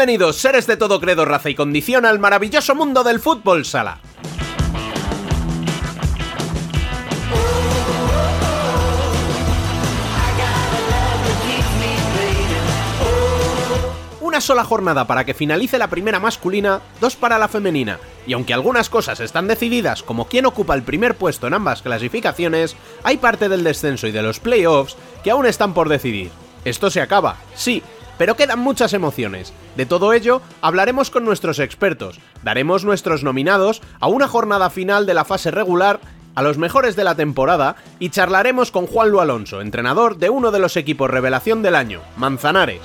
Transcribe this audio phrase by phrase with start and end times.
[0.00, 4.00] Bienvenidos, seres de todo credo, raza y condición, al maravilloso mundo del fútbol sala.
[14.22, 18.54] Una sola jornada para que finalice la primera masculina, dos para la femenina, y aunque
[18.54, 23.50] algunas cosas están decididas como quién ocupa el primer puesto en ambas clasificaciones, hay parte
[23.50, 26.30] del descenso y de los playoffs que aún están por decidir.
[26.64, 27.82] Esto se acaba, sí,
[28.20, 29.54] pero quedan muchas emociones.
[29.76, 35.14] De todo ello hablaremos con nuestros expertos, daremos nuestros nominados a una jornada final de
[35.14, 36.00] la fase regular
[36.34, 40.50] a los mejores de la temporada y charlaremos con Juan Lu Alonso, entrenador de uno
[40.50, 42.82] de los equipos revelación del año, Manzanares.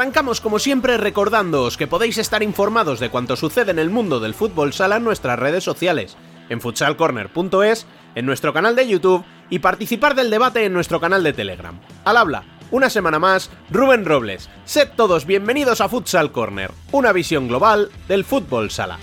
[0.00, 4.32] Arrancamos como siempre recordándoos que podéis estar informados de cuanto sucede en el mundo del
[4.32, 6.16] fútbol sala en nuestras redes sociales,
[6.48, 11.34] en futsalcorner.es, en nuestro canal de YouTube y participar del debate en nuestro canal de
[11.34, 11.78] Telegram.
[12.06, 14.48] Al habla, una semana más, Rubén Robles.
[14.64, 18.98] Sed todos bienvenidos a Futsal Corner, una visión global del fútbol sala.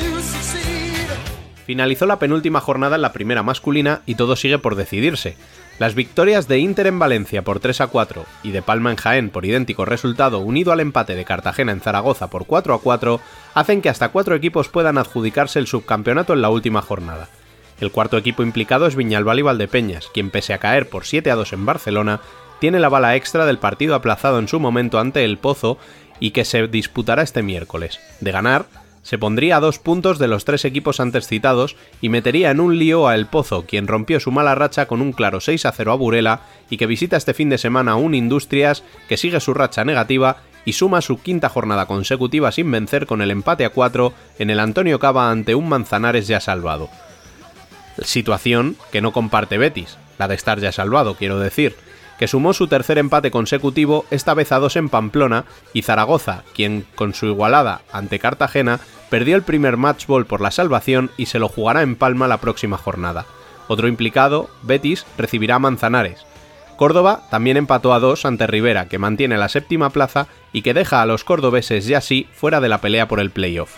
[0.00, 1.08] You succeed.
[1.64, 5.36] Finalizó la penúltima jornada en la primera masculina y todo sigue por decidirse.
[5.78, 9.30] Las victorias de Inter en Valencia por 3 a 4 y de Palma en Jaén
[9.30, 13.20] por idéntico resultado unido al empate de Cartagena en Zaragoza por 4 a 4
[13.54, 17.30] hacen que hasta cuatro equipos puedan adjudicarse el subcampeonato en la última jornada.
[17.80, 21.34] El cuarto equipo implicado es Viñalbal y Valdepeñas, quien pese a caer por 7 a
[21.34, 22.20] 2 en Barcelona,
[22.60, 25.78] tiene la bala extra del partido aplazado en su momento ante el Pozo
[26.20, 28.00] y que se disputará este miércoles.
[28.20, 28.66] De ganar,
[29.02, 32.78] se pondría a dos puntos de los tres equipos antes citados y metería en un
[32.78, 35.92] lío a El Pozo, quien rompió su mala racha con un claro 6 a 0
[35.92, 39.84] a Burela y que visita este fin de semana un Industrias que sigue su racha
[39.84, 44.48] negativa y suma su quinta jornada consecutiva sin vencer con el empate a 4 en
[44.48, 46.88] el Antonio Cava ante un Manzanares ya salvado.
[48.02, 51.76] Situación que no comparte Betis, la de estar ya salvado, quiero decir,
[52.18, 56.86] que sumó su tercer empate consecutivo, esta vez a dos en Pamplona, y Zaragoza, quien
[56.94, 61.48] con su igualada ante Cartagena perdió el primer matchball por la salvación y se lo
[61.48, 63.26] jugará en Palma la próxima jornada.
[63.68, 66.24] Otro implicado, Betis, recibirá a Manzanares.
[66.76, 71.00] Córdoba también empató a dos ante Rivera, que mantiene la séptima plaza y que deja
[71.00, 73.72] a los cordobeses ya así fuera de la pelea por el playoff.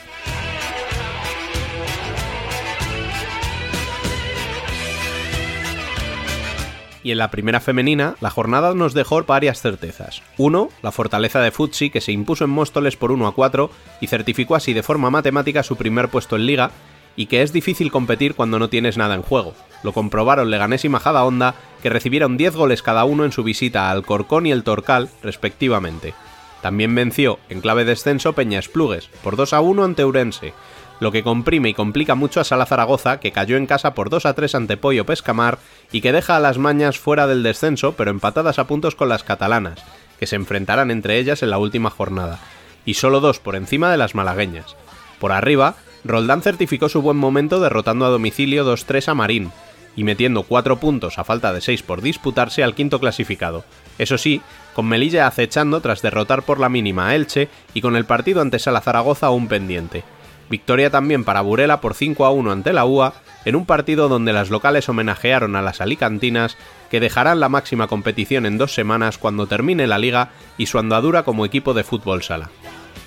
[7.07, 10.23] Y en la primera femenina, la jornada nos dejó varias certezas.
[10.39, 14.09] Uno, la fortaleza de Futsi, que se impuso en Móstoles por 1 a 4 y
[14.09, 16.73] certificó así de forma matemática su primer puesto en liga,
[17.15, 19.55] y que es difícil competir cuando no tienes nada en juego.
[19.85, 23.93] Lo comprobaron Leganés y Majadahonda, que recibieron 10 goles cada uno en su visita a
[23.93, 26.13] Alcorcón y el Torcal, respectivamente.
[26.61, 30.55] También venció, en clave descenso, Peña Esplugues, por 2 a 1 ante Urense,
[31.01, 34.27] lo que comprime y complica mucho a Sala Zaragoza, que cayó en casa por 2
[34.27, 35.59] a 3 ante Pollo Pescamar
[35.93, 39.23] y que deja a las mañas fuera del descenso, pero empatadas a puntos con las
[39.23, 39.85] catalanas,
[40.19, 42.39] que se enfrentarán entre ellas en la última jornada,
[42.85, 44.77] y solo dos por encima de las malagueñas.
[45.19, 49.53] Por arriba, Roldán certificó su buen momento derrotando a domicilio 2-3 a Marín,
[49.97, 53.65] y metiendo 4 puntos a falta de 6 por disputarse al quinto clasificado.
[53.99, 54.43] Eso sí,
[54.75, 58.59] con Melilla acechando tras derrotar por la mínima a Elche y con el partido ante
[58.59, 60.05] Sala Zaragoza aún pendiente.
[60.49, 63.15] Victoria también para Burela por 5 a 1 ante la UA,
[63.45, 66.57] en un partido donde las locales homenajearon a las alicantinas,
[66.91, 71.25] que dejarán la máxima competición en dos semanas cuando termine la liga y su andadura
[71.25, 72.51] como equipo de fútbol sala.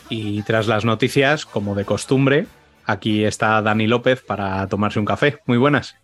[0.10, 2.48] Y tras las noticias, como de costumbre,
[2.86, 5.40] aquí está Dani López para tomarse un café.
[5.46, 5.96] Muy buenas.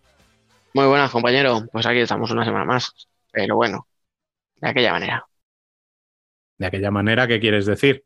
[0.74, 1.66] Muy buenas, compañero.
[1.72, 2.94] Pues aquí estamos una semana más.
[3.32, 3.88] Pero bueno,
[4.62, 5.26] de aquella manera.
[6.58, 8.04] De aquella manera, ¿qué quieres decir?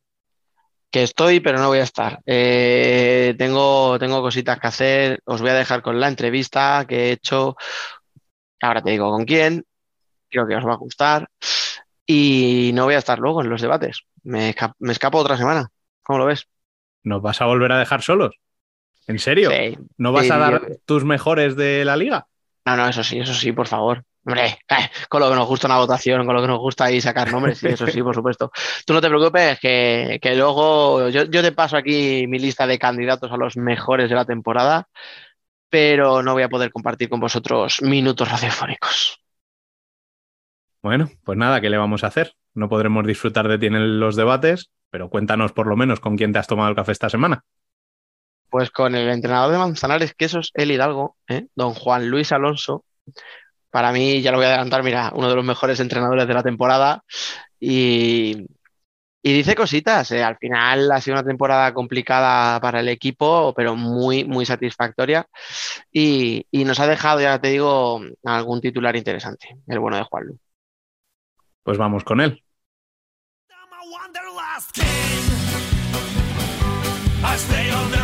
[0.92, 2.20] Que estoy, pero no voy a estar.
[2.26, 5.20] Eh, tengo, tengo cositas que hacer.
[5.26, 7.56] Os voy a dejar con la entrevista que he hecho.
[8.62, 9.64] Ahora te digo con quién.
[10.30, 11.30] Creo que os va a gustar.
[12.06, 14.02] Y no voy a estar luego en los debates.
[14.24, 15.70] Me, esca- me escapo otra semana.
[16.04, 16.48] ¿Cómo lo ves?
[17.04, 18.36] ¿Nos vas a volver a dejar solos?
[19.08, 19.52] ¿En serio?
[19.52, 19.78] Sí.
[19.98, 22.28] ¿No vas Sí, a dar yo- tus mejores de la liga?
[22.66, 24.04] No, no, eso sí, eso sí, por favor.
[24.30, 27.02] Hombre, eh, con lo que nos gusta una votación, con lo que nos gusta ahí
[27.02, 28.52] sacar nombres, sí, eso sí, por supuesto.
[28.86, 32.78] Tú no te preocupes, que, que luego yo, yo te paso aquí mi lista de
[32.78, 34.88] candidatos a los mejores de la temporada,
[35.68, 39.20] pero no voy a poder compartir con vosotros minutos radiofónicos.
[40.84, 42.34] Bueno, pues nada, ¿qué le vamos a hacer?
[42.54, 46.34] No podremos disfrutar de ti en los debates, pero cuéntanos por lo menos con quién
[46.34, 47.44] te has tomado el café esta semana.
[48.52, 51.48] Pues con el entrenador de Manzanares Quesos, el Hidalgo, ¿eh?
[51.56, 52.86] don Juan Luis Alonso.
[53.72, 56.44] Para mí, ya lo voy a adelantar, mira, uno de los mejores entrenadores de la
[56.44, 57.04] temporada.
[57.60, 58.48] Y,
[59.22, 60.12] y dice cositas.
[60.12, 60.24] ¿eh?
[60.24, 65.28] Al final ha sido una temporada complicada para el equipo, pero muy, muy satisfactoria.
[65.92, 70.26] Y, y nos ha dejado, ya te digo, algún titular interesante, el bueno de Juan
[70.26, 70.40] Luis.
[71.64, 72.44] Pues vamos con él.
[77.22, 77.99] I stay on the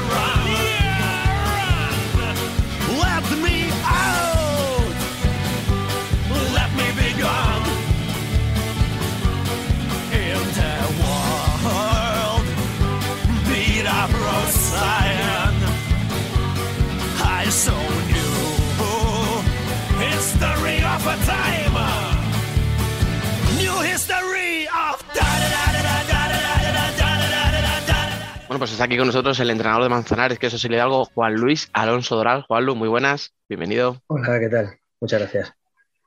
[28.56, 31.04] Bueno, pues está aquí con nosotros el entrenador de Manzanares, que eso es el Hidalgo,
[31.14, 32.44] Juan Luis Alonso Doral.
[32.44, 34.02] Juan Luis, muy buenas, bienvenido.
[34.08, 34.80] Hola, ¿qué tal?
[35.00, 35.54] Muchas gracias.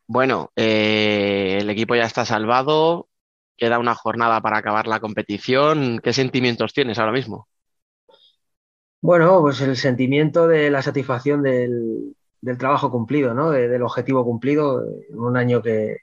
[0.07, 3.09] Bueno, eh, el equipo ya está salvado,
[3.57, 6.01] queda una jornada para acabar la competición.
[6.03, 7.49] ¿Qué sentimientos tienes ahora mismo?
[9.01, 13.51] Bueno, pues el sentimiento de la satisfacción del, del trabajo cumplido, ¿no?
[13.51, 15.99] De- del objetivo cumplido en un año que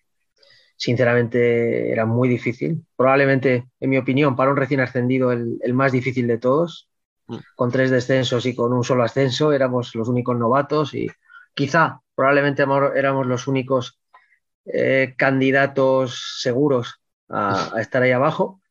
[0.75, 2.86] sinceramente era muy difícil.
[2.95, 6.89] Probablemente, en mi opinión, para un recién ascendido, el, el más difícil de todos.
[7.27, 7.38] Mm.
[7.56, 11.10] Con tres descensos y con un solo ascenso, éramos los únicos novatos y
[11.54, 12.63] quizá, probablemente
[12.95, 14.00] éramos los únicos
[14.66, 18.62] eh, candidatos seguros a, a estar ahí abajo.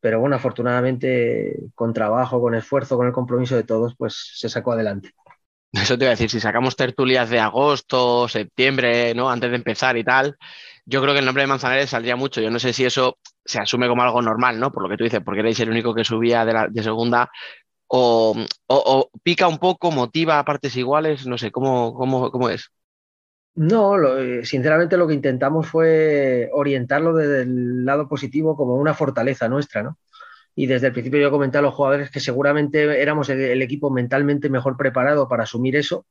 [0.00, 4.72] Pero bueno, afortunadamente, con trabajo, con esfuerzo, con el compromiso de todos, pues se sacó
[4.72, 5.12] adelante.
[5.74, 9.28] Eso te iba a decir, si sacamos tertulias de agosto, septiembre, ¿no?
[9.28, 10.36] Antes de empezar y tal,
[10.86, 12.40] yo creo que el nombre de Manzanares saldría mucho.
[12.40, 14.70] Yo no sé si eso se asume como algo normal, ¿no?
[14.70, 17.28] Por lo que tú dices, porque erais el único que subía de, segunda,
[17.88, 18.36] o,
[19.22, 22.70] pica un poco, motiva a partes iguales, no sé, ¿cómo, cómo, cómo es?
[23.56, 29.48] No, eh, sinceramente lo que intentamos fue orientarlo desde el lado positivo como una fortaleza
[29.48, 29.98] nuestra, ¿no?
[30.54, 33.90] Y desde el principio yo comenté a los jugadores que seguramente éramos el, el equipo
[33.90, 36.06] mentalmente mejor preparado para asumir eso,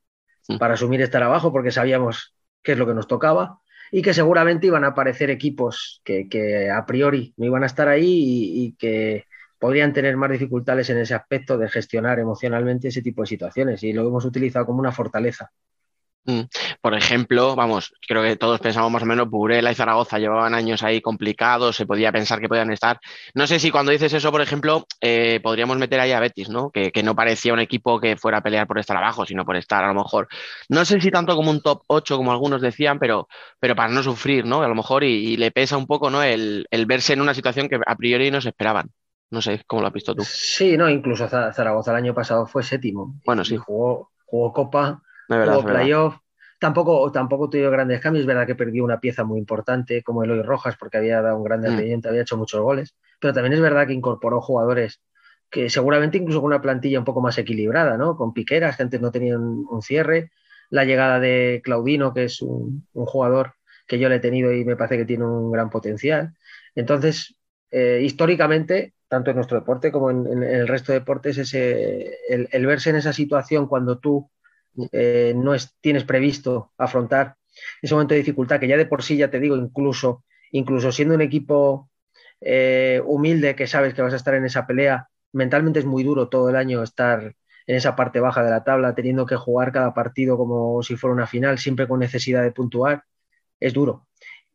[0.48, 0.56] Mm.
[0.58, 4.66] para asumir estar abajo, porque sabíamos qué es lo que nos tocaba y que seguramente
[4.66, 8.72] iban a aparecer equipos que, que a priori no iban a estar ahí y, y
[8.76, 9.24] que
[9.58, 13.92] podrían tener más dificultades en ese aspecto de gestionar emocionalmente ese tipo de situaciones y
[13.92, 15.50] lo hemos utilizado como una fortaleza.
[16.80, 20.82] Por ejemplo, vamos, creo que todos pensamos más o menos, Burela y Zaragoza llevaban años
[20.82, 22.98] ahí complicados, se podía pensar que podían estar.
[23.34, 26.70] No sé si cuando dices eso, por ejemplo, eh, podríamos meter ahí a Betis, ¿no?
[26.70, 29.56] Que, que no parecía un equipo que fuera a pelear por estar abajo, sino por
[29.56, 30.28] estar a lo mejor,
[30.70, 33.28] no sé si tanto como un top 8, como algunos decían, pero,
[33.60, 34.62] pero para no sufrir, ¿no?
[34.62, 36.22] A lo mejor y, y le pesa un poco, ¿no?
[36.22, 38.90] El, el verse en una situación que a priori no se esperaban.
[39.30, 40.22] No sé cómo lo has visto tú.
[40.22, 43.14] Sí, no, incluso Za- Zaragoza el año pasado fue séptimo.
[43.26, 43.56] Bueno, sí.
[43.56, 46.16] Jugó, jugó Copa, De verdad, playoff.
[46.60, 48.22] Tampoco, tampoco tuvo grandes cambios.
[48.22, 51.44] Es verdad que perdió una pieza muy importante como Eloy Rojas porque había dado un
[51.44, 51.64] gran Mm.
[51.64, 52.94] rendimiento, había hecho muchos goles.
[53.20, 55.00] Pero también es verdad que incorporó jugadores
[55.50, 58.16] que seguramente incluso con una plantilla un poco más equilibrada, ¿no?
[58.16, 60.30] Con Piqueras, que antes no tenían un cierre.
[60.70, 63.54] La llegada de Claudino, que es un, un jugador
[63.86, 66.34] que yo le he tenido y me parece que tiene un gran potencial.
[66.74, 67.36] Entonces,
[67.70, 72.48] eh, históricamente, tanto en nuestro deporte como en, en el resto de deportes, ese, el,
[72.50, 74.30] el verse en esa situación cuando tú
[74.92, 77.36] eh, no es, tienes previsto afrontar
[77.82, 81.14] ese momento de dificultad, que ya de por sí, ya te digo, incluso, incluso siendo
[81.14, 81.90] un equipo
[82.40, 86.28] eh, humilde que sabes que vas a estar en esa pelea, mentalmente es muy duro
[86.28, 87.34] todo el año estar
[87.66, 91.14] en esa parte baja de la tabla, teniendo que jugar cada partido como si fuera
[91.14, 93.04] una final, siempre con necesidad de puntuar,
[93.60, 94.06] es duro.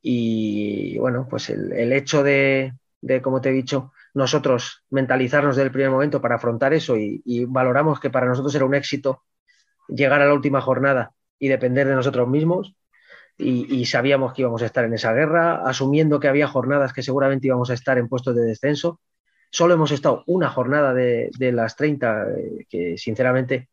[0.02, 5.72] Y bueno, pues el, hecho de, de, como te he dicho, nosotros mentalizarnos desde el
[5.72, 9.24] primer momento para afrontar eso y, y valoramos que para nosotros era un éxito
[9.90, 12.76] llegar a la última jornada y depender de nosotros mismos.
[13.38, 17.04] Y, y, sabíamos que íbamos a estar en esa guerra, asumiendo que había jornadas que
[17.04, 19.00] seguramente íbamos a estar en puestos de descenso.
[19.52, 23.70] Solo hemos estado una jornada de, de las 30, eh, que sinceramente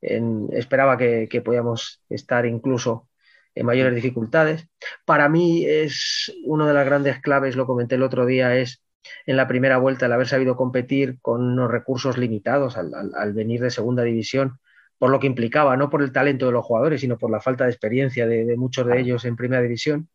[0.00, 3.08] en- esperaba que, que podíamos estar incluso
[3.54, 4.68] en mayores dificultades.
[5.04, 8.82] Para mí es una de las grandes claves, lo comenté el otro día, es
[9.26, 13.32] en la primera vuelta el haber sabido competir con unos recursos limitados al, al- al
[13.34, 14.58] venir de segunda división,
[15.02, 17.64] por lo que implicaba, no por el talento de los jugadores, sino por la falta
[17.64, 20.08] de experiencia de, de muchos de ellos en primera división.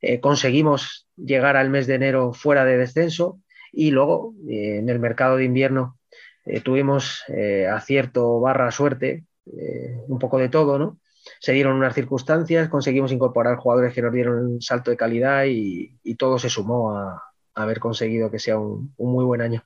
[0.00, 3.38] Eh, conseguimos llegar al mes de enero fuera de descenso
[3.70, 6.00] y luego eh, en el mercado de invierno
[6.46, 9.24] eh, tuvimos eh, acierto barra suerte,
[10.08, 10.98] un poco de todo, ¿no?
[11.38, 15.96] Se dieron unas circunstancias, conseguimos incorporar jugadores que nos dieron un salto de calidad y,
[16.02, 17.22] y todo se sumó a,
[17.54, 19.62] a haber conseguido que sea un, un muy buen año.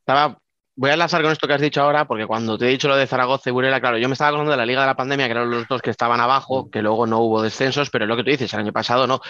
[0.00, 0.36] Estaba,
[0.76, 2.96] voy a enlazar con esto que has dicho ahora, porque cuando te he dicho lo
[2.96, 5.26] de Zaragoza y Burela, claro, yo me estaba acordando de la Liga de la Pandemia,
[5.26, 8.16] que eran los dos que estaban abajo, que luego no hubo descensos, pero es lo
[8.16, 9.20] que tú dices, el año pasado no.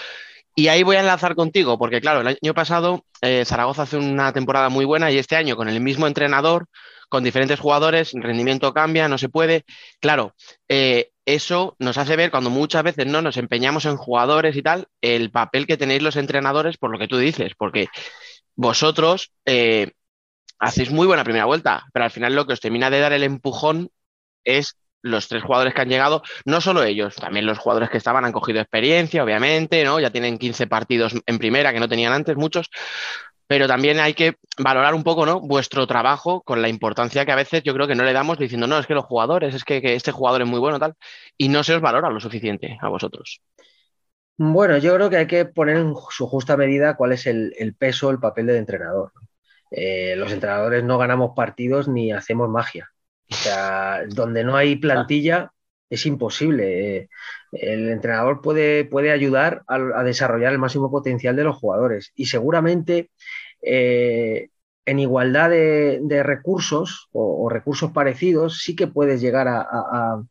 [0.55, 4.33] Y ahí voy a enlazar contigo, porque claro, el año pasado eh, Zaragoza hace una
[4.33, 6.67] temporada muy buena y este año con el mismo entrenador,
[7.09, 9.65] con diferentes jugadores, el rendimiento cambia, no se puede.
[10.01, 10.35] Claro,
[10.69, 14.89] eh, eso nos hace ver cuando muchas veces no nos empeñamos en jugadores y tal,
[15.01, 17.89] el papel que tenéis los entrenadores por lo que tú dices, porque
[18.57, 19.93] vosotros eh,
[20.63, 23.25] hacéis muy buena primera vuelta, pero al final lo que os termina de dar el
[23.25, 23.91] empujón
[24.45, 28.25] es los tres jugadores que han llegado, no solo ellos, también los jugadores que estaban
[28.25, 29.99] han cogido experiencia, obviamente, ¿no?
[29.99, 32.71] Ya tienen 15 partidos en primera que no tenían antes muchos,
[33.49, 35.41] pero también hay que valorar un poco, ¿no?
[35.41, 38.69] Vuestro trabajo con la importancia que a veces yo creo que no le damos diciendo,
[38.69, 40.95] no, es que los jugadores, es que, este jugador es muy bueno, tal,
[41.37, 43.43] y no se os valora lo suficiente a vosotros.
[44.37, 47.75] Bueno, yo creo que hay que poner en su justa medida cuál es el, el
[47.75, 49.11] peso, el papel del entrenador.
[49.73, 52.91] Eh, los entrenadores no ganamos partidos ni hacemos magia.
[53.31, 55.53] O sea, donde no hay plantilla
[55.89, 56.97] es imposible.
[56.97, 57.09] Eh,
[57.53, 62.27] el entrenador puede, puede ayudar a, a, desarrollar el máximo potencial de los jugadores y
[62.27, 63.11] seguramente
[63.63, 64.49] eh,
[64.87, 70.23] en igualdad de, de recursos o, o, recursos parecidos sí que puedes llegar a, a,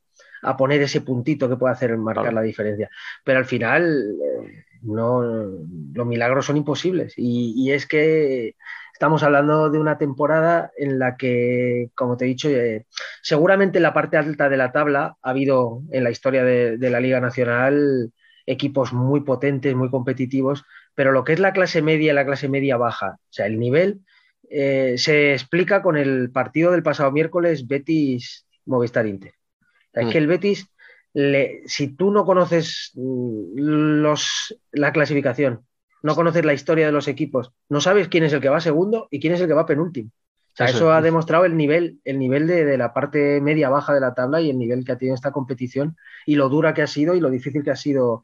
[0.41, 2.35] a, poner ese puntito que puede hacer marcar claro.
[2.35, 2.89] la diferencia.
[3.23, 8.55] Pero al final eh, no, los milagros son imposibles y, y es que
[9.01, 12.85] estamos hablando de una temporada en la que, como te he dicho, eh,
[13.23, 16.89] seguramente en la parte alta de la tabla ha habido en la historia de, de,
[16.91, 18.11] la Liga Nacional
[18.45, 22.47] equipos muy potentes, muy competitivos, pero lo que es la clase media y la clase
[22.47, 24.01] media baja, o sea, el nivel
[24.51, 29.33] eh, se explica con el partido del pasado miércoles Betis Movistar Inter.
[29.33, 30.05] O sea, mm.
[30.05, 30.67] Es que el Betis,
[31.15, 35.65] le, si tú no conoces los, la clasificación,
[36.01, 39.07] no conoces la historia de los equipos, no sabes quién es el que va segundo
[39.11, 40.11] y quién es el que va penúltimo.
[40.53, 43.69] O sea, eso, eso ha demostrado el nivel, el nivel de, de, la parte media
[43.69, 46.73] baja de la tabla y el nivel que ha tenido esta competición y lo dura
[46.73, 48.21] que ha sido y lo difícil que ha sido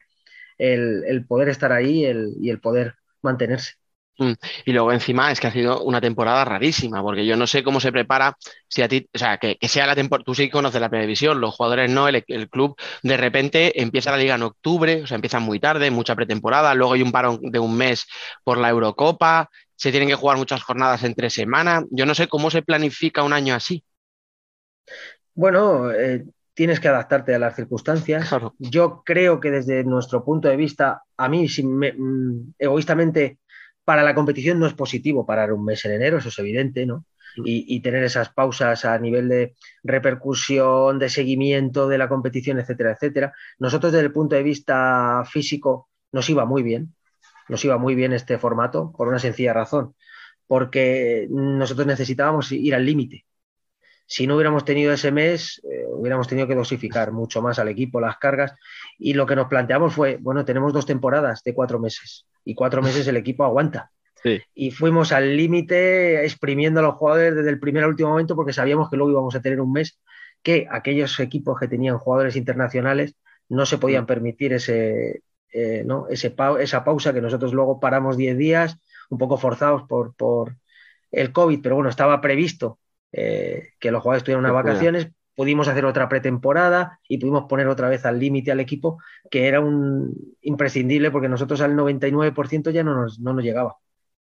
[0.58, 3.76] el, el poder estar ahí el, y el poder mantenerse.
[4.18, 4.32] Mm.
[4.64, 7.78] Y luego encima es que ha sido una temporada rarísima, porque yo no sé cómo
[7.78, 8.36] se prepara,
[8.68, 11.40] si a ti, o sea, que, que sea la temporada, tú sí conoces la previsión,
[11.40, 15.14] los jugadores no, el, el, club de repente empieza la liga en octubre, o sea,
[15.14, 18.06] empieza muy tarde, mucha pretemporada, luego hay un parón de un mes
[18.42, 22.50] por la Eurocopa, se tienen que jugar muchas jornadas entre semana, yo no sé cómo
[22.50, 23.84] se planifica un año así.
[25.34, 28.28] Bueno, eh, tienes que adaptarte a las circunstancias.
[28.28, 28.56] Claro.
[28.58, 33.38] Yo creo que desde nuestro punto de vista, a mí si me, mm, egoístamente
[33.88, 37.06] para la competición no es positivo parar un mes en enero, eso es evidente, ¿no?
[37.42, 42.92] Y, y, tener esas pausas a nivel de repercusión, de seguimiento de la competición, etcétera,
[42.92, 43.32] etcétera.
[43.58, 46.94] Nosotros desde el punto de vista físico nos iba muy bien,
[47.48, 49.94] nos iba muy bien este formato por una sencilla razón,
[50.46, 53.24] porque nosotros necesitábamos ir al límite.
[54.10, 58.00] Si no hubiéramos tenido ese mes, eh, hubiéramos tenido que dosificar mucho más al equipo
[58.00, 58.54] las cargas
[58.98, 62.80] y lo que nos planteamos fue, bueno, tenemos dos temporadas de cuatro meses y cuatro
[62.80, 63.90] meses el equipo aguanta.
[64.20, 64.40] Sí.
[64.52, 68.52] Y fuimos al límite exprimiendo a los jugadores desde el primer al último momento porque
[68.52, 70.00] sabíamos que luego íbamos a tener un mes
[70.42, 73.14] que aquellos equipos que tenían jugadores internacionales
[73.48, 75.22] no se podían permitir ese,
[75.52, 76.08] eh, ¿no?
[76.08, 80.56] ese pa esa pausa que nosotros luego paramos 10 días, un poco forzados por, por
[81.12, 82.80] el COVID, pero bueno, estaba previsto
[83.12, 87.88] eh, que los jugadores tuvieran unas vacaciones, pudimos hacer otra pretemporada y pudimos poner otra
[87.88, 88.98] vez al límite al equipo,
[89.30, 90.12] que era un
[90.42, 93.76] imprescindible porque nosotros al 99% ya no nos, no nos llegaba.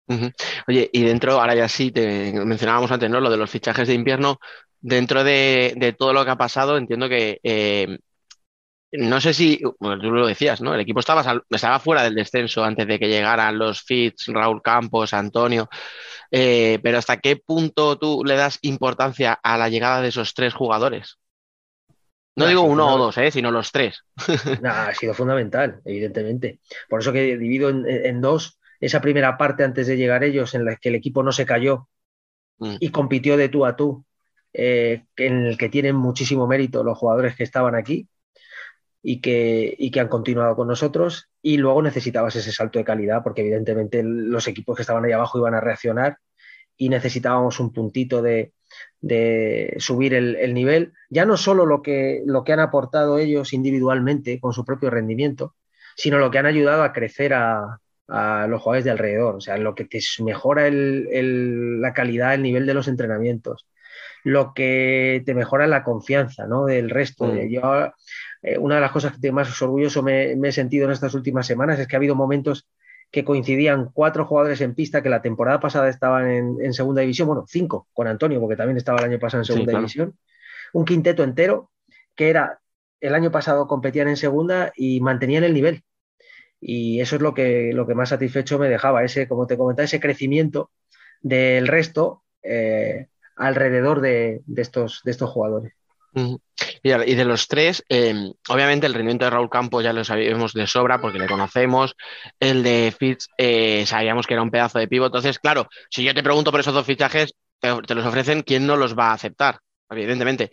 [0.09, 0.35] Uh -huh.
[0.69, 3.21] Oye, y dentro, ahora ya sí, te mencionábamos antes, ¿no?
[3.21, 4.39] Lo de los fichajes de invierno,
[4.81, 7.99] dentro de, de todo lo que ha pasado, entiendo que eh,
[8.93, 10.75] no sé si, bueno, tú lo decías, ¿no?
[10.75, 15.15] El equipo estaba, estaba fuera del descenso antes de que llegaran los Fitz, Raúl Campos,
[15.15, 15.69] Antonio,
[16.31, 20.55] eh, pero ¿hasta qué punto tú le das importancia a la llegada de esos tres
[20.55, 21.19] jugadores?
[22.35, 23.31] No, no digo uno o dos, ¿eh?
[23.31, 24.05] sino los tres.
[24.63, 26.61] No, ha sido fundamental, evidentemente.
[26.89, 30.65] Por eso que divido en, en dos esa primera parte antes de llegar ellos en
[30.65, 31.89] la que el equipo no se cayó
[32.63, 32.77] Mm.
[32.79, 34.05] y compitió de tú a tú,
[34.53, 38.09] eh, en el que tienen muchísimo mérito los jugadores que estaban aquí
[39.03, 41.29] y que, y que han continuado con nosotros.
[41.43, 45.39] Y luego necesitabas ese salto de calidad, porque evidentemente los equipos que estaban ahí abajo
[45.39, 46.19] iban a reaccionar
[46.77, 48.53] y necesitábamos un puntito de,
[49.01, 50.93] de subir el, el nivel.
[51.11, 55.55] Ya no solo lo que, lo que han aportado ellos individualmente con su propio rendimiento,
[55.97, 59.57] sino lo que han ayudado a crecer a, a los jugadores de alrededor, o sea,
[59.57, 63.67] lo que te mejora el, el, la calidad, el nivel de los entrenamientos,
[64.25, 66.67] lo que te mejora la confianza ¿no?
[66.67, 67.27] del resto.
[67.27, 67.49] Mm.
[67.49, 67.93] Yo,
[68.43, 71.47] eh, una de las cosas que más orgulloso me, me, he sentido en estas últimas
[71.47, 72.69] semanas es que ha habido momentos
[73.11, 77.29] que coincidían cuatro jugadores en pista que la temporada pasada estaban en, en segunda división,
[77.29, 79.81] bueno, cinco con Antonio, porque también estaba el año pasado en segunda sí, claro.
[79.81, 80.19] división,
[80.73, 81.71] un quinteto entero
[82.15, 82.61] que era
[83.01, 85.85] el año pasado competían en segunda y mantenían el nivel
[86.63, 89.85] y eso es lo que, lo que más satisfecho me dejaba, ese, como te comentaba,
[89.85, 90.71] ese crecimiento
[91.21, 95.75] del resto eh, alrededor de, de, estos, de estos jugadores.
[96.15, 98.15] Y de los tres, eh,
[98.49, 101.97] obviamente el rendimiento de Raúl Campos ya lo sabíamos de sobra porque le conocemos.
[102.39, 105.07] El de Fitz eh, sabíamos que era un pedazo de pivo.
[105.07, 108.77] Entonces, claro, si yo te pregunto por esos dos fichajes, te, los ofrecen, ¿quién no
[108.77, 109.59] los va a aceptar?
[109.91, 110.51] Evidentemente.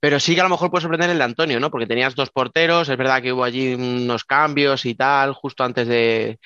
[0.00, 1.70] Pero sí que a lo mejor puede sorprender el de Antonio, ¿no?
[1.70, 5.86] Porque tenías dos porteros, es verdad que hubo allí unos cambios y tal, justo antes
[5.86, 6.38] de,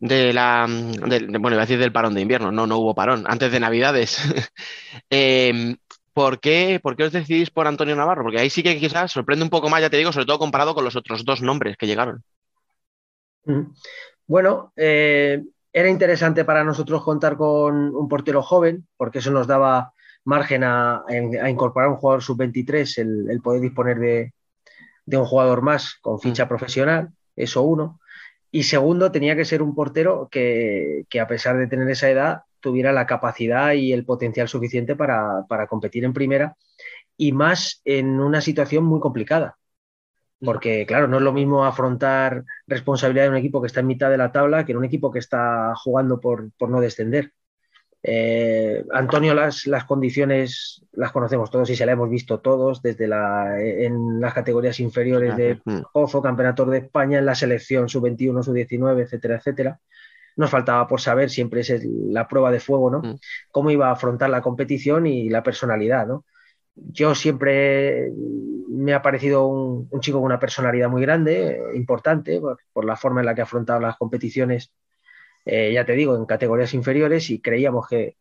[0.00, 0.66] la.
[0.68, 3.60] De, bueno, iba a decir del parón de invierno, no, no hubo parón, antes de
[3.60, 4.18] Navidades.
[5.10, 5.76] eh,
[6.16, 8.22] ¿por, qué, ¿Por qué os decidís por Antonio Navarro?
[8.22, 10.74] Porque ahí sí que quizás sorprende un poco más, ya te digo, sobre todo comparado
[10.74, 12.24] con los otros dos nombres que llegaron.
[14.26, 19.92] Bueno, eh, era interesante para nosotros contar con un portero joven, porque eso nos daba
[20.24, 24.32] margen a, a incorporar un jugador sub-23, el, el, poder disponer de,
[25.04, 28.00] de, un jugador más con ficha profesional, eso uno.
[28.50, 32.42] Y segundo, tenía que ser un portero que, que, a pesar de tener esa edad,
[32.60, 36.56] tuviera la capacidad y el potencial suficiente para, para competir en primera
[37.16, 39.58] y más en una situación muy complicada.
[40.40, 44.10] Porque, claro, no es lo mismo afrontar responsabilidad de un equipo que está en mitad
[44.10, 47.32] de la tabla que en un equipo que está jugando por, por no descender.
[48.08, 53.08] Eh, Antonio, las, las, condiciones las conocemos todos y se las hemos visto todos, desde
[53.08, 55.60] la, en las categorías inferiores de
[55.92, 59.80] Pozo, Campeonato de España, en la selección sub-21, sub-19, etcétera, etcétera.
[60.36, 63.00] Nos faltaba por saber, siempre es la prueba de fuego, ¿no?
[63.00, 63.18] Mm.
[63.50, 66.24] Cómo iba a afrontar la competición y la personalidad, ¿no?
[66.76, 68.12] Yo siempre
[68.68, 72.94] me ha parecido un, un chico con una personalidad muy grande, importante, por, por, la
[72.94, 74.70] forma en la que ha afrontado las competiciones
[75.46, 78.16] eh, ya te digo, en categorías inferiores y creíamos que,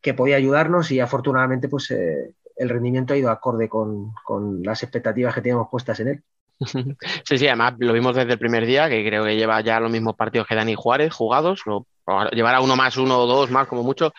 [0.00, 4.82] que podía ayudarnos y afortunadamente pues eh, el rendimiento ha ido acorde con, con, las
[4.82, 6.22] expectativas que teníamos puestas en él.
[7.24, 9.90] Sí, sí, además lo vimos desde el primer día, que creo que lleva ya los
[9.90, 11.62] mismos partidos que Dani Juárez jugados,
[12.32, 14.12] llevará uno más, uno o dos más como mucho,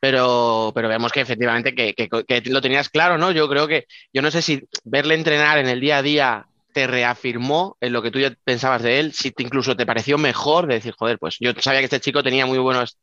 [0.00, 3.32] pero, pero vemos que efectivamente que, que, lo tenías claro, ¿no?
[3.32, 6.88] Yo creo que, yo no sé si verle entrenar en el día a día te
[6.88, 10.66] reafirmó en lo que tú ya pensabas de él, si te, incluso te pareció mejor
[10.66, 12.98] de decir, joder, pues yo sabía que este chico tenía muy buenos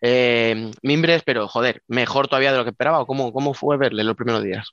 [0.00, 4.02] eh, mimbres, pero joder, mejor todavía de lo que esperaba, o cómo, cómo fue verle
[4.02, 4.72] los primeros días.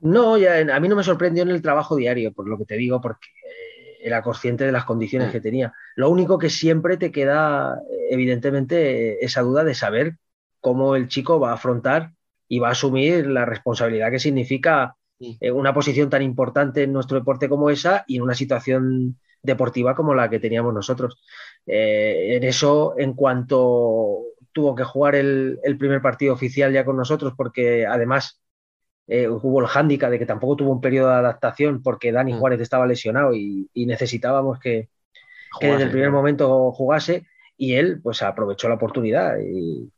[0.00, 2.76] No, ya, a mí no me sorprendió en el trabajo diario, por lo que te
[2.76, 3.28] digo, porque
[4.00, 5.72] era consciente de las condiciones que tenía.
[5.94, 10.16] Lo único que siempre te queda, evidentemente, esa duda de saber
[10.60, 12.12] cómo el chico va a afrontar
[12.48, 17.18] y va a asumir la responsabilidad que significa eh, una posición tan importante en nuestro
[17.18, 21.20] deporte como esa y en una situación deportiva como la que teníamos nosotros.
[21.66, 26.96] Eh, en eso, en cuanto tuvo que jugar el, el, primer partido oficial ya con
[26.96, 28.40] nosotros, porque además
[29.06, 32.38] eh, hubo el hándicap de que tampoco tuvo un periodo de adaptación porque Dani Mm.
[32.38, 34.88] Juárez estaba lesionado y, y necesitábamos que,
[35.60, 37.26] que, desde el primer momento jugase
[37.56, 39.90] y él pues aprovechó la oportunidad y,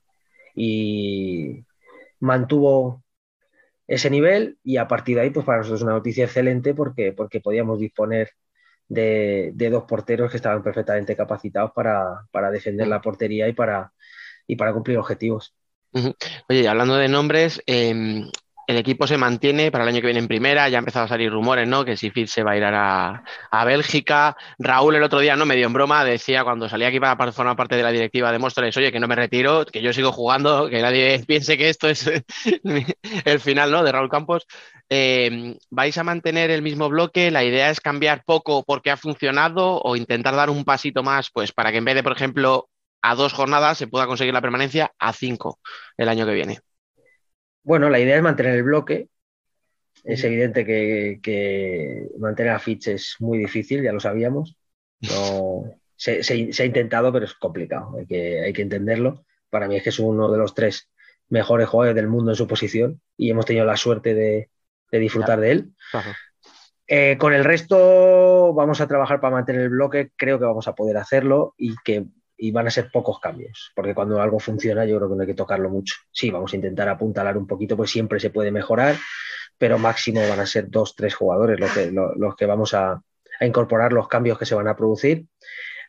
[0.54, 1.64] y
[2.20, 3.02] mantuvo
[3.90, 7.12] ese nivel y a partir de ahí pues para nosotros es una noticia excelente porque,
[7.12, 8.31] porque podíamos disponer
[8.87, 13.92] de, de, dos porteros que estaban perfectamente capacitados para, para defender la portería y para,
[14.46, 15.57] y para cumplir objetivos.
[16.48, 18.22] Oye, hablando de nombres, eh,
[18.70, 21.09] el equipo se mantiene para el año que viene en primera, ya han empezado a
[21.09, 21.85] salir rumores, ¿no?
[21.85, 24.37] Que si Fitz se va a ir a, a, Bélgica.
[24.59, 27.56] Raúl el otro día, no me dio en broma, decía cuando salía aquí para formar
[27.56, 30.68] parte de la directiva de Móstoles, oye, que no me retiro, que yo sigo jugando,
[30.68, 32.11] que nadie piense que esto es
[33.24, 33.83] el final, ¿no?
[33.83, 34.46] De Raúl Campos.
[34.88, 37.30] Eh, ¿Vais a mantener el mismo bloque?
[37.30, 41.52] ¿La idea es cambiar poco porque ha funcionado o intentar dar un pasito más, pues
[41.52, 42.68] para que en vez de, por ejemplo,
[43.02, 45.59] a dos jornadas se pueda conseguir la permanencia a cinco
[45.96, 46.61] el año que viene?
[47.62, 49.08] Bueno, la idea es mantener el bloque.
[50.02, 54.56] Es evidente que, que mantener a Fitch es muy difícil, ya lo sabíamos.
[55.00, 55.64] No,
[55.96, 59.24] se, se- se ha intentado, pero es complicado, hay que, hay que entenderlo.
[59.50, 60.88] Para mí es que es uno de los tres
[61.28, 64.50] mejores jugadores del mundo en su posición y hemos tenido la suerte de,
[64.90, 65.74] de disfrutar de él.
[65.90, 66.10] Claro.
[66.86, 70.74] Eh, con el resto vamos a trabajar para mantener el bloque, creo que vamos a
[70.74, 72.06] poder hacerlo y que
[72.40, 75.26] y van a ser pocos cambios, porque cuando algo funciona yo creo que no hay
[75.26, 75.94] que tocarlo mucho.
[76.11, 78.96] Sí, vamos a intentar apuntalar un poquito, pues siempre se puede mejorar,
[79.59, 83.03] pero máximo van a ser dos, tres jugadores los que, lo- los que vamos a,
[83.42, 85.26] incorporar los cambios que se van a producir.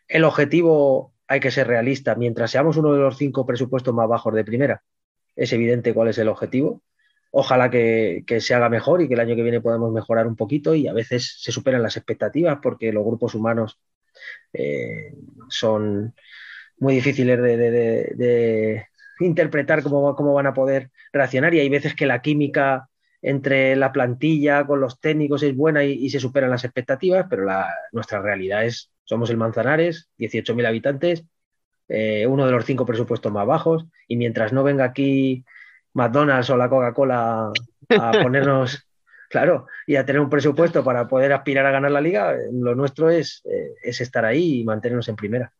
[0.07, 4.33] El objetivo hay que ser realista, mientras seamos uno de los cinco presupuestos más bajos
[4.33, 4.83] de primera,
[5.35, 6.81] es evidente cuál es el objetivo.
[7.31, 10.75] Ojalá que se haga mejor y que el año que viene podamos mejorar un poquito
[10.75, 13.79] y a veces se superan las expectativas porque los grupos humanos
[14.53, 15.13] eh,
[15.49, 16.13] son
[16.79, 18.85] muy difíciles de, de- de- de
[19.19, 22.89] interpretar cómo, cómo van a poder reaccionar y hay veces que la química
[23.21, 27.45] entre la plantilla con los técnicos es buena y, y se superan las expectativas, pero
[27.45, 31.23] la, nuestra realidad es, somos el Manzanares, 18.000 habitantes,
[31.87, 35.43] eh, uno de los cinco presupuestos más bajos y mientras no venga aquí
[35.93, 37.51] McDonald's o la Coca-Cola
[37.89, 38.87] a ponernos,
[39.29, 43.09] claro, y a tener un presupuesto para poder aspirar a ganar la liga, lo nuestro
[43.09, 45.51] es, eh, es estar ahí y mantenernos en primera.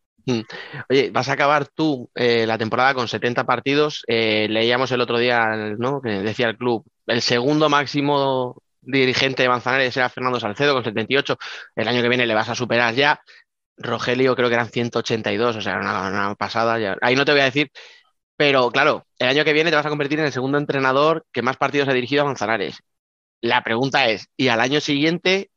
[0.88, 4.02] Oye, vas a acabar tú eh, la temporada con 70 partidos.
[4.06, 6.00] Eh, leíamos el otro día, ¿no?
[6.00, 11.36] Que decía el club, el segundo máximo dirigente de Manzanares era Fernando Salcedo con 78.
[11.76, 13.20] El año que viene le vas a superar ya.
[13.76, 16.78] Rogelio creo que eran 182, o sea, una, una pasada.
[16.78, 16.96] ya.
[17.02, 17.70] Ahí no te voy a decir,
[18.38, 21.42] pero claro, el año que viene te vas a convertir en el segundo entrenador que
[21.42, 22.82] más partidos ha dirigido a Manzanares.
[23.42, 25.50] La pregunta es, ¿y al año siguiente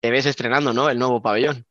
[0.00, 0.88] te ves estrenando, ¿no?
[0.88, 1.66] El nuevo pabellón.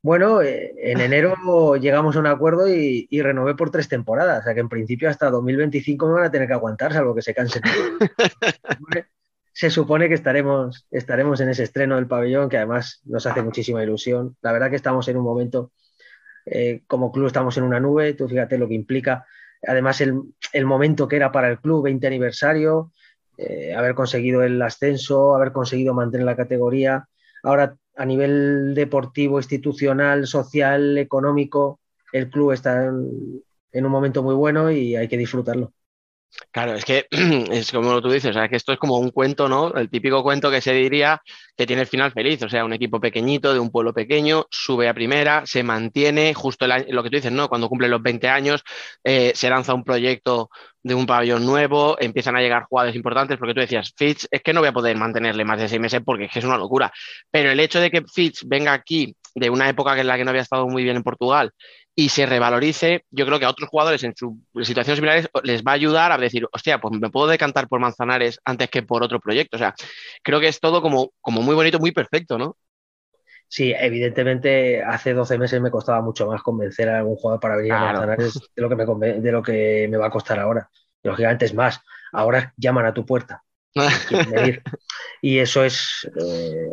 [0.00, 4.44] Bueno, eh, en enero llegamos a un acuerdo y, y renové por tres temporadas, o
[4.44, 7.34] sea que en principio hasta 2025 me van a tener que aguantar, salvo que se
[7.34, 7.62] cansen.
[9.52, 13.82] se supone que estaremos, estaremos en ese estreno del pabellón, que además nos hace muchísima
[13.82, 14.36] ilusión.
[14.40, 15.72] La verdad que estamos en un momento,
[16.46, 19.26] eh, como club estamos en una nube, tú fíjate lo que implica.
[19.66, 20.20] Además, el,
[20.52, 22.90] el momento que era para el club, 20 aniversario,
[23.36, 27.08] eh, haber conseguido el ascenso, haber conseguido mantener la categoría.
[27.42, 31.80] Ahora, a nivel deportivo, institucional, social, económico,
[32.12, 33.42] el club está en,
[33.72, 35.72] en un momento muy bueno y hay que disfrutarlo.
[36.50, 37.06] Claro, es que
[37.50, 39.72] es como tú dices, o sea, que esto es como un cuento, ¿no?
[39.74, 41.20] El típico cuento que se diría
[41.56, 44.88] que tiene el final feliz, o sea, un equipo pequeñito de un pueblo pequeño sube
[44.88, 47.48] a primera, se mantiene, justo lo que tú dices, ¿no?
[47.48, 48.62] Cuando cumple los 20 años,
[49.04, 50.50] eh, se lanza un proyecto
[50.82, 54.52] de un pabellón nuevo, empiezan a llegar jugadores importantes, porque tú decías, Fitch, es que
[54.52, 56.92] no voy a poder mantenerle más de seis meses porque es es una locura,
[57.30, 60.30] pero el hecho de que Fitch venga aquí de una época en la que no
[60.30, 61.52] había estado muy bien en Portugal
[61.96, 65.72] y se revalorice, yo creo que a otros jugadores en su situaciones similares les va
[65.72, 69.20] a ayudar a decir, hostia, pues me puedo decantar por Manzanares antes que por otro
[69.20, 69.56] proyecto.
[69.56, 69.74] O sea,
[70.22, 72.56] creo que es todo como, como muy bonito, muy perfecto, ¿no?
[73.46, 77.72] Sí, evidentemente hace 12 meses me costaba mucho más convencer a algún jugador para venir
[77.72, 77.92] a.
[77.92, 80.68] Manzanares de lo, que me, de lo que me va a costar ahora.
[81.04, 81.80] Lógicamente es más,
[82.12, 83.44] ahora llaman a tu puerta.
[85.24, 86.66] Y eso es, eh,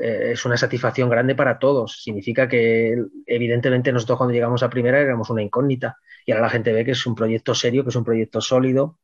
[0.00, 2.02] eh, es una satisfacción grande para todos.
[2.02, 6.72] Significa que, evidentemente, nosotros cuando llegamos a primera éramos una incógnita y ahora la gente
[6.72, 8.98] ve que es un proyecto serio, que es un proyecto sólido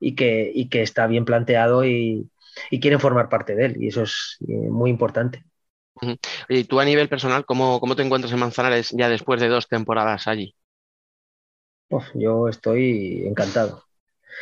[0.00, 2.30] y que, y que está bien planteado y,
[2.70, 3.76] y quieren formar parte de él.
[3.82, 5.44] Y eso es eh, muy importante.
[6.48, 9.68] Y tú a nivel personal, ¿cómo, cómo te encuentras en Manzanares ya después de dos
[9.68, 10.54] temporadas allí?
[11.90, 13.84] Uf, yo estoy encantado.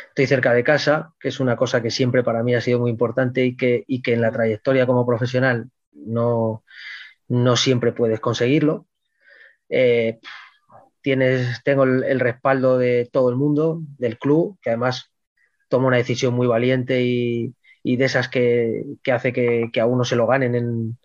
[0.09, 2.89] Estoy cerca de casa, que es una cosa que siempre para mí ha sido muy
[2.89, 6.63] importante y que, y que en la trayectoria como profesional no,
[7.27, 8.87] no siempre puedes conseguirlo.
[9.69, 10.19] Eh,
[11.01, 15.11] tienes, tengo el, respaldo de todo el mundo, del club, que además
[15.69, 19.85] toma una decisión muy valiente y, y de esas que, que hace que, que a
[19.85, 20.97] uno se lo ganen en,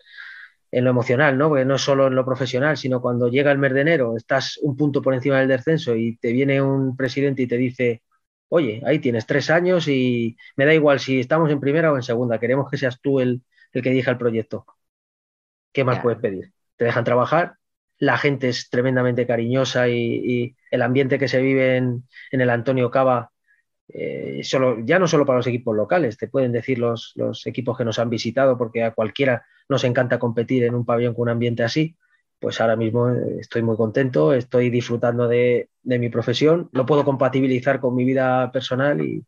[0.71, 1.49] en lo emocional, ¿no?
[1.49, 4.75] Porque no solo en lo profesional, sino cuando llega el mes de enero, estás un
[4.75, 8.03] punto por encima del descenso y te viene un presidente y te dice,
[8.49, 12.03] oye, ahí tienes tres años y me da igual si estamos en primera o en
[12.03, 14.65] segunda, queremos que seas tú el, el que dirija el proyecto.
[15.71, 16.51] ¿Qué más puedes pedir?
[16.75, 17.55] Te dejan trabajar,
[17.99, 22.49] la gente es tremendamente cariñosa y, y el ambiente que se vive en, en el
[22.49, 23.31] Antonio Cava,
[23.89, 27.77] eh, solo, ya no solo para los equipos locales, te pueden decir los, los equipos
[27.77, 31.29] que nos han visitado, porque a cualquiera nos encanta competir en un pabellón con un
[31.29, 31.95] ambiente así,
[32.39, 37.03] pues ahora mismo eh, estoy muy contento, estoy disfrutando de, de mi profesión, lo puedo
[37.03, 39.25] compatibilizar con mi vida personal y,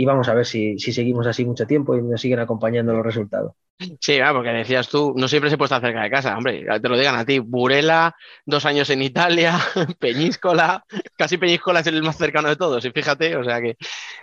[0.00, 3.04] y vamos a ver si, si seguimos así mucho tiempo y nos siguen acompañando los
[3.04, 3.54] resultados.
[4.00, 6.88] Sí, ah, porque decías tú, no siempre se puede estar cerca de casa, hombre, te
[6.88, 7.40] lo digan a ti.
[7.40, 8.14] Burela,
[8.46, 9.58] dos años en Italia,
[9.98, 10.84] Peñíscola,
[11.16, 13.76] casi Peñíscola es el más cercano de todos, y fíjate, o sea que,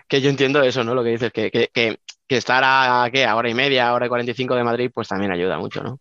[0.08, 0.96] que yo entiendo eso, ¿no?
[0.96, 1.98] Lo que dices, que, que, que,
[2.30, 3.26] estar a, ¿qué?
[3.26, 6.00] a hora y media, hora y 45 de Madrid, pues también ayuda mucho, ¿no?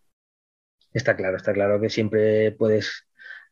[0.93, 3.09] Está claro, está claro que siempre puedes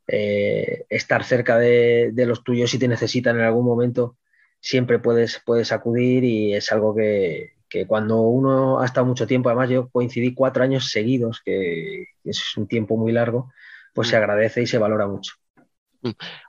[0.06, 4.18] eh, estar cerca de, de, los tuyos si te necesitan en algún momento,
[4.62, 9.48] siempre puedes, puedes acudir y es algo que, que, cuando uno ha estado mucho tiempo,
[9.48, 13.52] además yo coincidí cuatro años seguidos, que es un tiempo muy largo,
[13.92, 15.34] pues se agradece y se valora mucho.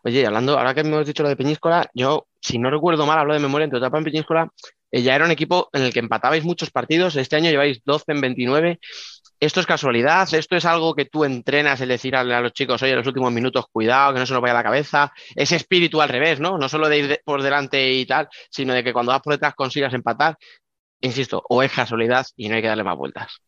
[0.04, 3.34] Oye, hablando, ahora que hemos dicho lo de Peñíscola, yo, si no recuerdo mal, hablo
[3.34, 4.52] de memoria, entre etapa en Peñíscola,
[4.92, 8.12] eh, ya era un equipo en el que empatabais muchos partidos, este año lleváis 12
[8.12, 8.80] en 29.
[9.44, 10.34] ¿Esto es casualidad?
[10.34, 13.30] ¿Esto es algo que tú entrenas, el decir a, los chicos, oye, en los últimos
[13.34, 15.12] minutos, cuidado, que no se nos vaya la cabeza?
[15.36, 16.58] Ese espíritu al revés, ¿no?
[16.58, 19.54] No solo de ir por delante y tal, sino de que cuando vas por detrás
[19.54, 20.38] consigas empatar.
[21.02, 23.42] Insisto, o es casualidad y no hay que darle más vueltas.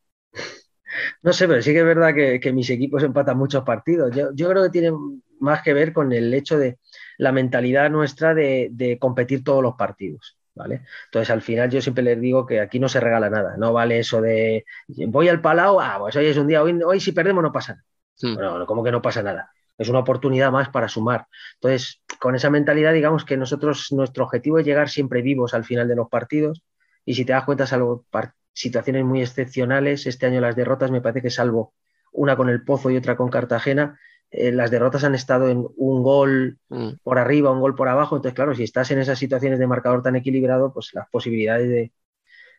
[1.21, 4.13] No sé, pero sí que es verdad que, mis equipos empatan muchos partidos.
[4.13, 4.91] Yo, creo que tiene
[5.39, 6.77] más que ver con el hecho de
[7.17, 10.37] la mentalidad nuestra de competir todos los partidos.
[10.55, 10.85] ¿Vale?
[11.05, 13.99] Entonces, al final yo siempre les digo que aquí no se regala nada, no vale
[13.99, 17.43] eso de voy al Palau, ah, pues hoy es un día, hoy, hoy si perdemos
[17.43, 17.85] no pasa nada.
[18.15, 18.33] Sí.
[18.33, 19.51] Bueno, como que no pasa nada?
[19.77, 21.27] Es una oportunidad más para sumar.
[21.55, 25.89] Entonces, con esa mentalidad, digamos que nosotros, nuestro objetivo es llegar siempre vivos al final
[25.89, 26.63] de los partidos
[27.03, 28.05] y si te das cuenta, salvo
[28.53, 31.73] situaciones muy excepcionales, este año las derrotas me parece que salvo
[32.13, 33.99] una con el Pozo y otra con Cartagena,
[34.37, 36.89] eh, las derrotas han estado en un gol mm.
[37.03, 38.15] por arriba, un gol por abajo.
[38.17, 41.91] Entonces, claro, si estás en esas situaciones de marcador tan equilibrado, pues las posibilidades de,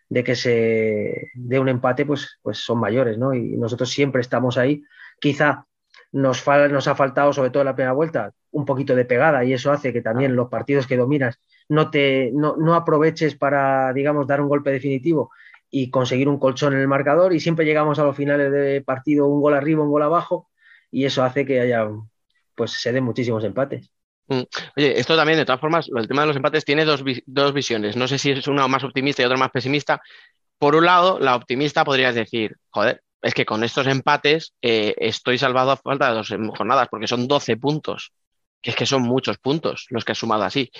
[0.08, 3.34] de que se dé un empate pues, pues son mayores, ¿no?
[3.34, 4.82] Y nosotros siempre estamos ahí.
[5.20, 5.66] Quizá
[6.12, 9.44] nos, fal nos ha faltado, sobre todo en la primera vuelta, un poquito de pegada
[9.44, 13.92] y eso hace que también los partidos que dominas no, te, no, no aproveches para,
[13.92, 15.30] digamos, dar un golpe definitivo
[15.70, 19.26] y conseguir un colchón en el marcador y siempre llegamos a los finales de partido
[19.26, 20.48] un gol arriba, un gol abajo
[20.96, 21.86] y eso hace que haya,
[22.54, 23.90] pues se den muchísimos empates.
[24.28, 24.44] Mm.
[24.78, 27.96] Oye, esto también, de todas formas, el tema de los empates tiene dos, dos, visiones.
[27.96, 30.00] No sé si es una más optimista y otra más pesimista.
[30.56, 35.36] Por un lado, la optimista podrías decir, joder, es que con estos empates eh, estoy
[35.36, 38.12] salvado a falta de dos jornadas, porque son 12 puntos
[38.70, 40.70] es que son muchos puntos los que has sumado así.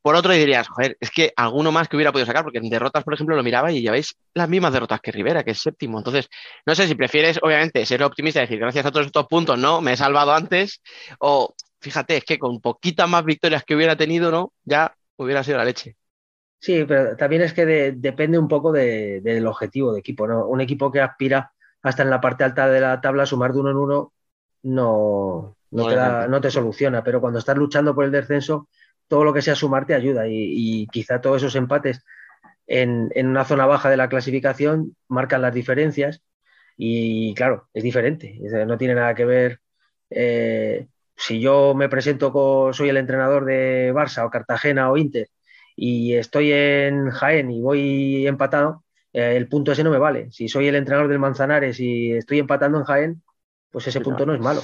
[0.00, 3.04] Por otro, dirías, joder, es que alguno más que hubiera podido sacar, porque en derrotas,
[3.04, 5.98] por ejemplo, lo miraba y lleváis las mismas derrotas que Rivera, que es séptimo.
[5.98, 6.28] Entonces,
[6.66, 9.80] no sé si prefieres, obviamente, ser optimista y decir, gracias a todos estos puntos, no,
[9.80, 10.80] me he salvado antes,
[11.18, 14.52] o fíjate, es que con poquitas más victorias que hubiera tenido, ¿no?
[14.64, 15.96] Ya hubiera sido la leche.
[16.58, 20.46] Sí, pero también es que de, depende un poco de, del objetivo de equipo, ¿no?
[20.46, 21.52] Un equipo que aspira
[21.82, 24.12] hasta en la parte alta de la tabla a sumar de uno en uno,
[24.62, 28.68] no, no te, da, no te, soluciona, pero cuando estás luchando por el descenso,
[29.08, 30.32] todo lo que sea sumar te ayuda y,
[30.82, 32.04] y quizá todos esos empates
[32.66, 36.22] en, en, una zona baja de la clasificación marcan las diferencias
[36.76, 39.60] y claro, es diferente, no tiene nada que ver
[40.10, 45.28] eh, si yo me presento con, soy el entrenador de Barça o Cartagena o Inter
[45.76, 50.30] y estoy en Jaén y voy empatado, eh, el punto ese no me vale.
[50.30, 53.22] Si soy el entrenador del Manzanares y estoy empatando en Jaén,
[53.70, 54.62] pues ese punto no es malo.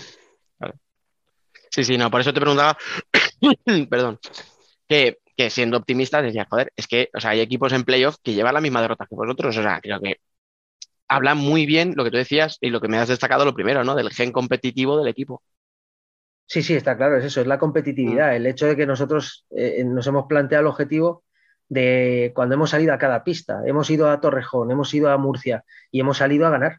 [1.70, 2.76] Sí, sí, no, por eso te preguntaba,
[3.88, 4.18] perdón,
[4.88, 8.34] que, que, siendo optimista decía, joder, es que o sea, hay equipos en playoff que
[8.34, 10.16] llevan la misma derrota que vosotros, o sea, creo que
[11.08, 13.84] habla muy bien lo que tú decías y lo que me has destacado lo primero,
[13.84, 13.94] ¿no?
[13.94, 15.42] Del gen competitivo del equipo.
[16.46, 18.34] Sí, sí, está claro, es eso, es la competitividad, mm.
[18.34, 21.22] el hecho de que nosotros eh, nos hemos planteado el objetivo
[21.68, 25.64] de cuando hemos salido a cada pista, hemos ido a Torrejón, hemos ido a Murcia
[25.92, 26.78] y hemos salido a ganar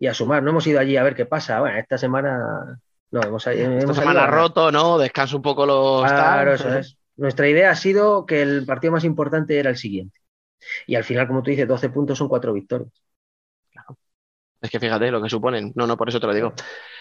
[0.00, 3.22] y a sumar, no hemos ido allí a ver qué pasa, bueno, esta semana no,
[3.22, 4.98] hemos, hemos Esta semana roto, ¿no?
[4.98, 6.02] Descansa un poco los.
[6.02, 6.98] Claro, eso es.
[7.16, 10.20] Nuestra idea ha sido que el partido más importante era el siguiente.
[10.86, 12.92] Y al final, como tú dices, 12 puntos son cuatro victorias.
[13.72, 13.98] Claro.
[14.60, 15.72] Es que fíjate lo que suponen.
[15.74, 16.52] No, no, por eso te lo digo.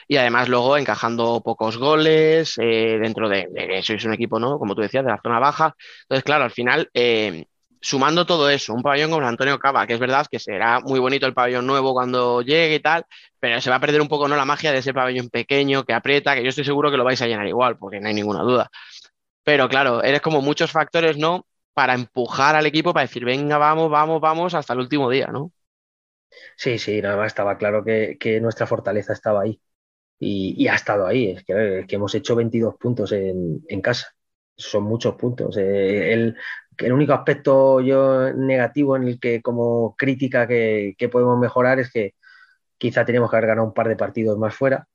[0.08, 4.58] Y además, luego encajando pocos goles eh, dentro de, de, Sois un equipo, ¿no?
[4.58, 5.76] Como tú decías, de la zona baja.
[6.04, 6.90] Entonces, claro, al final.
[6.94, 7.46] Eh,
[7.82, 11.26] sumando todo eso, un pabellón como Antonio Cava, que es verdad que será muy bonito
[11.26, 13.06] el pabellón nuevo cuando llegue y tal,
[13.40, 14.36] pero se va a perder un poco ¿no?
[14.36, 17.22] la magia de ese pabellón pequeño que aprieta, que yo estoy seguro que lo vais
[17.22, 18.70] a llenar igual, porque no hay ninguna duda.
[19.44, 21.46] Pero claro, eres como muchos factores, ¿no?
[21.74, 25.52] Para empujar al equipo, para decir, venga, vamos, vamos, vamos, hasta el último día, ¿no?
[26.56, 29.62] Sí, sí, nada más estaba claro que, nuestra fortaleza estaba ahí.
[30.20, 34.18] Y, ha estado ahí, es que, hemos hecho 22 puntos en, en casa
[34.58, 35.56] son muchos puntos.
[35.58, 36.36] Eh, el,
[36.78, 42.16] el, único aspecto yo negativo en el que como crítica que, podemos mejorar es que
[42.78, 44.88] quizá tenemos que haber ganado un par de partidos más fuera,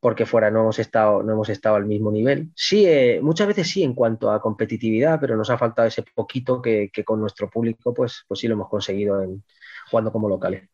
[0.00, 2.50] porque fuera no hemos estado, no hemos estado al mismo nivel.
[2.54, 6.60] Sí, eh, muchas veces sí en cuanto a competitividad, pero nos ha faltado ese poquito
[6.60, 9.44] que, que con nuestro público pues, pues sí lo hemos conseguido en,
[9.90, 10.68] jugando como locales.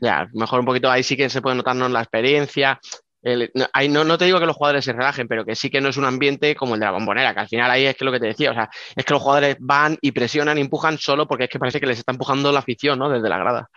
[0.00, 2.80] Ya, mejor un poquito ahí sí que se puede notarnos la experiencia,
[3.22, 5.70] el, no, ahí no, no, te digo que los jugadores se relajen, pero que sí
[5.70, 7.96] que no es un ambiente como el de la bombonera, que al final ahí es
[7.96, 10.62] que lo que te decía, o sea, es que los jugadores van y presionan y
[10.62, 13.08] empujan solo porque es que parece que les está empujando la afición, ¿no?
[13.10, 13.68] Desde la grada.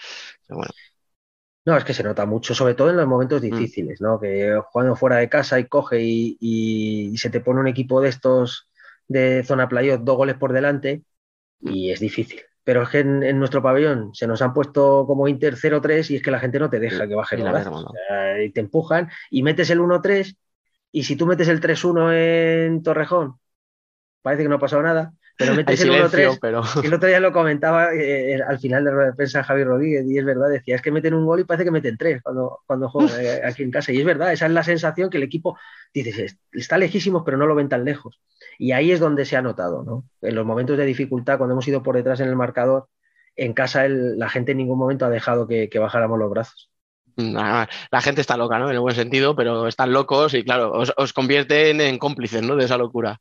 [0.48, 0.74] Pero bueno.
[1.66, 3.66] No, es que se nota mucho, sobre todo en los momentos Mm.
[3.66, 4.20] difíciles, ¿no?
[4.20, 8.02] Que jugando fuera de casa y coge y, y- y se te pone un equipo
[8.02, 8.70] de estos
[9.08, 11.04] de zona playoff dos goles por delante
[11.62, 12.42] y es difícil.
[12.64, 16.16] Pero es que en, en nuestro pabellón se nos han puesto como Inter 0-3 y
[16.18, 17.74] es que la gente no te deja Sí, que baje y los la brazos.
[17.76, 20.38] verdad, O sea, y te empujan y metes el 1-3
[20.92, 23.40] y si tú metes el 3-1 en Torrejón,
[24.22, 27.20] parece que no ha pasado nada, pero metes el silencio, 1-3 pero el otro día
[27.20, 30.50] lo comentaba eh, al final de la rueda de prensa Javi Rodríguez y es verdad,
[30.50, 33.42] decía, es que meten un gol y parece que meten tres cuando, cuando juegan eh,
[33.46, 33.92] aquí en casa.
[33.92, 35.58] Y es verdad, esa es la sensación que el equipo,
[35.94, 38.20] dices, está lejísimos pero no lo ven tan lejos.
[38.58, 40.06] Y ahí es donde se ha notado, ¿no?
[40.22, 42.88] En los momentos de dificultad, cuando hemos ido por detrás en el marcador,
[43.36, 46.70] en casa el- la gente en ningún momento ha dejado que, que bajáramos los brazos.
[47.92, 48.68] la gente está loca, ¿no?
[48.70, 52.56] En el buen sentido, pero están locos y claro, os, os convierten en cómplices, ¿no?
[52.56, 53.20] De esa locura.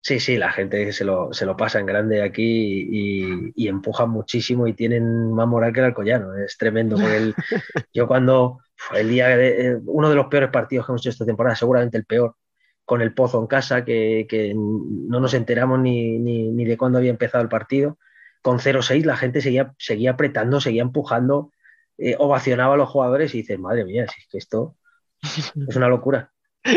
[0.00, 2.42] Sí, sí, la gente se lo, se lo pasa en grande aquí
[2.90, 6.34] y, y empujan muchísimo y tienen más moral que el Alcoyano.
[6.36, 6.96] Es tremendo.
[6.96, 7.34] el-
[7.92, 11.10] yo cuando fue el día de, eh, uno de los peores partidos que hemos hecho
[11.10, 12.36] esta temporada, seguramente el peor,
[12.84, 16.98] con el Pozo en casa, que, que no nos enteramos ni, ni, ni de cuándo
[16.98, 17.98] había empezado el partido.
[18.40, 21.52] Con 0-6 la gente seguía, seguía apretando, seguía empujando,
[21.98, 24.76] eh, ovacionaba a los jugadores y dices, madre mía, si es que esto
[25.68, 26.32] es una locura.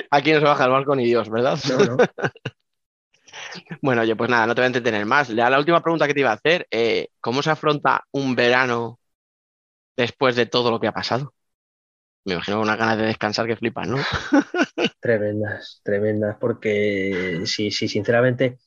[0.10, 1.58] Aquí no se baja el balcón ni Dios, ¿verdad?
[1.70, 1.98] No, no.
[3.82, 5.30] Bueno, oye, pues nada, no te voy a entretener más.
[5.30, 9.00] La, última pregunta que te iba a hacer, eh, ¿cómo se afronta un verano
[9.96, 11.34] después de todo lo que ha pasado?
[12.24, 13.98] Me imagino unas ganas de descansar que flipas, ¿no?
[15.00, 18.60] Tremendas, tremendas, porque sí, sí, sinceramente,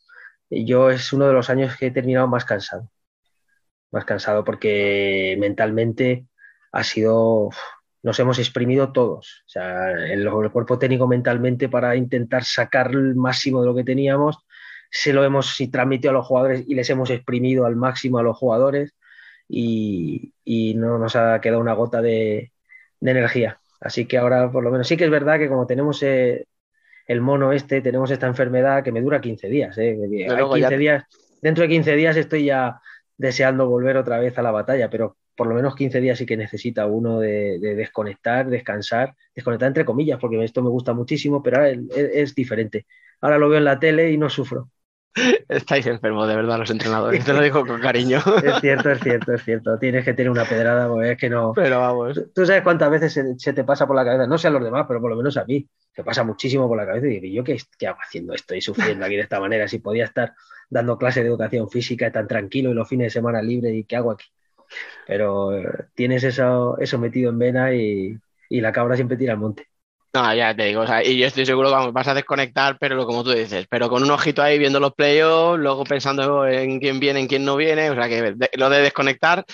[0.51, 2.91] yo es uno de los años que he terminado más cansado.
[3.93, 6.27] Más cansado porque mentalmente
[6.73, 7.51] ha sido,
[8.03, 9.45] nos hemos exprimido todos.
[9.47, 13.85] O sea, el, el cuerpo técnico mentalmente para intentar sacar el máximo de lo que
[13.85, 14.44] teníamos,
[14.97, 18.37] se lo hemos transmitido a los jugadores y les hemos exprimido al máximo a los
[18.39, 18.95] jugadores
[19.49, 22.53] y, y no nos ha quedado una gota de,
[23.01, 23.59] de energía.
[23.81, 26.47] Así que ahora, por lo menos, sí que es verdad que como tenemos eh,
[27.09, 29.77] el mono este, tenemos esta enfermedad que me dura 15 días.
[29.79, 29.99] ¿eh?
[30.01, 31.05] Hay luego 15 ya- días.
[31.43, 32.81] Dentro de 15 días estoy ya
[33.17, 36.37] deseando volver otra vez a la batalla, pero por lo menos 15 días sí que
[36.37, 41.57] necesita uno de, de desconectar, descansar, desconectar entre comillas, porque esto me gusta muchísimo, pero
[41.57, 42.87] ahora es, es diferente.
[43.21, 44.71] Ahora lo veo en la tele y no sufro.
[45.49, 47.25] Estáis enfermos, de verdad, los entrenadores.
[47.25, 48.19] Te lo digo con cariño.
[48.45, 49.79] Es cierto, es cierto, es cierto.
[49.79, 51.53] Tienes que tener una pedrada, porque es que no.
[51.55, 52.21] Pero vamos.
[52.35, 54.63] Tú sabes cuántas veces se, se te pasa por la cabeza, no sé a los
[54.63, 57.37] demás, pero por lo menos a mí, se pasa muchísimo por la cabeza y digo,
[57.37, 59.69] ¿yo qué, qué hago haciendo esto y sufriendo aquí de esta manera?
[59.69, 60.35] Si podía estar
[60.69, 63.97] dando clases de educación física tan tranquilo y los fines de semana libre y qué
[63.97, 64.27] hago aquí.
[65.07, 69.39] Pero eh, tienes eso, eso metido en vena y, y la cabra siempre tira al
[69.39, 69.69] monte.
[70.15, 72.79] No, ya te digo, o sea, y yo estoy seguro que vamos, vas a desconectar,
[72.79, 76.47] pero lo como tú dices, pero con un ojito ahí viendo los playoffs, luego pensando
[76.47, 79.45] en quién viene, en quién no viene, o sea que de- lo de desconectar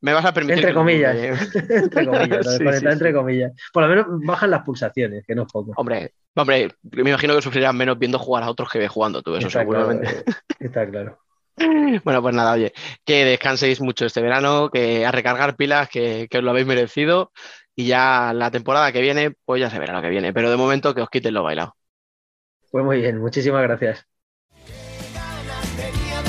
[0.00, 0.58] me vas a permitir.
[0.58, 1.16] Entre comillas.
[1.54, 2.92] entre comillas, lo Sí, desconectar sí, sí.
[2.92, 3.52] entre comillas.
[3.72, 5.74] Por lo menos bajan las pulsaciones, que no es poco.
[5.76, 9.46] Hombre, hombre, me imagino que sufrirás menos viendo jugar a otros que jugando tú, eso
[9.46, 10.08] Está seguramente.
[10.08, 10.24] eh,
[10.58, 11.20] está claro.
[12.04, 12.72] Bueno, pues nada, oye,
[13.04, 17.32] que descanséis mucho este verano, que a recargar pilas, que, que os lo habéis merecido.
[17.74, 20.32] Y ya la temporada que viene, pues ya se verá lo que viene.
[20.32, 21.76] Pero de momento que os quiten lo bailado.
[22.70, 24.06] Pues muy bien, muchísimas gracias.
[25.76, 26.20] Tenía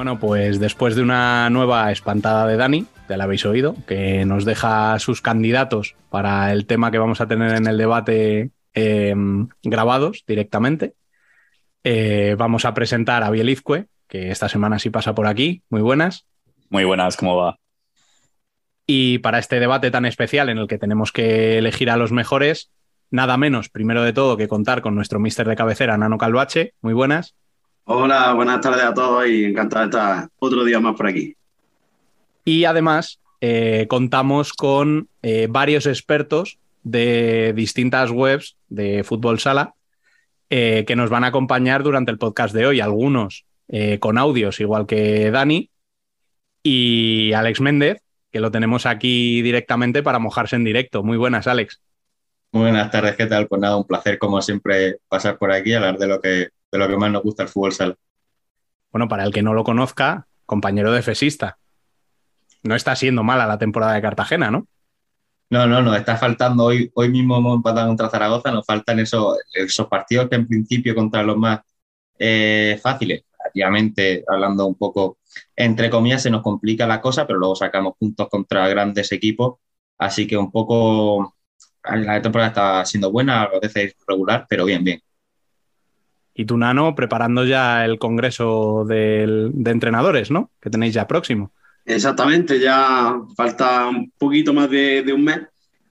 [0.00, 4.46] Bueno, pues después de una nueva espantada de Dani, ya la habéis oído, que nos
[4.46, 9.14] deja sus candidatos para el tema que vamos a tener en el debate eh,
[9.62, 10.94] grabados directamente,
[11.84, 15.64] eh, vamos a presentar a Bielizque, que esta semana sí pasa por aquí.
[15.68, 16.24] Muy buenas.
[16.70, 17.58] Muy buenas, ¿cómo va?
[18.86, 22.70] Y para este debate tan especial en el que tenemos que elegir a los mejores,
[23.10, 26.72] nada menos, primero de todo, que contar con nuestro mister de cabecera, Nano Calvache.
[26.80, 27.34] Muy buenas.
[27.84, 31.34] Hola, buenas tardes a todos y encantado de estar otro día más por aquí.
[32.44, 39.74] Y además eh, contamos con eh, varios expertos de distintas webs de fútbol sala
[40.48, 42.80] eh, que nos van a acompañar durante el podcast de hoy.
[42.80, 45.70] Algunos eh, con audios, igual que Dani,
[46.62, 48.02] y Alex Méndez,
[48.32, 51.04] que lo tenemos aquí directamente para mojarse en directo.
[51.04, 51.80] Muy buenas, Alex.
[52.52, 53.46] Muy buenas tardes, ¿qué tal?
[53.46, 56.78] Pues nada, un placer como siempre pasar por aquí y hablar de lo que, de
[56.78, 57.96] lo que más nos gusta el fútbol sala.
[58.90, 61.58] Bueno, para el que no lo conozca, compañero de Fesista.
[62.62, 64.66] No está siendo mala la temporada de Cartagena, ¿no?
[65.48, 69.36] No, no, nos está faltando hoy, hoy mismo hemos empatado contra Zaragoza, nos faltan esos,
[69.52, 71.60] esos partidos que en principio contra los más
[72.18, 75.18] eh, fáciles, relativamente hablando un poco
[75.56, 79.58] entre comillas, se nos complica la cosa, pero luego sacamos puntos contra grandes equipos,
[79.98, 81.36] así que un poco
[81.82, 85.00] la temporada está siendo buena, a veces regular, pero bien, bien.
[86.34, 90.50] Y tú, Nano, preparando ya el congreso del- de entrenadores, ¿no?
[90.60, 91.52] Que tenéis ya próximo.
[91.84, 95.40] Exactamente, ya falta un poquito más de, de un mes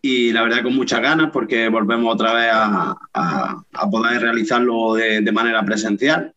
[0.02, 4.94] y la verdad con muchas ganas porque volvemos otra vez a, a- a poder realizarlo
[4.96, 6.34] de, de manera presencial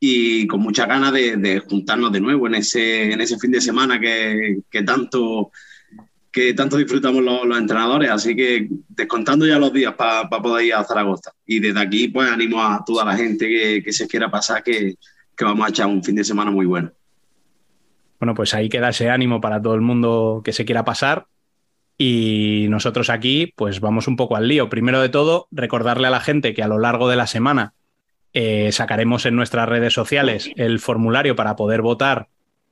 [0.00, 3.60] y con muchas ganas de, de juntarnos de nuevo en ese, en ese fin de
[3.60, 5.50] semana que, que tanto,
[6.36, 8.10] que tanto disfrutamos los, los entrenadores.
[8.10, 11.32] Así que descontando ya los días para poder ir a Zaragoza.
[11.46, 14.96] Y desde aquí pues animo a toda la gente que, que se quiera pasar que,
[15.34, 16.92] que vamos a echar un fin de semana muy bueno.
[18.20, 21.26] Bueno, pues ahí queda ese ánimo para todo el mundo que se quiera pasar.
[21.96, 24.68] Y nosotros aquí, pues vamos un poco al lío.
[24.68, 27.72] Primero de todo, recordarle a la gente que a lo largo de la semana
[28.34, 32.28] eh, sacaremos en nuestras redes sociales el formulario para poder votar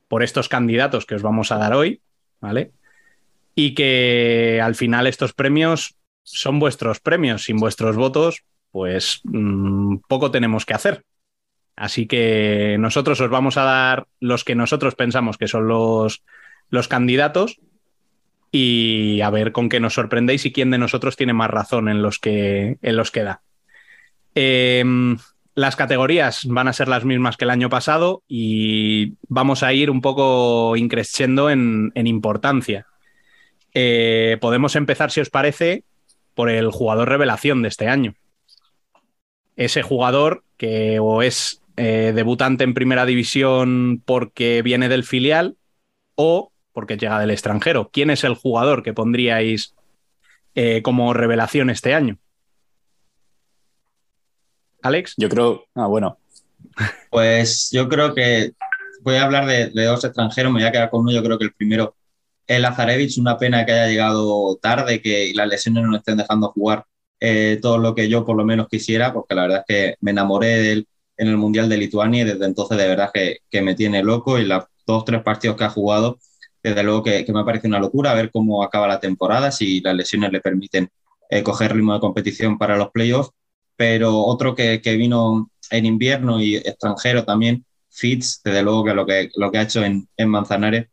[0.07, 2.03] por estos candidatos que os vamos a dar hoy,
[2.43, 2.73] ¿vale?
[3.55, 7.45] Y que al final estos premios son vuestros premios.
[7.45, 11.05] Sin vuestros votos, pues mm, poco tenemos que hacer.
[11.77, 16.23] Así que nosotros os vamos a dar los que nosotros pensamos que son los,
[16.71, 17.61] los candidatos
[18.53, 22.03] y a ver con qué nos sorprendéis y quién de nosotros tiene más razón en
[22.03, 23.43] los que, en los que da.
[24.37, 25.19] Em,
[25.57, 29.91] las categorías van a ser las mismas que el año pasado y vamos a ir
[29.91, 32.87] un poco increciendo en, en importancia.
[33.75, 35.85] Eh, podemos empezar, si os parece,
[36.35, 38.15] por el jugador revelación de este año.
[39.57, 45.57] Ese jugador que o es eh, debutante en primera división porque viene del filial
[46.15, 47.91] o porque llega del extranjero.
[47.93, 49.75] ¿Quién es el jugador que pondríais
[50.55, 52.19] eh, como revelación este año?
[54.83, 55.15] Alex.
[55.17, 56.19] Yo creo, ah, bueno,
[57.11, 58.53] Pues yo creo que
[59.03, 61.39] voy a hablar de, de dos extranjeros, me voy a quedar con uno, yo creo
[61.39, 61.97] que el primero
[62.47, 66.49] es Lazarevich, una pena que haya llegado tarde, que las lesiones no le estén dejando
[66.51, 66.85] jugar
[67.21, 70.11] eh, todo lo que yo por lo menos quisiera, porque la verdad es que me
[70.11, 73.75] enamoré de él en el Mundial de Lituania y desde entonces de verdad que, me
[73.75, 76.19] tiene loco y los dos, tres partidos que ha jugado,
[76.63, 79.95] desde luego que, que me parece una locura ver cómo acaba la temporada, si las
[79.95, 80.91] lesiones le permiten
[81.31, 83.31] eh, coger ritmo de competición para los playoffs,
[83.77, 89.07] pero otro que, que vino en invierno y extranjero también, Fitz, desde luego que lo
[89.07, 90.89] que, lo que ha hecho en, en Manzanares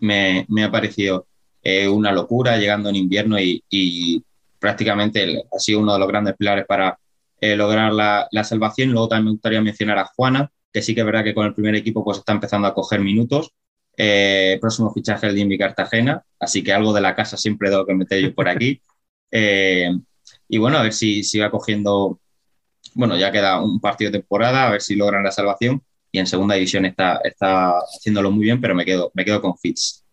[0.00, 1.26] me, me ha parecido
[1.62, 4.22] eh, una locura llegando en invierno y, y
[4.58, 6.98] prácticamente ha sido uno de los grandes pilares para
[7.40, 8.92] eh, lograr la, la salvación.
[8.92, 11.54] Luego también me gustaría mencionar a Juana, que sí que es verdad que con el
[11.54, 13.52] primer equipo pues está empezando a coger minutos.
[13.96, 17.84] Eh, próximo fichaje el de Invi Cartagena, así que algo de la casa siempre tengo
[17.84, 18.80] que meter yo por aquí.
[19.34, 19.90] Eh,
[20.46, 22.20] y bueno, a ver si, si va cogiendo,
[22.94, 25.82] bueno, ya queda un partido de temporada, a ver si logran la salvación.
[26.12, 29.56] Y en segunda división está, está haciéndolo muy bien, pero me quedo, me quedo con
[29.56, 30.04] Fitz.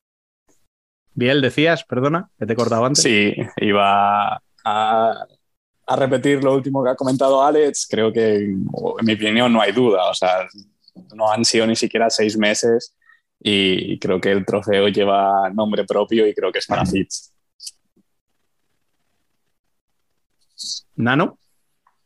[1.13, 3.03] Biel, decías, perdona, que te he cortado antes.
[3.03, 5.25] sí, iba a,
[5.85, 7.85] a repetir lo último que ha comentado Alex.
[7.89, 8.65] Creo que, en
[9.01, 10.09] mi opinión, no hay duda.
[10.09, 10.47] O sea,
[11.13, 12.95] no han sido ni siquiera seis meses
[13.41, 17.33] y creo que el trofeo lleva nombre propio y creo que es para Fitz.
[20.95, 21.37] Nano.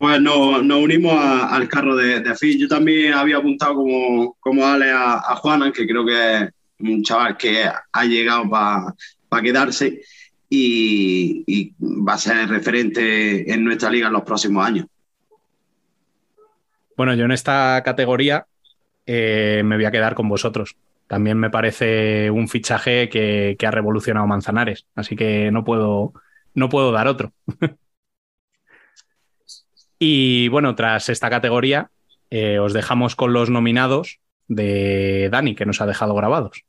[0.04, 2.58] Pues nos, unimos al carro de, de.
[2.58, 7.38] Yo también había apuntado como, como Ale a, a que creo que es un chaval
[7.38, 10.02] que ha llegado para quedarse
[10.50, 14.88] y, y va a ser referente en nuestra liga en los próximos años.
[16.98, 18.46] Bueno, yo en esta categoría
[19.06, 20.76] eh, me voy a quedar con vosotros.
[21.08, 26.12] También me parece un fichaje que, que ha revolucionado Manzanares, así que no puedo,
[26.56, 27.32] no puedo dar otro.
[30.06, 31.90] y bueno, tras esta categoría,
[32.30, 36.66] eh, os dejamos con los nominados de Dani, que nos ha dejado grabados.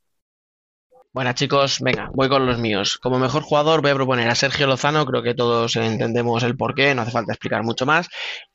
[1.11, 2.97] Bueno, chicos, venga, voy con los míos.
[2.97, 6.95] Como mejor jugador voy a proponer a Sergio Lozano, creo que todos entendemos el porqué,
[6.95, 8.07] no hace falta explicar mucho más,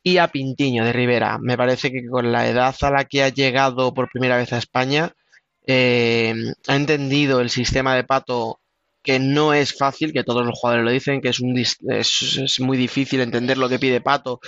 [0.03, 1.39] y a Pintiño de Rivera.
[1.39, 4.59] Me parece que con la edad a la que ha llegado por primera vez a
[4.59, 5.13] España,
[5.67, 6.35] eh,
[6.69, 8.60] ha entendido el sistema de Pato
[9.03, 12.77] que no es fácil, que todos los jugadores lo dicen, que es, un, es, muy
[12.77, 14.41] difícil entender lo que pide Pato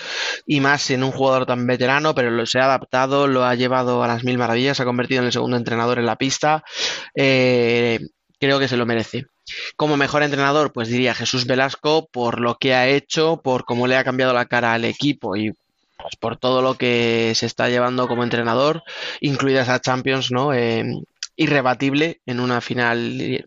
[0.46, 4.02] y más en un jugador tan veterano, pero lo, se ha adaptado, lo ha llevado
[4.02, 6.64] a las mil maravillas, se ha convertido en el segundo entrenador en la pista.
[7.14, 8.00] Eh,
[8.38, 9.26] creo que se lo merece.
[9.76, 13.96] Como mejor entrenador, pues diría Jesús Velasco por lo que ha hecho, por cómo le
[13.96, 15.52] ha cambiado la cara al equipo y
[15.96, 18.82] pues por todo lo que se está llevando como entrenador,
[19.20, 20.52] incluida esa Champions, ¿no?
[20.52, 20.84] Eh,
[21.36, 23.44] irrebatible en una final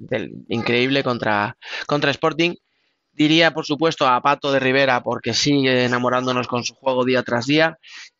[0.48, 1.58] increíble contra,
[1.88, 2.56] contra Sporting.
[3.12, 7.46] Diría, por supuesto, a Pato de Rivera porque sigue enamorándonos con su juego día tras
[7.46, 7.78] día.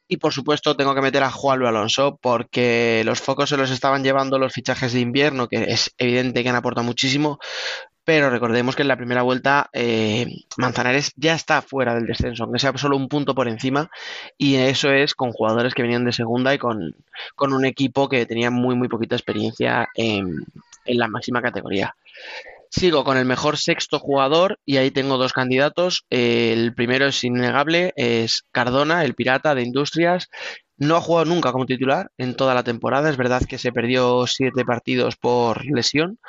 [0.08, 4.04] Y por supuesto tengo que meter a Juan Alonso porque los focos se los estaban
[4.04, 7.40] llevando los fichajes de invierno, que es evidente que han aportado muchísimo,
[8.06, 10.28] pero recordemos que en la primera vuelta eh,
[10.58, 13.90] Manzanares ya está fuera del descenso, aunque sea solo un punto por encima,
[14.38, 16.96] y eso es con jugadores que venían de segunda y con,
[17.36, 20.46] con un equipo que tenía muy, muy poquita experiencia en,
[20.86, 21.96] en la máxima categoría.
[22.70, 26.06] Sigo con el mejor sexto jugador y ahí tengo dos candidatos.
[26.10, 30.30] El primero es innegable, es Cardona, el pirata de Industrias.
[30.78, 33.10] No ha jugado nunca como titular en toda la temporada.
[33.10, 36.20] Es verdad que se perdió siete partidos por lesión,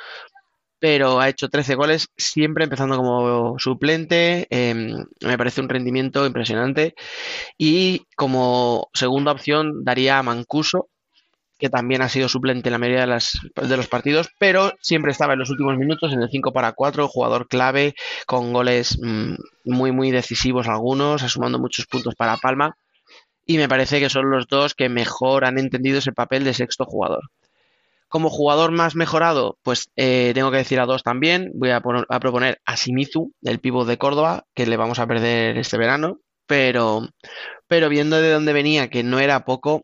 [0.79, 4.47] pero ha hecho 13 goles, siempre empezando como suplente.
[4.49, 6.95] Em, me parece un rendimiento impresionante.
[7.57, 10.89] Y como segunda opción daría a Mancuso,
[11.57, 15.11] que también ha sido suplente en la mayoría de, las, de los partidos, pero siempre
[15.11, 17.95] estaba en los últimos minutos en el 5 para 4, jugador clave,
[18.27, 22.77] con goles mm, muy, muy decisivos algunos, sumando muchos puntos para Palma.
[23.45, 26.85] Y me parece que son los dos que mejor han entendido ese papel de sexto
[26.85, 27.23] jugador.
[28.09, 31.51] Como jugador más mejorado, pues eh, tengo que decir a dos también.
[31.55, 31.77] Voy a,
[32.09, 36.19] a proponer a Simizu, el pívot de Córdoba, que le vamos a perder este verano.
[36.45, 37.01] Pero,
[37.67, 39.83] pero viendo de dónde venía, que no era poco,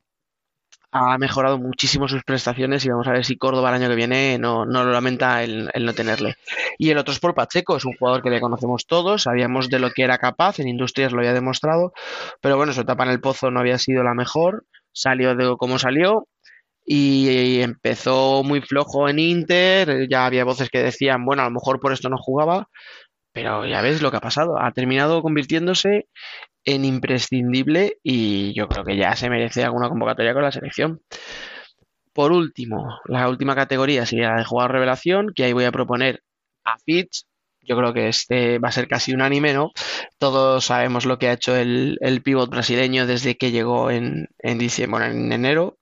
[0.94, 4.38] ha mejorado muchísimo sus prestaciones y vamos a ver si Córdoba el año que viene
[4.38, 6.36] no, no lo lamenta el, no tenerle.
[6.78, 9.80] Y el otro es por Pacheco, es un jugador que le conocemos todos, sabíamos de
[9.80, 11.94] lo que era capaz, en Industrias lo había demostrado,
[12.42, 15.80] pero bueno, su etapa en el Pozo no había sido la mejor, salió de como
[15.80, 16.28] salió
[16.86, 21.80] y empezó muy flojo en Inter, ya había voces que decían, bueno, a lo mejor
[21.80, 22.68] por esto no jugaba,
[23.32, 26.08] pero ya ves lo que ha pasado, ha terminado convirtiéndose
[26.66, 31.02] en imprescindible y yo creo que ya se merece alguna convocatoria con la selección.
[32.14, 36.22] Por último, la última categoría sería la de jugador revelación, que ahí voy a proponer
[36.64, 37.26] a Fitch.
[37.62, 39.72] Yo creo que este va a ser casi unánime, ¿no?
[40.20, 45.08] Todos sabemos lo que ha hecho el, el brasileño desde que llegó en, en diciembre,
[45.08, 45.78] en enero.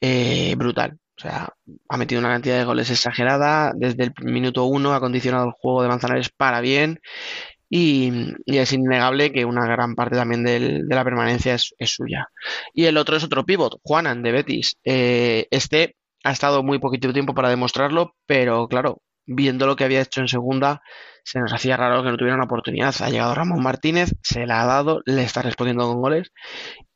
[0.00, 0.98] Eh, brutal.
[1.18, 1.48] O sea,
[1.88, 3.72] ha metido una cantidad de goles exagerada.
[3.74, 7.00] Desde el minuto uno ha condicionado el juego de Manzanares para bien.
[7.68, 8.12] Y,
[8.46, 12.26] es innegable que una gran parte también de la permanencia es, suya.
[12.74, 14.76] Y el otro es otro pivot, Juanan de Betis.
[14.84, 20.02] Eh, este ha estado muy poquito tiempo para demostrarlo, pero claro, viendo lo que había
[20.02, 20.82] hecho en segunda,
[21.24, 22.94] se nos hacía raro que no tuviera una oportunidad.
[23.00, 26.30] Ha llegado Ramón Martínez, se la ha dado, le está respondiendo con goles.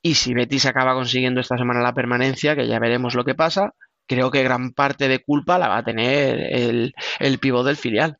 [0.03, 3.74] Y si Betis acaba consiguiendo esta semana la permanencia, que ya veremos lo que pasa,
[4.07, 8.18] creo que gran parte de culpa la va a tener el, el pivot del filial.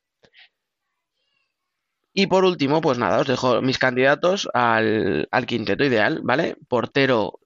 [2.13, 6.57] Y por último, pues nada, os dejo mis candidatos al, quinteto ideal, ¿vale?
[6.69, 7.39] Portero,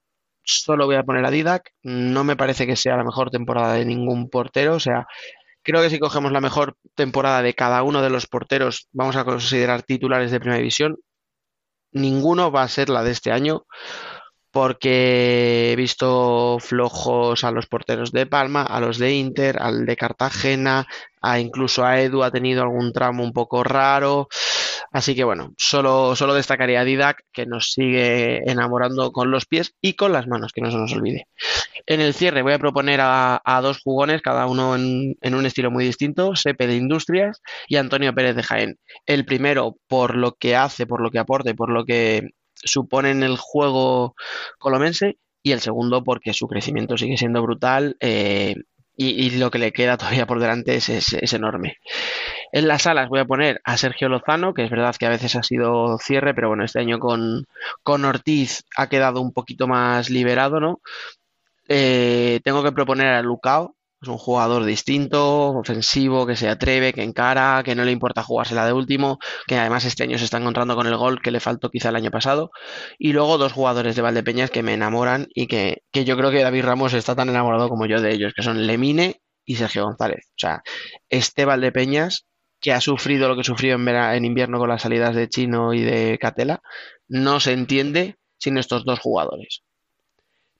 [0.43, 1.71] solo voy a poner a Didac.
[1.83, 4.75] No me parece que sea la mejor temporada de ningún portero.
[4.75, 5.07] O sea,
[5.63, 9.25] creo que si cogemos la mejor temporada de cada uno de los porteros, vamos a
[9.25, 10.97] considerar titulares de primera división.
[11.91, 13.65] Ninguno va a ser la de este año
[14.55, 19.97] porque he visto flojos a los porteros de Palma, a los de Inter, al de
[19.97, 20.87] Cartagena,
[21.21, 24.29] a incluso a Edu ha tenido algún tramo un poco raro.
[24.93, 29.73] Así que bueno, solo, solo destacaría a Didac, que nos sigue enamorando con los pies
[29.81, 31.27] y con las manos, que no se nos olvide.
[31.85, 35.69] En el cierre voy a proponer a, dos jugones, cada uno en, en, un estilo
[35.69, 38.79] muy distinto, Sepe de Industrias y Antonio Pérez de Jaén.
[39.05, 42.29] El primero por lo que hace, por lo que aporta y por lo que
[42.65, 44.15] supone en el juego
[44.59, 48.55] colomense y el segundo porque su crecimiento sigue siendo brutal eh,
[48.97, 51.77] y, lo que le queda todavía por delante es, enorme.
[52.51, 55.35] En las salas voy a poner a Sergio Lozano, que es verdad que a veces
[55.35, 57.45] ha sido cierre, pero bueno, este año con,
[57.83, 60.79] con Ortiz ha quedado un poquito más liberado, ¿no?
[61.67, 63.74] Eh, tengo que proponer a Lucao,
[64.05, 68.65] es un jugador distinto, ofensivo, que se atreve, que encara, que no le importa jugársela
[68.65, 71.71] de último, que además este año se está encontrando con el gol que le faltó
[71.71, 72.51] quizá el año pasado.
[72.99, 76.65] Y luego dos jugadores de Valdepeñas que me enamoran y que, yo creo que David
[76.65, 80.27] Ramos está tan enamorado como yo de ellos, que son Lemine y Sergio González.
[80.29, 80.61] O sea,
[81.09, 82.27] este Valdepeñas
[82.61, 85.81] que ha sufrido lo que sufrió en, en invierno con las salidas de Chino y
[85.81, 86.61] de Catela,
[87.07, 89.63] no se entiende sin estos dos jugadores.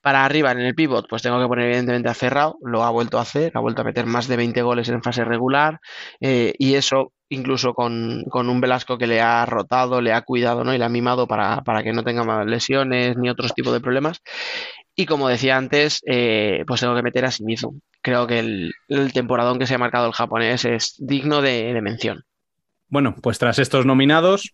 [0.05, 3.17] Para arriba en el pivot, pues tengo que poner evidentemente a Cerrado, lo ha vuelto
[3.17, 5.79] a hacer, ha vuelto a meter más de 20 goles en fase regular
[6.21, 10.75] eh, y eso incluso con, un Velasco que le ha rotado, le ha cuidado ¿no?
[10.75, 14.21] y le ha mimado para, que no tenga más lesiones ni otros tipos de problemas.
[14.95, 17.81] Y como decía antes, eh, pues tengo que meter a Shimizu.
[18.03, 22.25] Creo que el, temporadón que se ha marcado el japonés es digno de mención.
[22.89, 24.53] Bueno, pues tras estos nominados,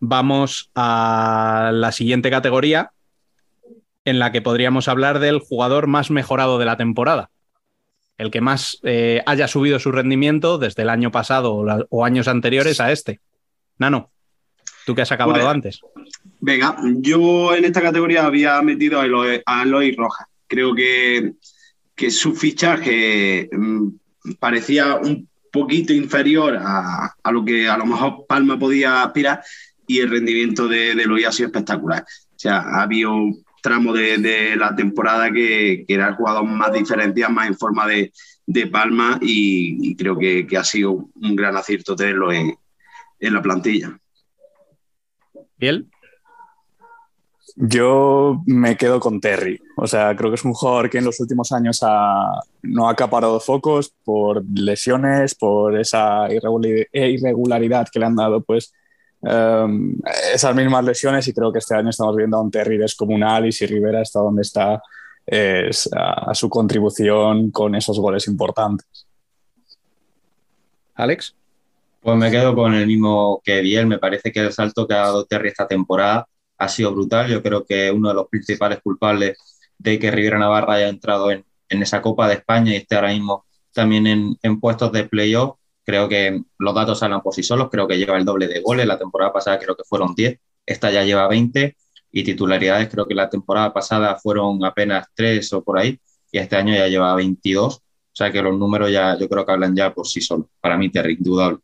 [0.00, 2.92] vamos a la siguiente categoría,
[4.06, 7.28] en la que podríamos hablar del jugador más mejorado de la temporada.
[8.16, 11.54] El que más eh, haya subido su rendimiento desde el año pasado
[11.90, 13.20] o, años anteriores a este.
[13.78, 14.10] Nano,
[14.86, 15.50] tú que has acabado Bueno.
[15.50, 15.80] antes.
[16.40, 20.28] Venga, yo en esta categoría había metido a Eloy, a Eloy Rojas.
[20.46, 21.32] Creo que,
[21.94, 23.88] que su fichaje mm,
[24.38, 29.42] parecía un poquito inferior a, a lo que a lo mejor Palma podía aspirar
[29.88, 32.02] y el rendimiento de, de Eloy ha sido espectacular.
[32.02, 33.12] O sea, ha habido
[33.66, 37.86] tramo de, de la temporada que, que era el jugador más diferencial, más en forma
[37.86, 38.12] de,
[38.46, 42.54] de Palma y, y creo que, que ha sido un gran acierto tenerlo en,
[43.18, 43.88] en la plantilla.
[45.58, 45.88] Biel,
[47.56, 49.58] Yo me quedo con Terry.
[49.76, 52.92] O sea, creo que es un jugador que en los últimos años ha- no ha
[52.92, 58.72] acaparado focos por lesiones, por esa eh, irregularidad que le han dado, pues
[59.26, 59.98] um,
[60.32, 61.28] esas mismas lesiones.
[61.28, 64.20] Y creo que este año estamos viendo a un Terry descomunal y si Rivera está
[64.20, 64.80] donde está,
[65.26, 69.06] es a, a su contribución con esos goles importantes.
[70.94, 71.34] Alex.
[72.00, 73.86] Pues me quedo con el mismo que Biel.
[73.86, 77.28] Me parece que el salto que ha dado Terry esta temporada ha sido brutal.
[77.28, 79.36] Yo creo que uno de los principales culpables
[79.76, 83.12] de que Rivera Navarra haya entrado en, en esa Copa de España y esté ahora
[83.12, 85.56] mismo también en, en puestos de playoff.
[85.86, 87.68] Creo que los datos hablan por sí solos.
[87.70, 88.86] Creo que lleva el doble de goles.
[88.86, 90.36] La temporada pasada creo que fueron 10.
[90.66, 91.76] Esta ya lleva 20.
[92.10, 96.00] Y titularidades creo que la temporada pasada fueron apenas 3 o por ahí.
[96.32, 97.76] Y este año ya lleva 22.
[97.76, 97.82] O
[98.12, 100.48] sea que los números ya yo creo que hablan ya por sí solos.
[100.60, 101.58] Para mí, Terry, indudable.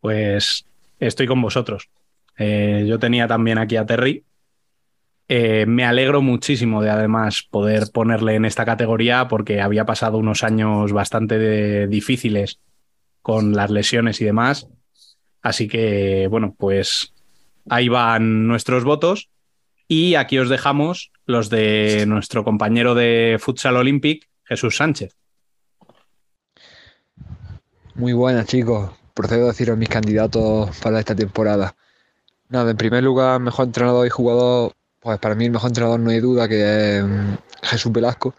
[0.00, 0.64] Pues
[1.00, 1.88] estoy con vosotros.
[2.38, 4.24] Eh, yo tenía también aquí a Terry.
[5.28, 10.44] Eh, me alegro muchísimo de además poder ponerle en esta categoría porque había pasado unos
[10.44, 12.60] años bastante difíciles
[13.22, 14.68] con las lesiones y demás.
[15.42, 17.12] Así que, bueno, pues
[17.68, 19.30] ahí van nuestros votos.
[19.88, 25.16] Y aquí os dejamos los de nuestro compañero de Futsal Olympic, Jesús Sánchez.
[27.94, 28.90] Muy buenas, chicos.
[29.14, 31.76] Procedo a deciros mis candidatos para esta temporada.
[32.48, 34.74] Nada, en primer lugar, mejor entrenador y jugador,
[35.06, 38.34] pues para mí el mejor entrenador no hay duda que es mm, Jesús Velasco.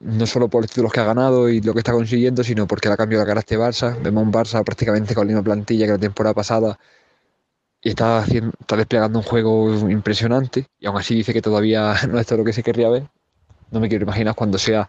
[0.00, 2.88] No solo por los títulos que ha ganado y lo que está consiguiendo, sino porque
[2.88, 3.96] le ha cambiado la cara a este Barça.
[4.02, 6.76] Vemos un Barça prácticamente con la misma plantilla que la temporada pasada
[7.80, 10.66] y está, haciendo, está desplegando un juego impresionante.
[10.80, 13.04] Y aún así dice que todavía no es todo lo que se querría ver.
[13.70, 14.88] No me quiero imaginar cuando sea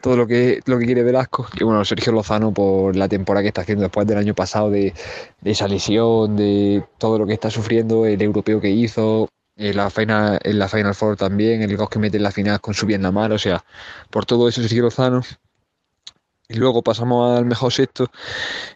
[0.00, 1.46] todo lo que, lo que quiere Velasco.
[1.60, 4.94] Y bueno, Sergio Lozano por la temporada que está haciendo después del año pasado de,
[5.42, 9.90] de esa lesión, de todo lo que está sufriendo, el europeo que hizo, en la
[9.90, 12.86] final, en la Final Four también, el gol que mete en la final con su
[12.86, 13.64] bien la mano, o sea,
[14.10, 15.22] por todo eso Sergio Lozano.
[16.48, 18.10] Y luego pasamos al mejor sexto.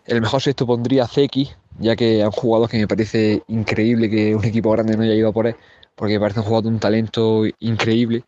[0.07, 4.35] El mejor sexto pondría Zeki, ya que es un jugador que me parece increíble que
[4.35, 5.57] un equipo grande no haya ido a por él,
[5.95, 8.24] porque me parece un jugador de un talento increíble.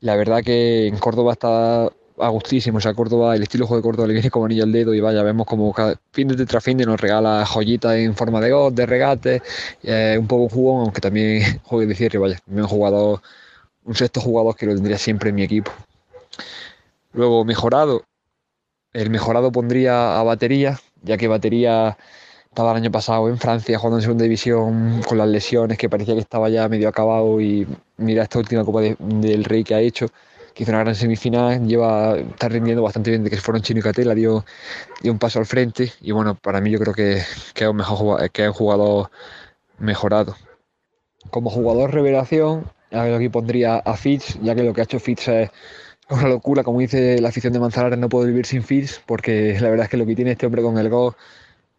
[0.00, 3.80] La verdad que en Córdoba está a gustísimo, o sea, Córdoba, el estilo de juego
[3.80, 6.46] de Córdoba le viene como anillo al dedo y vaya, vemos como cada fin de
[6.46, 9.42] tras de nos regala joyitas en forma de gol, de regate,
[9.82, 13.20] eh, un poco un jugón, aunque también juegue de cierre, vaya, también un jugador,
[13.84, 15.72] un sexto jugador que lo tendría siempre en mi equipo.
[17.12, 18.04] Luego, mejorado,
[18.92, 21.96] el mejorado pondría a batería, ya que batería
[22.48, 26.14] estaba el año pasado en Francia jugando en segunda división con las lesiones, que parecía
[26.14, 29.80] que estaba ya medio acabado y mira esta última Copa de- del Rey que ha
[29.80, 30.08] hecho,
[30.54, 33.80] que hizo una gran semifinal, lleva, está rindiendo bastante bien de que se fueron Chino
[33.80, 34.44] y Catela, dio,
[35.02, 37.22] dio un paso al frente y bueno, para mí yo creo que,
[37.54, 39.10] que es un mejor que es un jugador
[39.78, 40.36] mejorado.
[41.30, 45.50] Como jugador revelación, aquí pondría a Fitz, ya que lo que ha hecho Fitz es
[46.10, 49.70] una locura, como dice la afición de Manzanares, no puedo vivir sin Fitz, porque la
[49.70, 51.14] verdad es que lo que tiene este hombre con el gol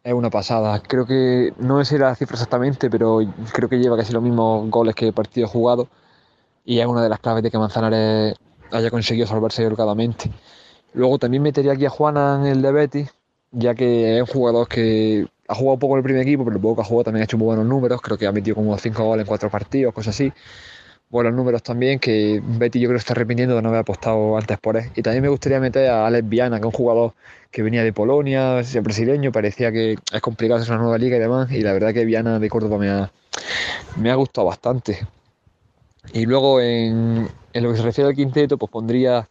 [0.04, 0.82] es una pasada.
[0.82, 3.20] Creo que no sé la cifra exactamente, pero
[3.54, 5.88] creo que lleva casi los mismos goles que partidos jugados
[6.66, 8.36] y es una de las claves de que Manzanares
[8.74, 10.30] haya conseguido salvarse holgadamente.
[10.94, 13.14] Luego también metería aquí a Juana en el de Betis,
[13.52, 16.76] ya que es un jugador que ha jugado poco en el primer equipo, pero poco
[16.76, 18.02] que ha jugado también ha hecho muy buenos números.
[18.02, 20.32] Creo que ha metido como 5 goles en 4 partidos, cosas así.
[21.10, 24.58] Buenos números también, que Betty yo creo que está arrepintiendo de no haber apostado antes
[24.58, 24.90] por él.
[24.96, 27.14] Y también me gustaría meter a Alex Viana, que es un jugador
[27.52, 31.20] que venía de Polonia, es brasileño, parecía que es complicado hacer una nueva liga y
[31.20, 31.52] demás.
[31.52, 33.12] Y la verdad que Viana de Córdoba me ha,
[33.98, 35.06] me ha gustado bastante.
[36.12, 39.28] Y luego en, en lo que se refiere al quinteto, pues pondría,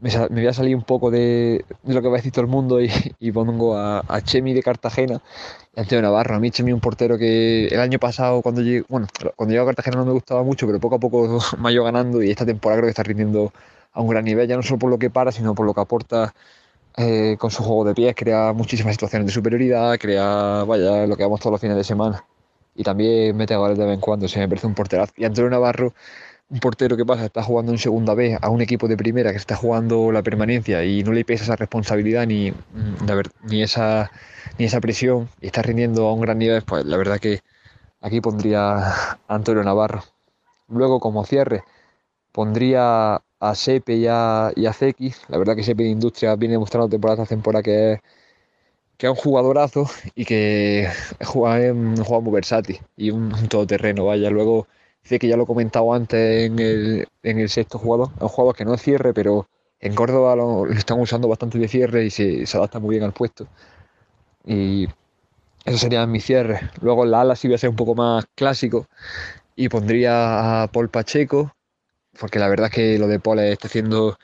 [0.00, 2.50] me, voy a salir un poco de, de lo que va a decir todo el
[2.50, 2.88] mundo y,
[3.32, 5.20] pongo a, a Chemi de Cartagena
[5.74, 6.36] y Antonio Navarro.
[6.36, 9.62] A mí Chemi es un portero que el año pasado cuando llegué, bueno, cuando llegué
[9.62, 12.30] a Cartagena no me gustaba mucho, pero poco a poco me ha ido ganando y
[12.30, 13.52] esta temporada creo que está rindiendo
[13.92, 15.80] a un gran nivel, ya no solo por lo que para, sino por lo que
[15.80, 16.34] aporta
[16.96, 21.22] eh, con su juego de pies, crea muchísimas situaciones de superioridad, crea, vaya, lo que
[21.24, 22.24] vemos todos los fines de semana.
[22.78, 25.12] Y también mete goles de vez en cuando, se me parece un porterazo.
[25.16, 25.94] Y Antonio Navarro,
[26.48, 29.36] un portero que pasa, está jugando en segunda B a un equipo de primera que
[29.36, 32.54] está jugando la permanencia y no le pesa esa responsabilidad ni, mm,
[33.50, 34.12] ni, esa,
[34.58, 37.40] ni esa presión y está rindiendo a un gran nivel, pues la verdad que
[38.00, 40.04] aquí pondría a Antonio Navarro.
[40.68, 41.64] Luego, como cierre,
[42.32, 45.12] pondría a Sepe y a, y a Zeki.
[45.28, 48.00] La verdad que Sepe de Industria viene demostrando temporada tras temporada que es,
[48.98, 50.88] que es un jugadorazo y que
[51.24, 54.28] juega, es un jugador muy versátil y un, todoterreno, vaya.
[54.28, 54.66] Luego,
[55.04, 58.56] Zeki ya lo he comentado antes en el, en el sexto jugador, es un jugador
[58.56, 59.48] que no es cierre, pero
[59.80, 63.04] en Córdoba lo, lo están usando bastante de cierre y se, se adapta muy bien
[63.04, 63.46] al puesto.
[64.44, 64.88] Y
[65.64, 66.70] eso sería mi cierre.
[66.80, 68.88] Luego en la ala sí voy a ser un poco más clásico
[69.54, 71.52] y pondría a Paul Pacheco,
[72.18, 74.18] porque la verdad es que lo de Paul está haciendo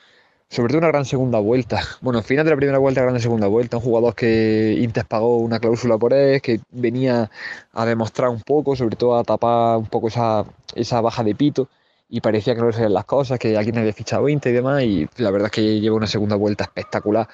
[0.49, 1.81] sobre todo una gran segunda vuelta.
[2.01, 3.77] Bueno, al final de la primera vuelta, gran segunda vuelta.
[3.77, 7.29] Un jugador que Inter pagó una cláusula por él, que venía
[7.73, 11.69] a demostrar un poco, sobre todo a tapar un poco esa, esa baja de pito.
[12.09, 14.83] Y parecía que no le las cosas, que alguien había fichado Inter y demás.
[14.83, 17.27] Y la verdad es que lleva una segunda vuelta espectacular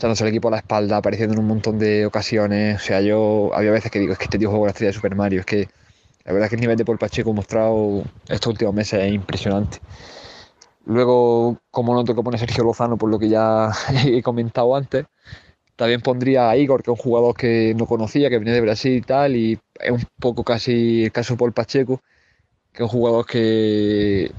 [0.00, 2.76] echándose el equipo a la espalda, apareciendo en un montón de ocasiones.
[2.76, 4.94] O sea, yo había veces que digo, es que este tío juega la estrella de
[4.94, 5.40] Super Mario.
[5.40, 5.68] Es que
[6.24, 9.78] la verdad es que el nivel de Paul Pacheco mostrado estos últimos meses es impresionante.
[10.86, 13.70] Luego, como no tengo que poner Sergio Lozano, por lo que ya
[14.06, 15.06] he comentado antes,
[15.76, 18.94] también pondría a Igor, que es un jugador que no conocía, que venía de Brasil
[18.96, 22.02] y tal, y es un poco casi el caso Paul Pacheco,
[22.72, 24.32] que es un jugador que,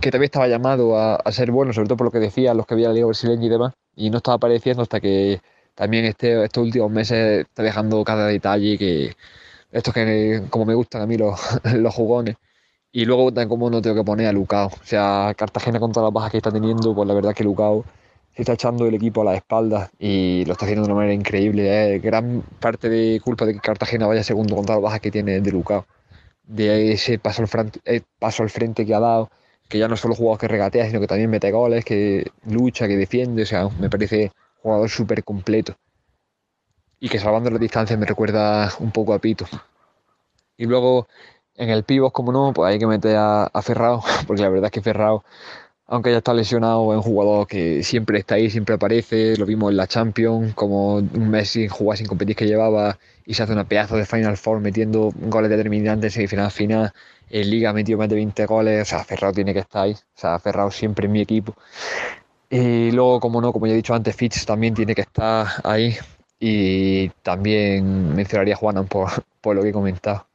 [0.00, 2.66] que también estaba llamado a, a ser bueno, sobre todo por lo que decía, los
[2.66, 5.40] que había la Liga Brasileña y demás, y no estaba apareciendo hasta que
[5.74, 9.16] también este, estos últimos meses está dejando cada detalle que
[9.72, 11.40] estos que como me gustan a mí los,
[11.74, 12.36] los jugones.
[12.96, 14.68] Y luego también como no tengo que poner a Lucao.
[14.68, 17.84] O sea, Cartagena con todas las bajas que está teniendo, pues la verdad que Lucao
[18.32, 21.12] se está echando el equipo a la espalda y lo está haciendo de una manera
[21.12, 21.96] increíble.
[21.96, 25.10] Es gran parte de culpa de que Cartagena vaya segundo con todas las bajas que
[25.10, 25.86] tiene de Lucao.
[26.44, 29.28] De ese paso al, frente, eh, paso al frente que ha dado,
[29.68, 32.96] que ya no solo jugador que regatea, sino que también mete goles, que lucha, que
[32.96, 33.42] defiende.
[33.42, 34.30] O sea, me parece
[34.62, 35.74] jugador súper completo.
[37.00, 39.46] Y que salvando las distancias me recuerda un poco a Pito.
[40.56, 41.08] Y luego
[41.56, 44.72] en el pivot, como no, pues hay que meter a, Ferrao, porque la verdad es
[44.72, 45.24] que Ferrao,
[45.86, 49.36] aunque ya está lesionado, es un jugador que siempre está ahí, siempre aparece.
[49.36, 53.34] Lo vimos en la Champions, como un mes sin jugar, sin competir que llevaba, y
[53.34, 56.92] se hace una pedazo de Final Four metiendo goles determinantes en semifinal final.
[57.30, 59.92] En Liga metió más de 20 goles, o sea, Ferrao tiene que estar ahí.
[59.92, 61.54] O sea, Ferrao siempre en mi equipo.
[62.50, 65.96] Y luego, como no, como ya he dicho antes, Fitz también tiene que estar ahí.
[66.38, 70.26] Y también mencionaría a Juanan por, por lo que he comentado.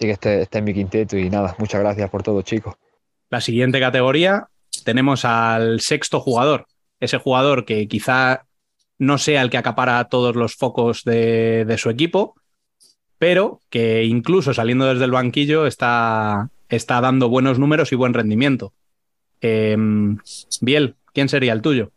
[0.00, 2.74] Así que este, este es mi quinteto y nada, muchas gracias por todo, chicos.
[3.28, 4.48] La siguiente categoría
[4.82, 6.64] tenemos al sexto jugador,
[7.00, 8.46] ese jugador que quizá
[8.96, 12.34] no sea el que acapara todos los focos de, de su equipo,
[13.18, 18.72] pero que incluso saliendo desde el banquillo está, está dando buenos números y buen rendimiento.
[19.42, 19.76] Eh,
[20.62, 21.92] Biel, ¿quién sería el tuyo?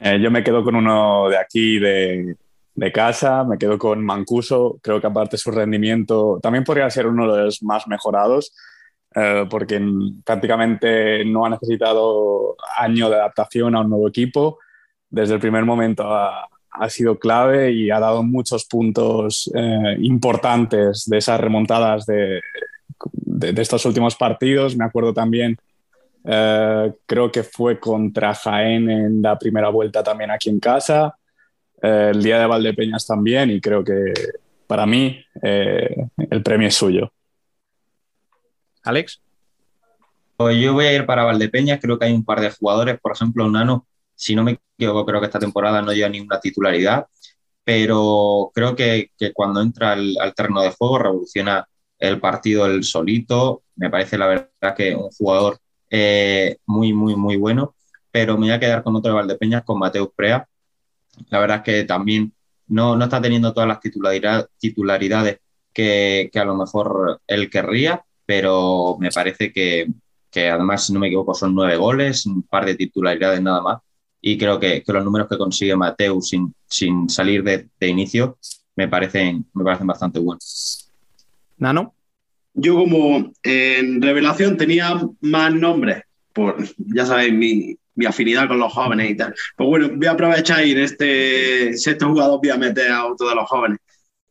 [0.00, 2.34] Eh, yo me quedo con uno de aquí, de,
[2.74, 4.78] de casa, me quedo con Mancuso.
[4.82, 8.54] Creo que aparte su rendimiento también podría ser uno de los más mejorados,
[9.14, 9.80] eh, porque
[10.24, 14.58] prácticamente no ha necesitado año de adaptación a un nuevo equipo.
[15.10, 16.48] Desde el primer momento ha,
[16.88, 22.40] sido clave y ha dado muchos puntos eh, importantes de esas remontadas de,
[23.12, 24.74] de, de, estos últimos partidos.
[24.74, 25.58] Me acuerdo también,
[26.24, 31.14] eh, creo que fue contra Jaén en la primera vuelta también aquí en casa
[31.82, 34.12] eh, el día de Valdepeñas también y creo que
[34.66, 37.12] para mí eh, el premio es suyo.
[38.82, 39.20] Alex.
[40.36, 43.12] Pues yo voy a ir para Valdepeñas, creo que hay un par de jugadores, por
[43.12, 47.06] ejemplo, Nano, si no me equivoco, creo que esta temporada no lleva ninguna titularidad,
[47.64, 51.68] pero creo que, que cuando entra al, al, terreno de juego revoluciona
[51.98, 55.58] el partido el solito, me parece la verdad que un jugador
[55.90, 57.76] eh, muy, muy, muy bueno,
[58.10, 60.48] pero me voy a quedar con otro de Valdepeñas, con Mateus Prea,
[61.30, 62.32] la verdad es que también
[62.68, 65.40] no, no está teniendo todas las titularidad, titularidades
[65.72, 69.88] que, que, a lo mejor él querría, pero me parece que,
[70.30, 73.78] que, además, si no me equivoco, son nueve goles, un par de titularidades nada más,
[74.20, 78.38] y creo que, que los números que consigue Mateo sin, sin salir de, de, inicio
[78.76, 80.90] me parecen, me parecen bastante buenos.
[81.58, 81.94] Nano.
[82.54, 86.02] Yo como en revelación tenía más nombres,
[86.32, 89.34] por, ya sabéis, mi, mi afinidad con los jóvenes y tal.
[89.56, 93.28] Pues bueno, voy a aprovechar y en este sexto jugador voy a meter a otro
[93.28, 93.78] de los jóvenes,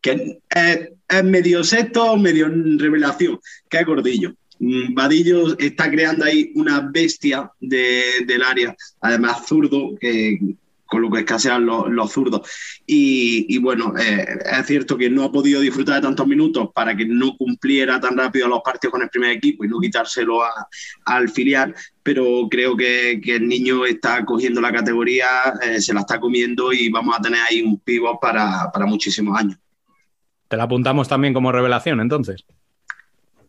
[0.01, 3.39] que es, es medio sexto, medio revelación,
[3.70, 4.34] que es Gordillo.
[4.93, 10.38] Vadillo está creando ahí una bestia de, del área, además zurdo, que
[10.92, 12.42] con lo que escasean los, los zurdos.
[12.86, 14.26] Y, y bueno, eh,
[14.60, 18.18] es cierto que no ha podido disfrutar de tantos minutos para que no cumpliera tan
[18.18, 20.68] rápido los partidos con el primer equipo y no quitárselo a-
[21.06, 21.74] al filial,
[22.04, 25.28] pero creo que, que el niño está cogiendo la categoría,
[25.64, 29.39] eh, se la está comiendo y vamos a tener ahí un pivot para, para muchísimos
[29.39, 29.58] años.
[30.50, 32.44] Te la apuntamos también como revelación, entonces.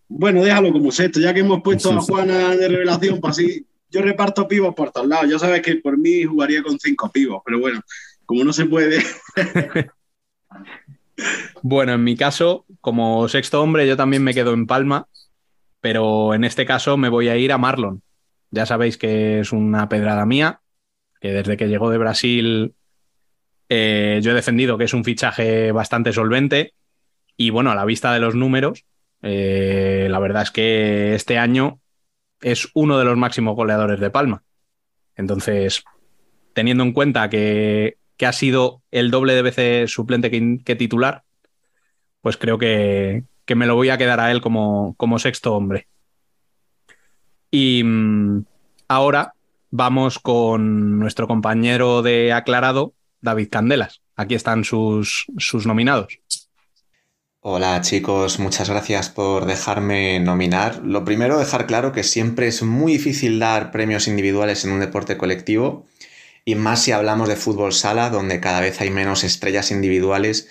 [0.06, 4.02] Bueno, déjalo como sexto, ya que hemos puesto a Juana de revelación, pues así, yo
[4.02, 5.30] reparto pivos por todos lados.
[5.30, 7.80] Ya sabes que por mí jugaría con cinco pivos, pero bueno,
[8.24, 9.02] como no se puede,
[11.62, 15.06] Bueno, en mi caso, como sexto hombre, yo también me quedo en Palma,
[15.80, 18.02] pero en este caso me voy a ir a Marlon.
[18.50, 20.60] Ya sabéis que es una pedrada mía,
[21.20, 22.74] que desde que llegó de Brasil
[23.68, 26.74] eh, yo he defendido que es un fichaje bastante solvente
[27.36, 28.84] y bueno, a la vista de los números,
[29.22, 31.80] eh, la verdad es que este año
[32.42, 34.42] es uno de los máximos goleadores de Palma.
[35.16, 35.84] Entonces,
[36.52, 41.24] teniendo en cuenta que, que ha sido el doble de veces suplente que, titular,
[42.20, 45.88] pues creo que, que, me lo voy a quedar a él como, como sexto hombre.
[47.50, 48.44] Y mmm,
[48.88, 49.34] ahora
[49.70, 54.02] vamos con nuestro compañero de aclarado, David Candelas.
[54.16, 56.18] Aquí están sus, sus nominados.
[57.44, 60.80] Hola chicos, muchas gracias por dejarme nominar.
[60.84, 65.16] Lo primero, dejar claro que siempre es muy difícil dar premios individuales en un deporte
[65.16, 65.84] colectivo
[66.44, 70.50] y más si hablamos de fútbol sala, donde cada vez hay menos estrellas individuales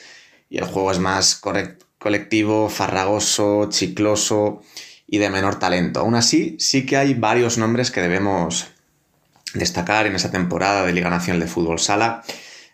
[0.49, 1.41] y el juego es más
[1.97, 4.61] colectivo, farragoso, chicloso
[5.07, 6.01] y de menor talento.
[6.01, 8.67] Aún así, sí que hay varios nombres que debemos
[9.53, 12.21] destacar en esta temporada de Liga Nacional de Fútbol Sala.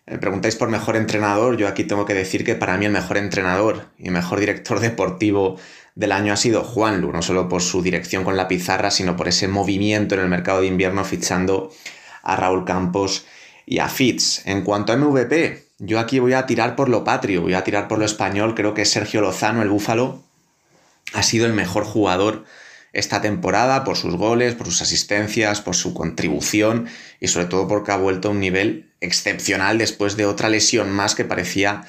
[0.09, 3.17] Me preguntáis por mejor entrenador, yo aquí tengo que decir que para mí el mejor
[3.17, 5.57] entrenador y mejor director deportivo
[5.95, 9.27] del año ha sido Juanlu, no solo por su dirección con la pizarra, sino por
[9.27, 11.73] ese movimiento en el mercado de invierno fichando
[12.23, 13.25] a Raúl Campos
[13.65, 14.47] y a Fitz.
[14.47, 17.89] En cuanto a MVP, yo aquí voy a tirar por lo patrio, voy a tirar
[17.89, 20.23] por lo español, creo que Sergio Lozano, el Búfalo,
[21.13, 22.45] ha sido el mejor jugador
[22.93, 26.87] esta temporada por sus goles, por sus asistencias, por su contribución
[27.19, 31.15] y sobre todo porque ha vuelto a un nivel excepcional después de otra lesión más
[31.15, 31.85] que parecía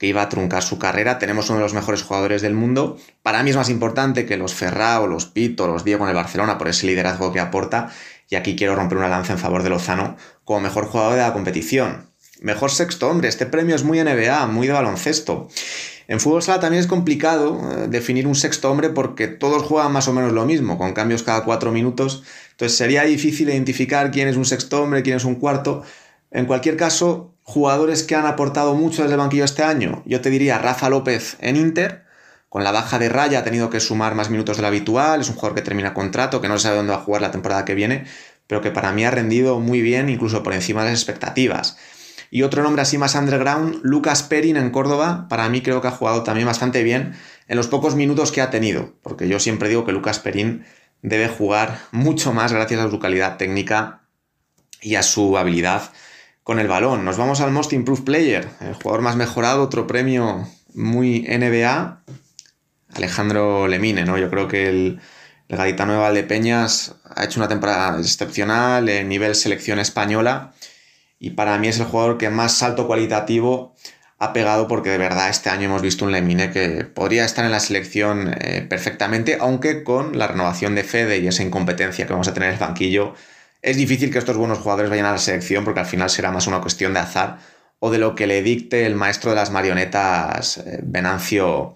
[0.00, 1.18] que iba a truncar su carrera.
[1.18, 2.98] Tenemos uno de los mejores jugadores del mundo.
[3.22, 6.56] Para mí es más importante que los Ferrao, los Pito, los Diego en el Barcelona
[6.56, 7.92] por ese liderazgo que aporta.
[8.30, 11.34] Y aquí quiero romper una lanza en favor de Lozano como mejor jugador de la
[11.34, 12.08] competición.
[12.40, 13.28] Mejor sexto hombre.
[13.28, 15.48] Este premio es muy NBA, muy de baloncesto.
[16.08, 20.08] En fútbol sala también es complicado eh, definir un sexto hombre porque todos juegan más
[20.08, 22.24] o menos lo mismo, con cambios cada cuatro minutos.
[22.52, 25.84] Entonces sería difícil identificar quién es un sexto hombre, quién es un cuarto.
[26.30, 30.30] En cualquier caso, jugadores que han aportado mucho desde el banquillo este año, yo te
[30.30, 32.04] diría Rafa López en Inter,
[32.48, 35.28] con la baja de raya ha tenido que sumar más minutos de lo habitual, es
[35.28, 37.74] un jugador que termina contrato, que no sabe dónde va a jugar la temporada que
[37.74, 38.06] viene,
[38.46, 41.76] pero que para mí ha rendido muy bien, incluso por encima de las expectativas.
[42.30, 45.92] Y otro nombre así más underground, Lucas Perin en Córdoba, para mí creo que ha
[45.92, 47.14] jugado también bastante bien
[47.48, 50.64] en los pocos minutos que ha tenido, porque yo siempre digo que Lucas Perin
[51.02, 54.02] debe jugar mucho más gracias a su calidad técnica
[54.80, 55.90] y a su habilidad
[56.42, 57.04] con el balón.
[57.04, 62.02] Nos vamos al Most Improved Player, el jugador más mejorado, otro premio muy NBA,
[62.94, 64.18] Alejandro Lemine, ¿no?
[64.18, 65.00] Yo creo que el,
[65.48, 70.52] el de Valdepeñas ha hecho una temporada excepcional en nivel selección española
[71.18, 73.74] y para mí es el jugador que más salto cualitativo
[74.18, 77.50] ha pegado porque de verdad este año hemos visto un Lemine que podría estar en
[77.50, 82.28] la selección eh, perfectamente, aunque con la renovación de Fede y esa incompetencia que vamos
[82.28, 83.14] a tener en el banquillo,
[83.62, 86.46] es difícil que estos buenos jugadores vayan a la selección porque al final será más
[86.46, 87.38] una cuestión de azar
[87.78, 91.74] o de lo que le dicte el maestro de las marionetas, eh, Venancio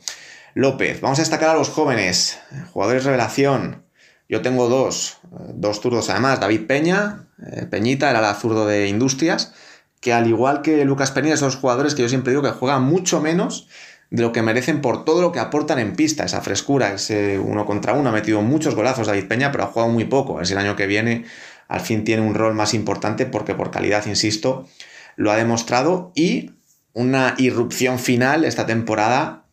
[0.54, 1.00] López.
[1.00, 2.38] Vamos a destacar a los jóvenes,
[2.72, 3.84] jugadores revelación.
[4.28, 5.18] Yo tengo dos,
[5.54, 9.52] dos zurdos además, David Peña, eh, Peñita, el ala zurdo de Industrias,
[10.00, 13.20] que al igual que Lucas Peña, son jugadores que yo siempre digo que juegan mucho
[13.20, 13.68] menos
[14.10, 17.66] de lo que merecen por todo lo que aportan en pista, esa frescura, ese uno
[17.66, 18.10] contra uno.
[18.10, 20.44] Ha metido muchos golazos David Peña, pero ha jugado muy poco.
[20.44, 21.24] Si el año que viene
[21.68, 24.68] al fin tiene un rol más importante porque por calidad, insisto,
[25.16, 26.12] lo ha demostrado.
[26.14, 26.52] Y
[26.92, 29.44] una irrupción final esta temporada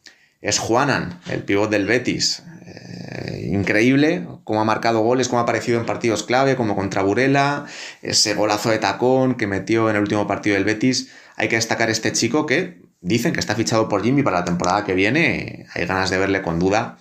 [0.41, 2.43] es Juanan, el pivot del Betis.
[2.65, 7.65] Eh, increíble cómo ha marcado goles, cómo ha aparecido en partidos clave, como contra Burela,
[8.01, 11.09] ese golazo de tacón que metió en el último partido del Betis.
[11.35, 14.83] Hay que destacar este chico que dicen que está fichado por Jimmy para la temporada
[14.83, 15.65] que viene.
[15.73, 16.97] Hay ganas de verle con duda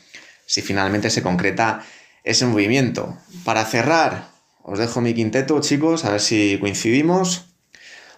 [0.47, 1.83] si finalmente se concreta
[2.25, 3.17] ese movimiento.
[3.45, 4.30] Para cerrar,
[4.63, 7.47] os dejo mi quinteto, chicos, a ver si coincidimos.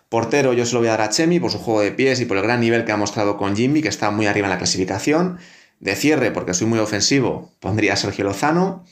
[0.08, 2.26] Portero yo se lo voy a dar a Chemi por su juego de pies y
[2.26, 4.58] por el gran nivel que ha mostrado con Jimmy, que está muy arriba en la
[4.58, 5.38] clasificación.
[5.80, 8.84] De cierre, porque soy muy ofensivo, pondría a Sergio Lozano.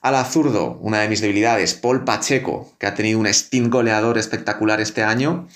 [0.00, 4.80] Al zurdo, una de mis debilidades, Paul Pacheco, que ha tenido un steam goleador espectacular
[4.80, 5.48] este año.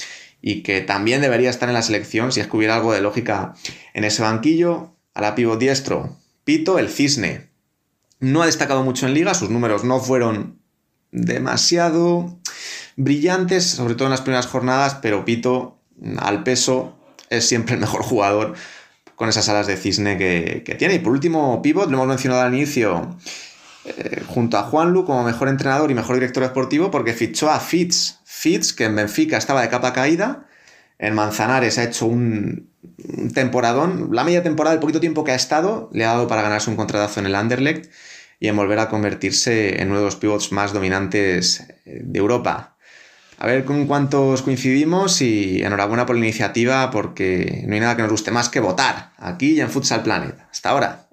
[0.44, 3.55] y que también debería estar en la selección si es que hubiera algo de lógica
[3.94, 4.96] en ese banquillo.
[5.14, 7.50] A la pivot diestro, Pito, el cisne.
[8.18, 10.61] No ha destacado mucho en liga, sus números no fueron
[11.12, 12.38] demasiado
[12.96, 15.78] brillantes, sobre todo en las primeras jornadas, pero Pito
[16.18, 16.98] al peso
[17.30, 18.54] es siempre el mejor jugador
[19.14, 20.94] con esas alas de cisne que, tiene.
[20.94, 23.16] Y por último, Pivot, lo hemos mencionado al inicio,
[23.84, 28.18] eh, junto a Juanlu como mejor entrenador y mejor director deportivo, porque fichó a Fitz.
[28.24, 30.46] Fitz, que en Benfica estaba de capa caída,
[30.98, 32.70] en Manzanares ha hecho un,
[33.16, 34.08] un temporadón.
[34.12, 36.76] La media temporada, el poquito tiempo que ha estado, le ha dado para ganarse un
[36.76, 37.90] contratazo en el Anderlecht
[38.43, 42.76] y en volver a convertirse en uno de los pivots más dominantes eh, de Europa.
[43.38, 48.03] A ver con cuántos coincidimos y enhorabuena por la iniciativa porque no hay nada que
[48.03, 50.34] nos guste más que votar aquí y en Futsal Planet.
[50.51, 51.07] Hasta ahora.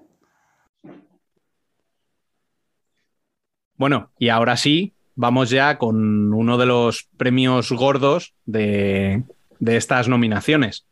[3.75, 9.21] Bueno, y ahora sí, vamos ya con uno de los premios gordos de,
[9.59, 10.87] de estas nominaciones.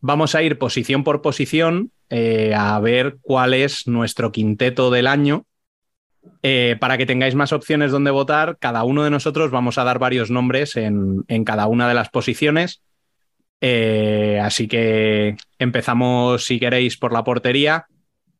[0.00, 5.46] Vamos a ir posición por posición eh, a ver cuál es nuestro quinteto del año.
[6.42, 9.98] Eh, para que tengáis más opciones donde votar, cada uno de nosotros vamos a dar
[9.98, 12.82] varios nombres en, en cada una de las posiciones.
[13.60, 17.86] Eh, así que empezamos, si queréis, por la portería.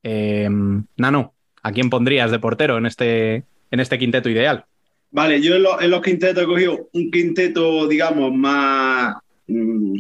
[0.03, 0.49] Eh,
[0.97, 4.65] Nano, ¿a quién pondrías de portero en este, en este quinteto ideal?
[5.11, 9.17] Vale, yo en, lo- los quintetos he cogido un quinteto, digamos, más
[9.47, 9.99] mm,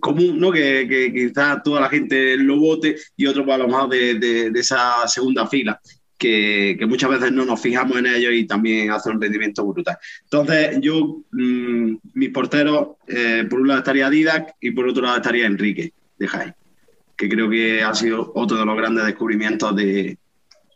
[0.00, 0.52] común, ¿no?
[0.52, 4.60] Que, que quizás toda la gente lo vote y otro, pues, a lo de- de
[4.60, 5.80] esa segunda fila,
[6.18, 9.96] que, muchas veces no nos fijamos en ellos y también hace un rendimiento brutal.
[10.24, 15.16] Entonces, yo, mm, mis porteros, eh, por un lado estaría Didac y por otro lado
[15.16, 16.54] estaría Enrique de Jaén,
[17.16, 20.18] que creo que ha sido otro de los grandes descubrimientos de,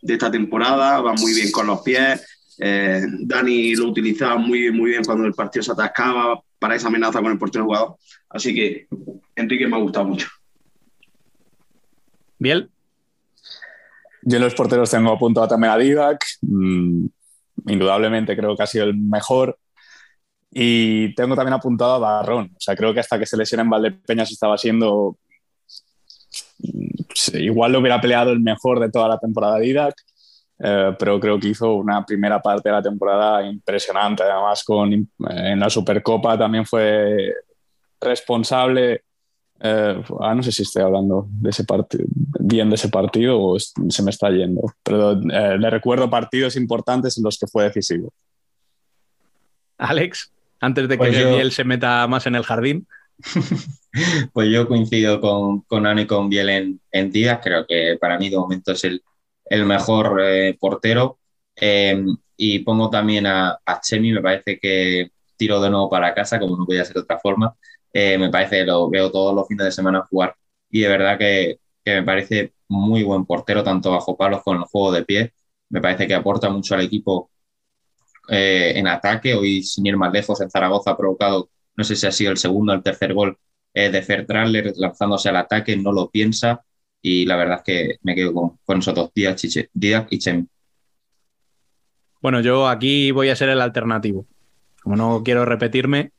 [0.02, 2.26] esta temporada, va muy bien con los pies.
[2.58, 7.20] Eh, Dani lo utilizaba muy, muy bien cuando el partido se atascaba para esa amenaza
[7.20, 7.96] con el portero jugador.
[8.28, 8.86] Así que
[9.36, 10.28] Enrique me ha gustado mucho.
[12.38, 12.71] Biel.
[14.22, 16.24] Yo en los porteros tengo apuntado también a Didac.
[16.42, 17.06] Mm,
[17.66, 19.58] indudablemente creo que ha sido el mejor.
[20.50, 22.52] Y tengo también apuntado a Barrón.
[22.56, 25.16] O sea, creo que hasta que se lesiona en Valdepeñas estaba siendo.
[26.58, 29.94] mm, Igual lo hubiera peleado el mejor de toda la temporada de Didac.
[30.64, 34.22] eh, pero creo que hizo una primera parte de la temporada impresionante.
[34.22, 37.32] Además, con, en la Supercopa también fue
[38.00, 39.02] responsable.
[39.62, 41.64] Eh, ah, no sé si estoy hablando de ese
[42.40, 46.56] bien de ese partido o es- se me está yendo, pero eh, le recuerdo partidos
[46.56, 48.12] importantes en los que fue decisivo.
[49.78, 52.86] Alex, antes de que Pues yo- Biel se meta más en el jardín.
[54.32, 57.40] Pues yo coincido con, con Ana y con Biel en, en Díaz.
[57.42, 59.02] Creo que para mí de momento es el,
[59.44, 61.18] el mejor eh, portero.
[61.54, 62.02] Eh,
[62.38, 64.10] y pongo también a, a Chemi.
[64.12, 67.54] Me parece que tiro de nuevo para casa, como no podía ser de otra forma.
[67.92, 70.34] Eh, me parece lo veo todos los fines de semana jugar.
[70.70, 74.64] Y de verdad que, que me parece muy buen portero, tanto bajo palos con el
[74.64, 75.32] juego de pie.
[75.68, 77.30] Me parece que aporta mucho al equipo
[78.28, 79.34] eh, en ataque.
[79.34, 82.38] Hoy, sin ir más lejos, en Zaragoza ha provocado, no sé si ha sido el
[82.38, 83.38] segundo o el tercer gol
[83.74, 86.64] eh, de Fer Traller lanzándose al ataque, no lo piensa.
[87.00, 90.46] Y la verdad es que me quedo con, con esos dos Didac y Chemi.
[92.20, 94.26] Bueno, yo aquí voy a ser el alternativo.
[94.82, 96.12] Como no quiero repetirme,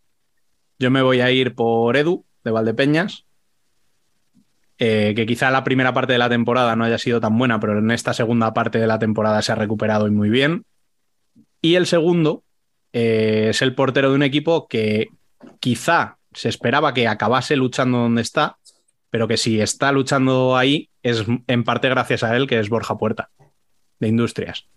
[0.80, 3.26] yo me voy a ir por Edu de Valdepeñas,
[4.78, 7.80] eh, que quizá la primera parte de la temporada no haya sido tan buena, pero
[7.80, 10.66] en esta segunda parte de la temporada se ha recuperado y muy bien.
[11.62, 12.44] Y el segundo
[12.92, 15.10] eh, es el portero de un equipo que
[15.60, 18.58] quizá se esperaba que acabase luchando donde está,
[19.10, 22.98] pero que si está luchando ahí es en parte gracias a él, que es Borja
[22.98, 23.30] Puerta,
[24.00, 24.68] de Industrias.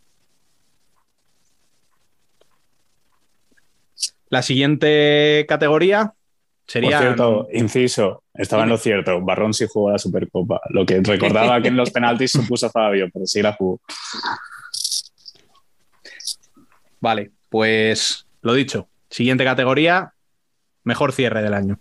[4.28, 6.14] La siguiente categoría
[6.66, 6.98] sería.
[6.98, 10.60] Por cierto, inciso, estaba en lo cierto, Barrón sí jugó la Supercopa.
[10.70, 13.80] Lo que recordaba que en los penaltis se puso Fabio, pero sí la jugó.
[17.00, 18.88] Vale, pues lo dicho.
[19.10, 20.12] Siguiente categoría,
[20.82, 21.78] mejor cierre del año.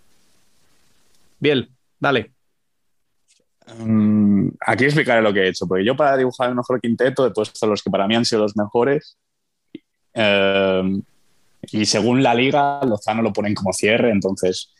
[1.40, 2.32] Biel, dale.
[3.78, 7.32] Mm, aquí explicaré lo que he hecho, porque yo para dibujar el mejor quinteto he
[7.32, 9.18] puesto los que para mí han sido los mejores.
[10.14, 11.02] Eh,
[11.72, 14.72] y según la liga, Lozano lo ponen como cierre, entonces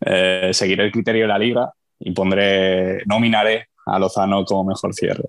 [0.00, 5.24] eh, seguiré el criterio de la liga y pondré, nominaré a Lozano como mejor cierre.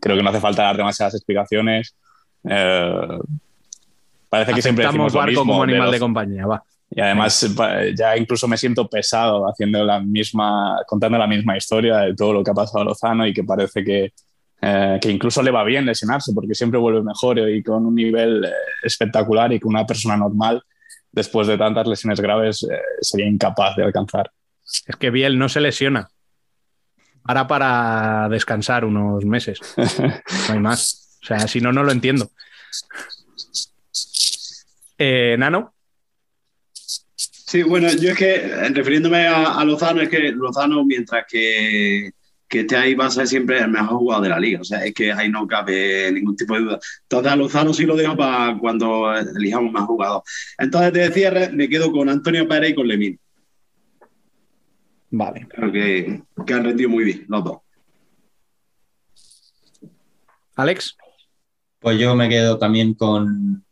[0.00, 1.94] Creo que no hace falta dar demasiadas explicaciones.
[2.48, 3.18] Eh,
[4.28, 6.62] parece que siempre decimos lo barco mismo como animal los- de compañía, va.
[6.90, 7.54] y además
[7.96, 12.42] ya incluso me siento pesado haciendo la misma, contando la misma historia de todo lo
[12.42, 14.12] que ha pasado a Lozano y que parece que,
[14.64, 18.44] eh, que incluso le va bien lesionarse porque siempre vuelve mejor y con un nivel
[18.44, 18.52] eh,
[18.84, 20.62] espectacular y con una persona normal
[21.10, 24.30] después de tantas lesiones graves eh, sería incapaz de alcanzar.
[24.86, 26.08] Es que Biel no se lesiona.
[27.24, 29.58] Ahora para descansar unos meses.
[30.48, 31.18] No hay más.
[31.22, 32.30] O sea, si no, no lo entiendo.
[34.96, 35.74] Eh, Nano,
[37.52, 38.38] Sí, bueno, yo es que
[38.70, 42.12] refiriéndome a, a Lozano, es que Lozano, mientras que,
[42.52, 44.60] que esté ahí, va a ser siempre el mejor jugador de la liga.
[44.60, 46.80] O sea, es que ahí no cabe ningún tipo de duda.
[47.04, 50.22] Entonces, a Lozano sí lo dejo para cuando elijamos más jugador.
[50.58, 53.18] Entonces, de cierre, me quedo con Antonio Pérez y con Lemín.
[55.08, 55.46] vale.
[55.48, 57.58] Creo que, que han rendido muy bien los dos.
[60.54, 60.94] Alex,
[61.80, 63.64] Pues yo me quedo también con,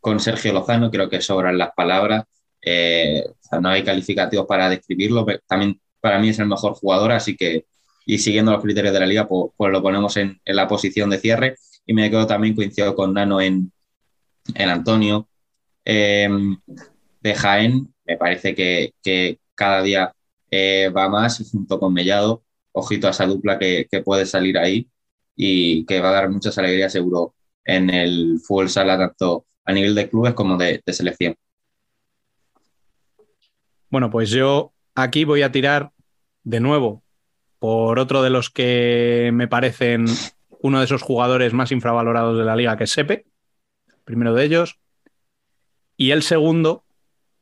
[0.00, 2.24] con Sergio Lozano, creo que sobran las palabras.
[2.60, 6.72] Eh, o sea, no hay calificativos para describirlo, pero también para mí es el mejor
[6.72, 7.66] jugador, así que,
[8.06, 11.10] y siguiendo los criterios de la liga, pues, pues lo ponemos en, en la posición
[11.10, 11.56] de cierre.
[11.84, 13.72] Y me quedo también, coincido con Nano en,
[14.54, 15.28] en Antonio.
[15.84, 16.28] Eh,
[17.20, 20.14] de Jaén, me parece que, que cada día
[20.50, 22.44] eh, va más junto con Mellado.
[22.70, 24.88] Ojito a esa dupla que, que puede salir ahí
[25.34, 27.34] y que va a dar muchas alegrías seguro
[27.64, 31.34] en el fútbol sala, tanto a nivel de clubes como de selección.
[33.90, 35.90] Bueno, pues yo aquí voy a tirar
[36.44, 37.02] de nuevo
[37.66, 40.04] por otro de los que me parecen
[40.60, 43.26] uno de esos jugadores más infravalorados de la liga, que es Sepe,
[44.04, 44.78] primero de ellos.
[45.96, 46.84] Y el segundo,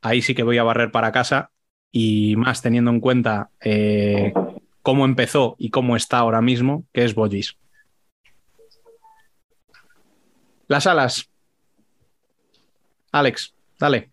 [0.01, 1.51] ahí sí que voy a barrer para casa
[1.93, 4.33] y más teniendo en cuenta eh,
[4.81, 7.59] cómo empezó y cómo está ahora mismo, que es Bollis.
[10.68, 11.29] Las alas.
[13.12, 14.11] Alex, dale.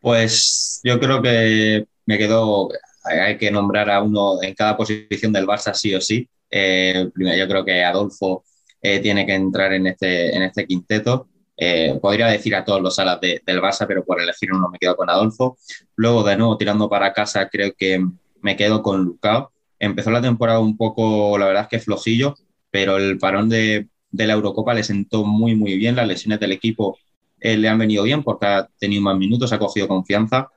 [0.00, 2.68] Pues yo creo que me quedo,
[3.04, 6.28] hay que nombrar a uno en cada posición del Barça sí o sí.
[6.50, 8.44] Eh, primero, yo creo que Adolfo
[8.82, 11.28] eh, tiene que entrar en este, en este quinteto.
[11.56, 14.78] Eh, podría decir a todos los alas de- del Barça, pero por elegir uno me
[14.78, 15.58] quedo con Adolfo.
[15.96, 18.04] Luego, de nuevo, tirando para casa, creo que
[18.40, 19.52] me quedo con Lucao.
[19.78, 22.34] Empezó la temporada un poco, la verdad es que flojillo,
[22.70, 25.96] pero el parón de, de la Eurocopa le sentó muy, muy bien.
[25.96, 26.98] Las lesiones del equipo
[27.40, 30.48] eh, le han venido bien porque ha tenido más minutos, ha cogido confianza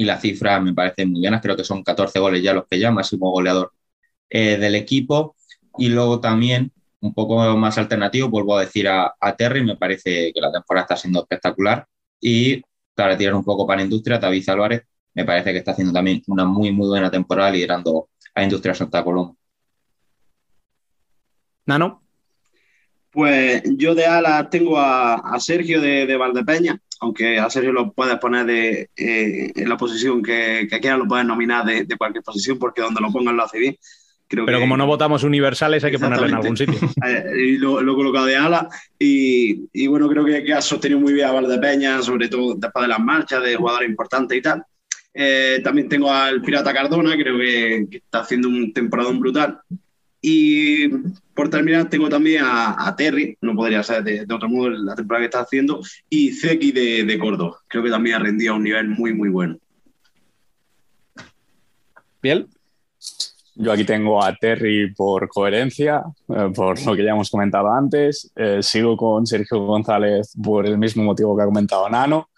[0.00, 1.42] y las cifras me parecen muy buenas.
[1.42, 3.74] Creo que son 14 goles ya los que ya, máximo goleador
[4.30, 5.36] eh, del equipo.
[5.76, 10.32] Y luego también, un poco más alternativo, vuelvo a decir a, a Terry, me parece
[10.32, 11.86] que la temporada está siendo espectacular.
[12.18, 12.62] Y
[12.94, 14.82] para tirar un poco para Industria, David Álvarez,
[15.12, 19.04] me parece que está haciendo también una muy, muy buena temporada liderando a Industria Santa
[19.04, 19.34] Coloma.
[21.66, 22.02] Nano,
[23.10, 27.92] Pues yo de ala tengo a, a Sergio de, de Valdepeña, aunque a Sergio lo
[27.92, 31.96] puedes poner de, eh, en la posición que, que quieras, lo puedes nominar de, de
[31.96, 33.76] cualquier posición, porque donde lo pongan lo hace bien.
[34.28, 36.74] Creo pero que- como no votamos universales, hay que ponerlo en algún sitio.
[37.06, 40.60] Eh, y lo, lo he colocado de ala y, y bueno, creo que, que ha
[40.62, 44.42] sostenido muy bien a Valdepeña, sobre todo después de las marchas de jugadores importantes y
[44.42, 44.62] tal.
[45.12, 49.58] Eh, también tengo al Pirata Cardona, creo que, que está haciendo un temporadón brutal.
[50.22, 50.88] Y
[51.34, 54.94] por terminar, tengo también a, a Terry, no podría ser de, de otro modo la
[54.94, 57.58] temporada que está haciendo, y Zeki de, de Córdoba.
[57.68, 59.56] Creo que también ha rendido a un nivel muy, muy bueno.
[62.22, 62.48] Biel.
[63.56, 68.32] Yo aquí tengo a Terry por coherencia, eh, por lo que ya hemos comentado antes.
[68.34, 72.29] Eh, sigo con Sergio González por el mismo motivo que ha comentado Nano.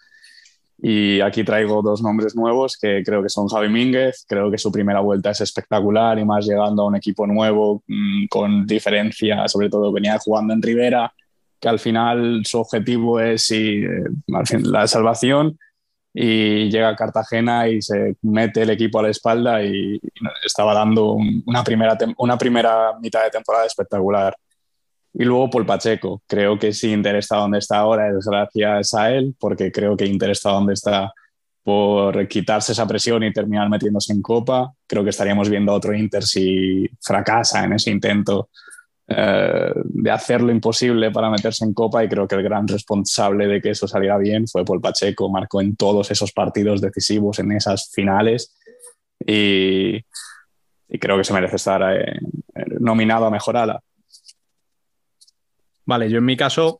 [0.85, 4.25] Y aquí traigo dos nombres nuevos que creo que son Javi Mínguez.
[4.27, 8.25] Creo que su primera vuelta es espectacular y más llegando a un equipo nuevo mm,
[8.27, 11.13] con diferencia, sobre todo venía jugando en Rivera,
[11.57, 14.03] que al final su objetivo es sí, eh,
[14.63, 15.57] la salvación
[16.13, 19.99] y llega a Cartagena y se mete el equipo a la espalda y
[20.45, 24.35] estaba dando un- una, primera, una primera mitad de temporada espectacular.
[25.13, 29.11] Y luego Paul Pacheco, creo que si Inter está donde está ahora es gracias a
[29.11, 31.13] él, porque creo que Inter está donde está
[31.63, 34.73] por quitarse esa presión y terminar metiéndose en Copa.
[34.85, 38.49] Creo que estaríamos viendo otro Inter si fracasa en ese intento
[39.07, 43.47] eh, de hacer lo imposible para meterse en Copa y creo que el gran responsable
[43.47, 47.51] de que eso saliera bien fue Paul Pacheco, marcó en todos esos partidos decisivos, en
[47.51, 48.55] esas finales
[49.25, 49.97] y,
[50.89, 52.19] y creo que se merece estar eh,
[52.79, 53.81] nominado a Mejor Ala.
[55.85, 56.79] Vale, yo en mi caso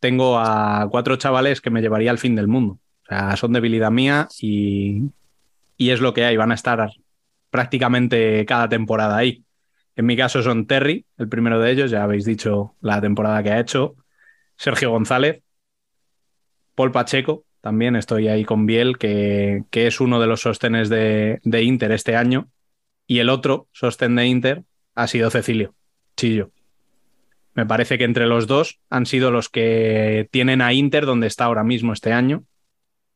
[0.00, 2.78] tengo a cuatro chavales que me llevaría al fin del mundo.
[3.02, 5.10] O sea, son debilidad mía y,
[5.76, 6.36] y es lo que hay.
[6.36, 6.90] Van a estar
[7.50, 9.44] prácticamente cada temporada ahí.
[9.96, 13.50] En mi caso son Terry, el primero de ellos, ya habéis dicho la temporada que
[13.50, 13.96] ha hecho.
[14.56, 15.42] Sergio González,
[16.74, 21.40] Paul Pacheco, también estoy ahí con Biel, que, que es uno de los sostenes de,
[21.42, 22.48] de Inter este año.
[23.06, 24.64] Y el otro sostén de Inter
[24.94, 25.74] ha sido Cecilio,
[26.16, 26.50] Chillo.
[27.58, 31.46] Me parece que entre los dos han sido los que tienen a Inter donde está
[31.46, 32.44] ahora mismo este año.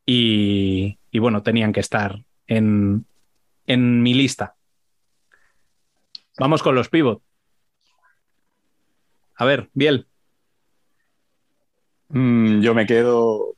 [0.05, 3.07] y, bueno, tenían que estar en,
[3.69, 4.57] mi lista.
[6.41, 7.23] Vamos con los pivot.
[9.37, 10.09] A ver, Biel.
[12.09, 13.55] Mm, yo me quedo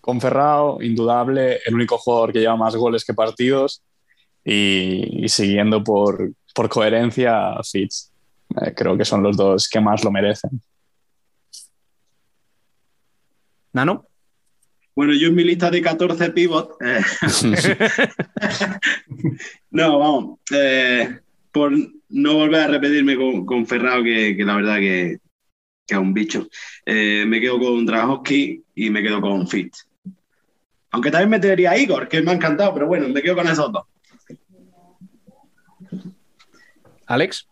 [0.00, 3.82] con Ferrao, indudable, el único jugador que lleva más goles que partidos
[4.42, 8.13] y, y siguiendo por, por coherencia, Fitz.
[8.62, 10.60] Eh, creo que son los dos que más lo merecen.
[13.72, 14.06] Nano.
[14.94, 16.76] Bueno, yo en mi lista de 14 pivots.
[16.80, 17.00] eh,
[19.70, 20.38] no, vamos.
[20.52, 21.18] eh,
[21.50, 21.72] por
[22.08, 25.18] no volver a repetirme con, con Ferrao, que, que la verdad que,
[25.86, 26.46] que es un bicho.
[26.86, 29.88] eh, me quedo con Drahovski y me quedo con Fitz.
[30.92, 33.72] Aunque también metería a Igor, que me ha encantado, pero bueno, me quedo con esos
[33.72, 33.84] dos.
[37.06, 37.48] Alex.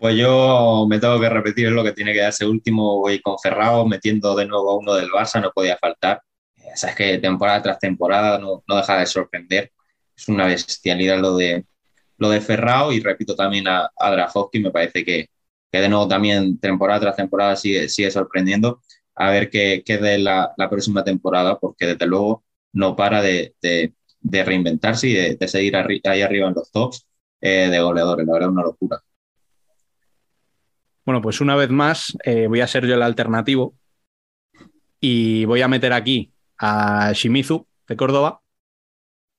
[0.00, 3.86] Pues yo me tengo que repetir lo que tiene que darse último, voy con Ferrao,
[3.86, 6.22] metiendo de nuevo a uno del Barça, no podía faltar.
[6.56, 9.72] Eh, Sabes que temporada tras temporada no, no deja de sorprender.
[10.16, 11.66] Es una bestialidad lo de,
[12.18, 15.28] lo de Ferrao y repito también a, a Drahovski, me parece que,
[15.72, 18.80] que de nuevo también temporada tras temporada sigue, sigue sorprendiendo.
[19.16, 23.54] A ver qué, qué de la, la próxima temporada, porque desde luego no para de,
[23.62, 27.06] de- de reinventarse y de, de seguir arri- ahí arriba en los tops
[27.40, 28.26] eh, de goleadores.
[28.26, 29.00] La verdad, una locura.
[31.08, 33.74] Bueno, pues una vez más eh, voy a ser yo el alternativo
[35.00, 38.42] y voy a meter aquí a Shimizu de Córdoba.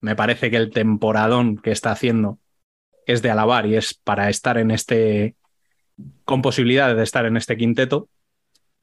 [0.02, 2.40] Me parece que el temporadón que está haciendo
[3.06, 5.36] es de alabar y es para estar en este,
[6.26, 8.10] con posibilidades de estar en este quinteto.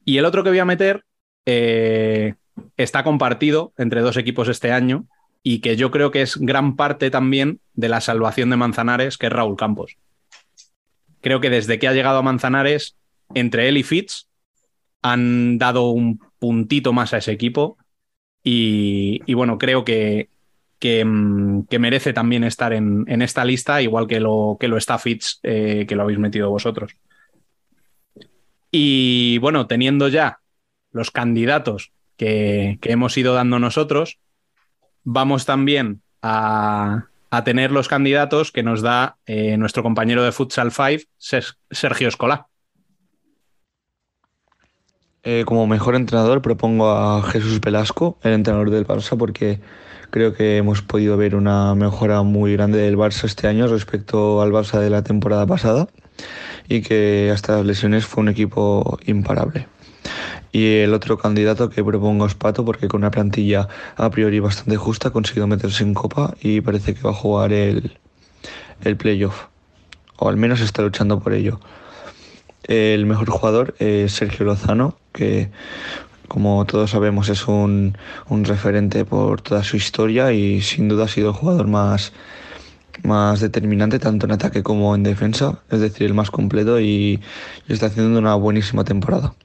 [0.05, 1.03] Y el otro que voy a meter
[1.45, 2.35] eh,
[2.77, 5.07] está compartido entre dos equipos este año
[5.43, 9.25] y que yo creo que es gran parte también de la salvación de Manzanares, que
[9.25, 9.97] es Raúl Campos.
[11.21, 12.95] Creo que desde que ha llegado a Manzanares,
[13.33, 14.27] entre él y Fitz,
[15.01, 17.77] han dado un puntito más a ese equipo
[18.43, 20.29] y, bueno, creo que,
[20.79, 24.77] que, mm, que merece también estar en, en esta lista, igual que lo, que lo
[24.77, 26.95] está Fitz, eh, que lo habéis metido vosotros.
[28.71, 30.39] Y bueno, teniendo ya
[30.91, 34.19] los candidatos que, que hemos ido dando nosotros,
[35.03, 40.71] vamos también a, a tener los candidatos que nos da eh, nuestro compañero de Futsal
[40.71, 42.47] 5, Ser- Sergio Escolá.
[45.23, 49.59] Eh, como mejor entrenador propongo a Jesús Velasco, el entrenador del Barça, porque
[50.09, 54.51] creo que hemos podido ver una mejora muy grande del Barça este año respecto al
[54.51, 55.87] Barça de la temporada pasada
[56.69, 59.67] y que hasta las lesiones fue un equipo imparable.
[60.57, 64.75] Y el otro candidato que propongo es Pato, porque con una plantilla a priori bastante
[64.75, 67.99] justa ha conseguido meterse en Copa y parece que va a jugar el,
[68.81, 69.49] el playoff,
[70.17, 71.59] o al menos está luchando por ello.
[72.63, 75.51] El mejor jugador es Sergio Lozano, que
[76.27, 77.95] como todos sabemos es un,
[78.27, 82.13] un referente por toda su historia y sin duda ha sido el jugador más,
[83.03, 87.21] más determinante tanto en ataque como en defensa, es decir, el más completo y,
[87.67, 89.35] y está haciendo una buenísima temporada.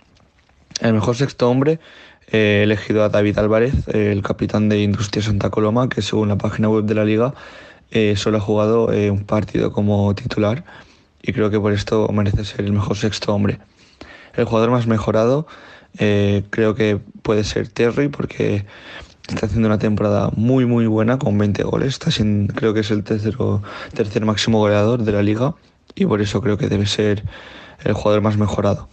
[0.83, 1.79] El mejor sexto hombre
[2.27, 6.37] eh, he elegido a David Álvarez, el capitán de Industria Santa Coloma, que según la
[6.37, 7.35] página web de la liga
[7.93, 10.65] eh, solo ha jugado eh, un partido como titular
[11.23, 13.61] y creo que por esto merece ser el mejor sexto hombre.
[14.35, 15.47] El jugador más mejorado
[15.95, 18.67] creo que puede ser Terry porque
[19.29, 22.01] está haciendo una temporada muy muy buena con 20 goles.
[22.57, 23.63] Creo que es el tercero,
[23.95, 25.55] tercer máximo goleador de la liga
[25.95, 27.23] y por eso creo que debe ser
[27.85, 28.89] el jugador más mejorado.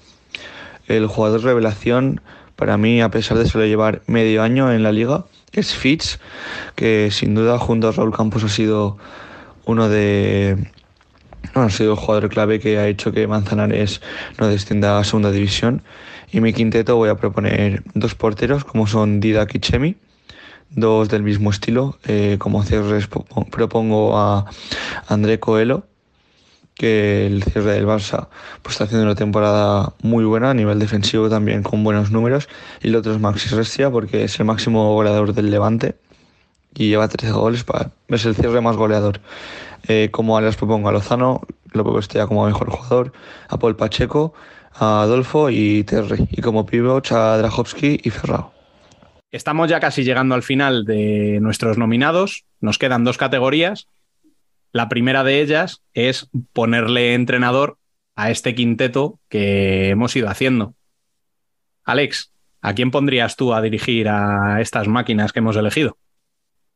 [0.90, 2.20] El jugador revelación
[2.57, 6.20] para mí, a pesar de solo llevar medio año en la liga, es Fitz,
[6.76, 8.98] que sin duda junto a Raúl Campos ha sido
[9.66, 10.57] uno de
[11.53, 14.02] bueno, ha sido el jugador clave que ha hecho que Manzanares
[14.38, 15.82] no descienda a segunda división.
[16.32, 19.95] Y mi quinteto voy a proponer dos porteros, como son Didac y Chemi,
[20.70, 21.98] dos del mismo estilo.
[22.06, 24.45] Eh, como cierres po- propongo a
[25.07, 25.86] André Coelho,
[26.80, 28.30] que el cierre del Barça
[28.61, 32.47] pues, está haciendo una temporada muy buena a nivel defensivo también con buenos números.
[32.81, 35.95] Y el otro es Maxi Restia, porque es el máximo goleador del Levante
[36.73, 39.19] y lleva 13 goles, para, es el cierre más goleador.
[39.89, 41.41] Eh, como les propongo a Lozano,
[41.73, 43.11] lo pongo este ya como mejor jugador,
[43.49, 44.34] a Paul Pacheco,
[44.73, 46.30] a Adolfo y Terry.
[46.31, 48.53] Y como pivots a Drahovski y Ferrao.
[49.31, 52.45] Estamos ya casi llegando al final de nuestros nominados.
[52.61, 53.88] Nos quedan dos categorías.
[54.72, 57.78] La primera de ellas es ponerle entrenador
[58.16, 60.76] a este quinteto que hemos ido haciendo.
[61.86, 62.32] Alex,
[62.62, 65.98] ¿a quién pondrías tú a dirigir a estas máquinas que hemos elegido?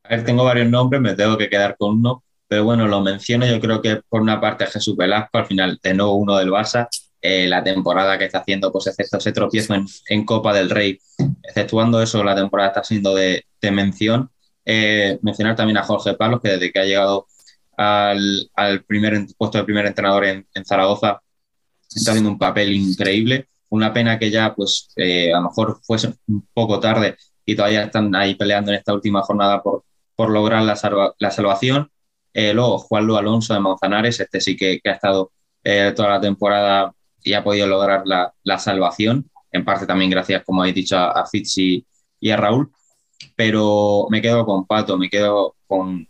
[0.03, 3.45] A ver, tengo varios nombres, me tengo que quedar con uno, pero bueno, lo menciono,
[3.45, 6.87] yo creo que por una parte Jesús Velasco, al final de nuevo uno del Barça,
[7.21, 9.75] eh, la temporada que está haciendo, pues excepto ese tropiezo
[10.07, 10.99] en, Copa del Rey,
[11.43, 14.29] exceptuando eso, la temporada está siendo de, de mención.
[14.65, 17.27] Eh, mencionar también a Jorge Palos, que desde que ha llegado
[17.77, 21.21] al, al primer puesto de primer entrenador en, Zaragoza,
[21.89, 23.47] está haciendo un papel increíble.
[23.69, 27.83] Una pena que ya, pues, eh, a lo mejor fuese un poco tarde y todavía
[27.83, 29.83] están ahí peleando en esta última jornada por,
[30.15, 30.77] por lograr la,
[31.17, 31.89] la salvación.
[32.33, 35.31] Eh, luego, Juan Luis Alonso de Manzanares, este sí que, que ha estado
[35.63, 36.93] eh, toda la temporada
[37.23, 41.11] y ha podido lograr la, la salvación, en parte también gracias, como habéis dicho, a,
[41.11, 41.85] a Fitz y,
[42.19, 42.71] y a Raúl.
[43.35, 46.07] Pero me quedo con Pato, me quedo con,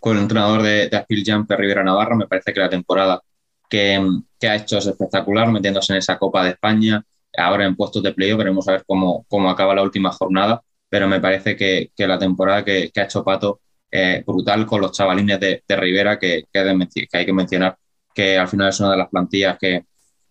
[0.00, 2.16] con el entrenador de, de Aspil Jumper, Rivera Navarro.
[2.16, 3.22] Me parece que la temporada
[3.68, 4.00] que,
[4.38, 7.04] que ha hecho es espectacular, metiéndose en esa Copa de España.
[7.36, 11.06] Ahora en puestos de playoff veremos a ver cómo, cómo acaba la última jornada, pero
[11.06, 13.60] me parece que, que la temporada que, que ha hecho Pato
[13.90, 17.76] es brutal con los chavalines de, de Rivera, que, de hay que mencionar
[18.14, 19.84] que al final es una de las plantillas que,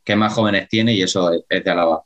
[0.03, 1.99] que más jóvenes tiene y eso es, es de alabar.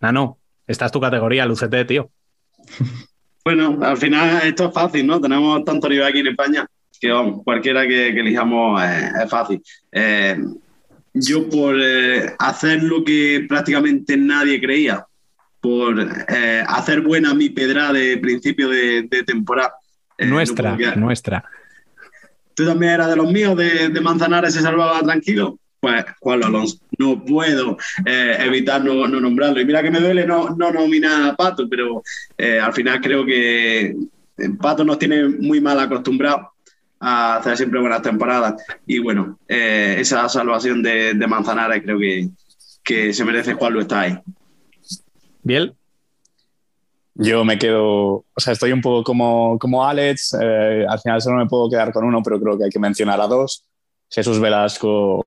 [0.00, 2.10] Nano, esta es tu categoría, lucete, tío.
[3.46, 5.20] Bueno, al final esto es fácil, ¿no?
[5.20, 6.66] Tenemos tanto nivel aquí en España
[7.00, 9.62] que vamos, cualquiera que, que elijamos eh, es fácil.
[9.92, 10.36] Eh,
[11.14, 15.06] yo por eh, hacer lo que prácticamente nadie creía,
[15.60, 15.96] por
[16.28, 19.74] eh, hacer buena mi pedra de principio de, de temporada.
[20.18, 21.44] no nuestra, nuestra.
[22.52, 25.56] ¿Tú también eras de los míos de, de Manzanares se salvaba tranquilo?
[25.86, 26.78] Pues Juan Alonso.
[26.98, 29.60] No puedo eh, evitar no, no nombrarlo.
[29.60, 32.02] Y mira que me duele no, no nominar a Pato, pero
[32.36, 33.96] eh, al final creo que eh,
[34.60, 36.48] Pato nos tiene muy mal acostumbrados
[36.98, 38.60] a hacer siempre buenas temporadas.
[38.84, 42.30] Y bueno, eh, esa salvación de, de Manzanares creo que,
[42.82, 44.18] que se merece Juan Luis está ahí.
[45.44, 45.72] Biel.
[47.14, 51.38] Yo me quedo, o sea, estoy un poco como, como Alex, eh, al final solo
[51.38, 53.64] me puedo quedar con uno, pero creo que hay que mencionar a dos.
[54.10, 55.24] Jesús Velasco,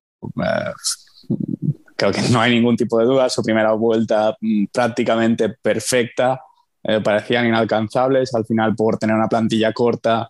[1.96, 6.42] creo que no hay ningún tipo de duda, su primera vuelta mm, prácticamente perfecta,
[6.84, 10.30] eh, parecían inalcanzables, al final por tener una plantilla corta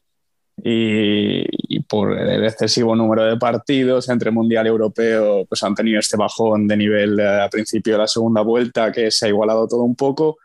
[0.57, 1.45] y,
[1.75, 6.17] y por el excesivo número de partidos entre Mundial y Europeo, pues han tenido este
[6.17, 9.83] bajón de nivel eh, a principio de la segunda vuelta que se ha igualado todo
[9.83, 10.37] un poco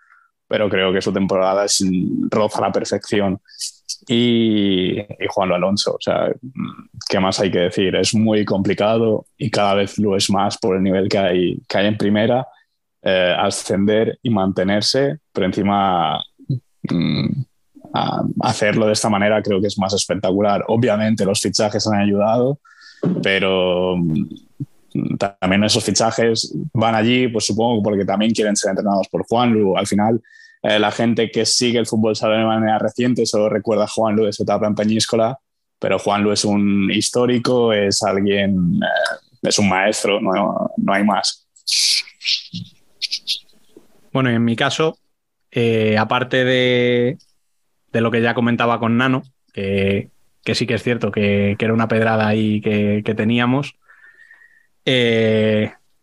[0.46, 1.84] pero creo que su temporada es
[2.30, 3.40] roza la perfección.
[4.06, 6.30] Y, y Juan Alonso, o sea,
[7.08, 7.94] ¿qué más hay que decir?
[7.96, 11.78] Es muy complicado y cada vez lo es más por el nivel que hay, que
[11.78, 12.46] hay en primera,
[13.02, 16.22] eh, ascender y mantenerse, pero encima
[16.90, 17.42] mm,
[18.40, 20.64] hacerlo de esta manera creo que es más espectacular.
[20.68, 22.60] Obviamente los fichajes han ayudado,
[23.22, 29.26] pero mm, también esos fichajes van allí, pues supongo porque también quieren ser entrenados por
[29.26, 29.76] Juanlu.
[29.76, 30.22] Al final,
[30.64, 34.24] eh, la gente que sigue el fútbol sala de manera reciente solo recuerda a Juanlu
[34.24, 35.38] de su etapa en Peñíscola,
[35.78, 41.46] pero Juanlu es un histórico, es alguien, eh, es un maestro, no, no hay más.
[44.10, 44.96] Bueno, y en mi caso,
[45.50, 47.18] eh, aparte de,
[47.92, 49.22] de lo que ya comentaba con Nano,
[49.52, 50.08] que,
[50.42, 53.74] que sí que es cierto que, que era una pedrada ahí que, que teníamos,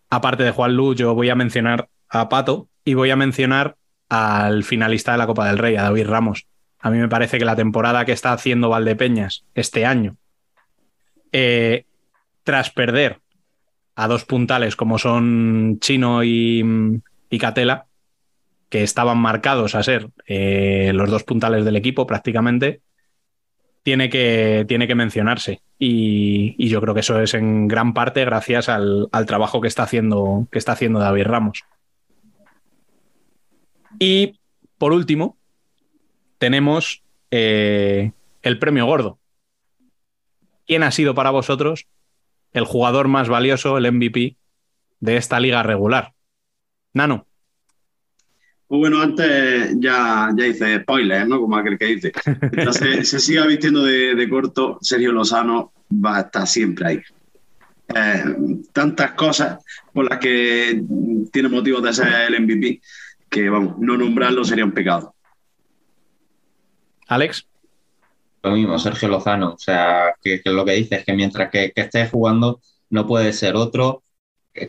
[0.08, 3.74] aparte de Juan Lu, yo voy a mencionar a Pato y voy a mencionar
[4.14, 6.46] al finalista de la Copa del Rey, a David Ramos.
[6.80, 10.16] A mí me parece que la temporada que está haciendo Valdepeñas este año,
[11.32, 11.86] eh,
[12.42, 13.20] tras perder
[13.94, 16.62] a dos puntales como son Chino y,
[17.40, 17.86] Catela,
[18.68, 22.82] que estaban marcados a ser eh, los dos puntales del equipo prácticamente,
[23.82, 25.62] tiene que, tiene que mencionarse.
[25.78, 29.68] Y, y yo creo que eso es en gran parte gracias al, al trabajo que
[29.68, 31.64] está, haciendo, que está haciendo David Ramos.
[34.04, 34.40] Y
[34.78, 35.38] por último,
[36.38, 38.10] tenemos eh,
[38.42, 39.20] el premio gordo.
[40.66, 41.86] ¿Quién ha sido para vosotros
[42.52, 44.36] el jugador más valioso, el MVP
[44.98, 46.14] de esta liga regular?
[46.92, 47.28] Nano.
[48.66, 51.40] Pues bueno, antes ya, ya hice spoilers, ¿no?
[51.40, 52.12] Como aquel que dice.
[52.42, 57.00] Entonces, se siga vistiendo de, de corto, Sergio Lozano va a estar siempre ahí.
[57.94, 58.24] Eh,
[58.72, 60.82] tantas cosas por las que
[61.30, 62.80] tiene motivos de ser el MVP
[63.32, 65.14] que, vamos, no nombrarlo sería un pecado.
[67.08, 67.48] Alex.
[68.42, 69.54] Lo mismo, Sergio Lozano.
[69.54, 72.60] O sea, que, que lo que dice es que mientras que, que esté jugando,
[72.90, 74.04] no puede ser otro.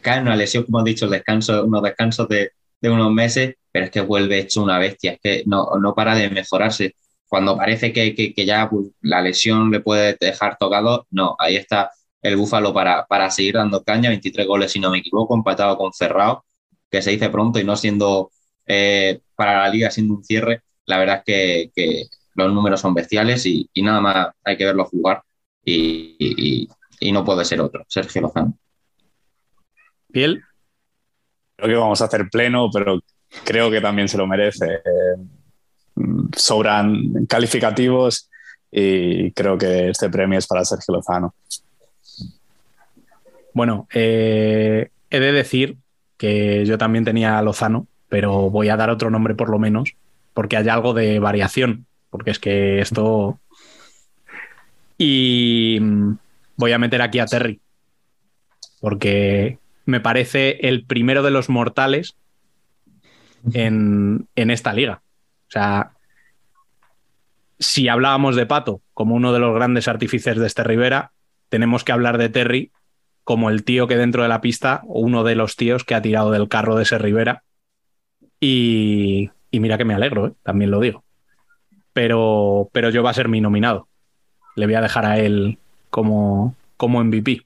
[0.02, 3.56] Cae en una lesión, como has dicho, el descanso, unos descansos de, de unos meses,
[3.72, 5.14] pero es que vuelve hecho una bestia.
[5.14, 6.96] Es que no, no para de mejorarse.
[7.28, 11.56] Cuando parece que, que, que ya pues, la lesión le puede dejar tocado, no, ahí
[11.58, 11.92] está
[12.22, 14.10] el Búfalo para, para seguir dando caña.
[14.10, 16.46] 23 goles, si no me equivoco, empatado con Ferrao,
[16.90, 18.32] que se dice pronto y no siendo
[18.66, 20.62] eh, para la liga, siendo un cierre.
[20.86, 22.04] La verdad es que, que
[22.36, 25.22] los números son bestiales y, y, nada más hay que verlo jugar
[25.64, 26.68] y, y,
[27.00, 28.58] y, no puede ser otro, Sergio Lozano.
[30.12, 30.44] Piel.
[31.56, 33.00] Creo que vamos a hacer pleno, pero
[33.44, 34.66] creo que también se lo merece.
[34.66, 36.02] Eh,
[36.36, 38.30] sobran calificativos
[38.72, 41.36] y creo que este premio es para Sergio Lozano.
[43.54, 45.78] Bueno, eh, he de decir
[46.18, 49.96] que yo también tenía a Lozano, pero voy a dar otro nombre por lo menos,
[50.36, 53.40] porque hay algo de variación, porque es que esto...
[55.00, 56.18] Y mm,
[56.56, 57.60] voy a meter aquí a Terry,
[58.80, 62.16] porque me parece el primero de los mortales
[63.52, 65.02] en, en esta liga.
[65.48, 65.94] O sea,
[67.58, 71.14] si hablábamos de Pato como uno de los grandes artífices de este Rivera,
[71.50, 72.72] tenemos que hablar de Terry
[73.24, 76.30] como el tío que dentro de la pista, uno de los tíos que ha tirado
[76.30, 77.42] del carro de ese Rivera.
[78.46, 80.34] Y, mira que me alegro, ¿eh?
[80.44, 81.06] también lo digo.
[81.94, 83.88] Pero, pero yo va a ser mi nominado.
[84.58, 85.60] Le voy a dejar a él
[85.90, 87.46] como, como MVP.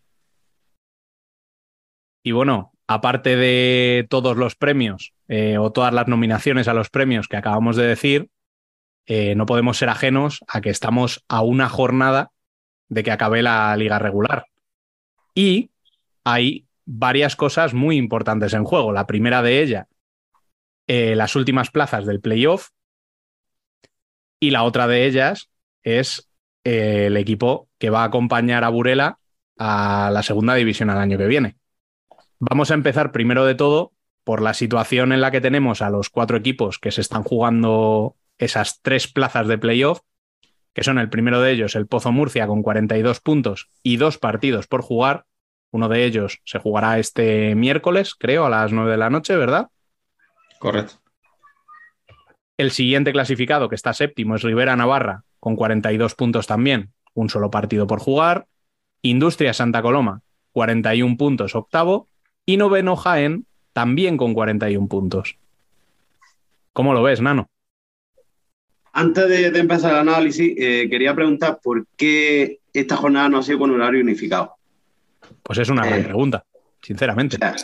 [2.24, 7.28] Y bueno, aparte de todos los premios eh, o todas las nominaciones a los premios
[7.28, 8.30] que acabamos de decir,
[9.06, 12.32] eh, no podemos ser ajenos a que estamos a una jornada
[12.90, 14.48] de que acabe la liga regular.
[15.36, 15.70] Y
[16.24, 18.92] hay varias cosas muy importantes en juego.
[18.92, 19.86] La primera de ellas,
[20.88, 22.70] eh, las últimas plazas del playoff.
[24.40, 25.50] Y la otra de ellas
[25.84, 26.30] es
[26.64, 29.20] eh, el equipo que va a acompañar a Burela
[29.58, 31.58] a la segunda división al año que viene.
[32.40, 33.94] Vamos a empezar primero de todo
[34.24, 38.16] por la situación en la que tenemos a los cuatro equipos que se están jugando
[38.38, 40.02] esas tres plazas de playoff,
[40.74, 44.68] que son el primero de ellos, el Pozo Murcia, con 42 puntos y dos partidos
[44.68, 45.26] por jugar.
[45.72, 49.70] Uno de ellos se jugará este miércoles, creo, a las 9 de la noche, ¿verdad?
[50.60, 50.96] Correcto.
[52.58, 57.52] El siguiente clasificado, que está séptimo, es Rivera Navarra, con 42 puntos también, un solo
[57.52, 58.48] partido por jugar.
[59.04, 60.22] Industria Santa Coloma,
[60.54, 62.08] 41 puntos, octavo.
[62.46, 65.38] Y noveno Jaén, también con 41 puntos.
[66.74, 67.48] ¿Cómo lo ves, Nano?
[68.94, 73.44] Antes de, de empezar el análisis, eh, quería preguntar por qué esta jornada no ha
[73.44, 74.56] sido con horario unificado.
[75.44, 76.44] Pues es una gran Eh, pregunta,
[76.82, 77.36] sinceramente.
[77.36, 77.56] O sea,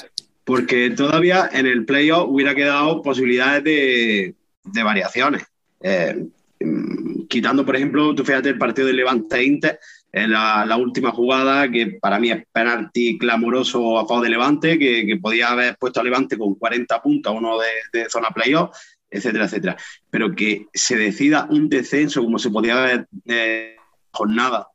[0.44, 4.36] porque todavía en el playoff hubiera quedado posibilidades de,
[4.84, 5.44] variaciones.
[5.82, 6.26] Eh,
[6.60, 9.80] mm, quitando, por ejemplo, tú fíjate el partido de Levante Inter,
[10.12, 14.78] en la, la última jugada, que para mí es penalti clamoroso a favor de Levante,
[14.78, 18.78] que, podía haber puesto a Levante con 40 puntos, uno de, de zona playoff,
[19.10, 19.78] etcétera, etcétera.
[20.10, 23.76] Pero que se decida un descenso como se podía haber eh,
[24.12, 24.68] jornada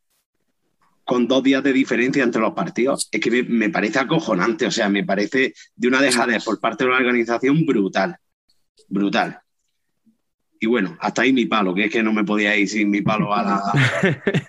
[1.08, 4.70] con dos días de diferencia entre los partidos, es que me, me parece acojonante, o
[4.70, 8.18] sea, me parece de una dejadez por parte de la organización brutal,
[8.88, 9.38] brutal.
[10.60, 13.00] Y bueno, hasta ahí mi palo, que es que no me podía ir sin mi
[13.00, 13.72] palo a la, a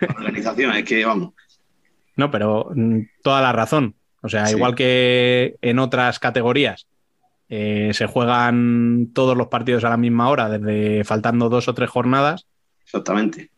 [0.02, 1.34] la organización, es que vamos.
[2.18, 3.96] No, pero mm, toda la razón.
[4.22, 4.58] O sea, Sí.
[4.58, 6.88] igual que en otras categorías
[7.48, 11.90] eh, se juegan todos los partidos a la misma hora, desde faltando dos o tres
[11.90, 12.48] jornadas,
[12.84, 13.50] Exactamente.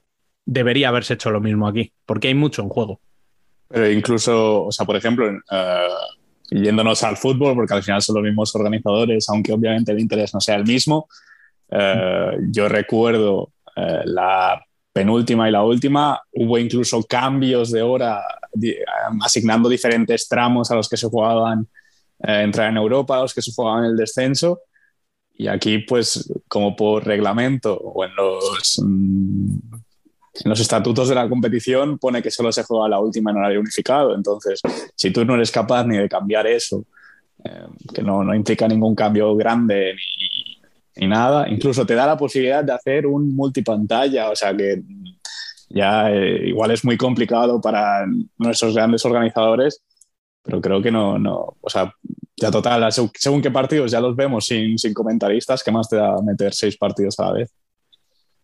[0.46, 3.00] Debería haberse hecho lo mismo aquí, porque hay mucho en juego.
[3.68, 5.88] Pero incluso, o sea, por ejemplo, eh,
[6.50, 10.42] yéndonos al fútbol, porque al final son los mismos organizadores, aunque obviamente el interés no
[10.42, 11.08] sea el mismo,
[11.70, 14.62] eh, yo recuerdo eh, la
[14.92, 18.22] penúltima y la última, hubo incluso cambios de hora,
[19.22, 21.66] asignando diferentes tramos a los que se jugaban
[22.20, 24.60] entrar en Europa, a los que se jugaban el descenso.
[25.34, 29.58] Y aquí, pues, como por reglamento o en los, mm,
[30.34, 33.60] en los estatutos de la competición, pone que solo se juega la última en horario
[33.60, 34.16] unificado.
[34.16, 34.62] Entonces,
[34.96, 36.86] si tú no eres capaz ni de cambiar eso,
[37.44, 39.96] eh, que no, no implica ningún cambio grande
[40.96, 44.84] ni, nada, incluso te da la posibilidad de hacer un multipantalla, o sea que
[45.70, 48.06] ya eh, igual es muy complicado para
[48.38, 49.82] nuestros grandes organizadores,
[50.44, 51.94] pero creo que no, no o sea,
[52.36, 55.96] ya total, según, según qué partidos ya los vemos sin, sin comentaristas, ¿qué más te
[55.96, 57.54] da meter seis partidos a la vez?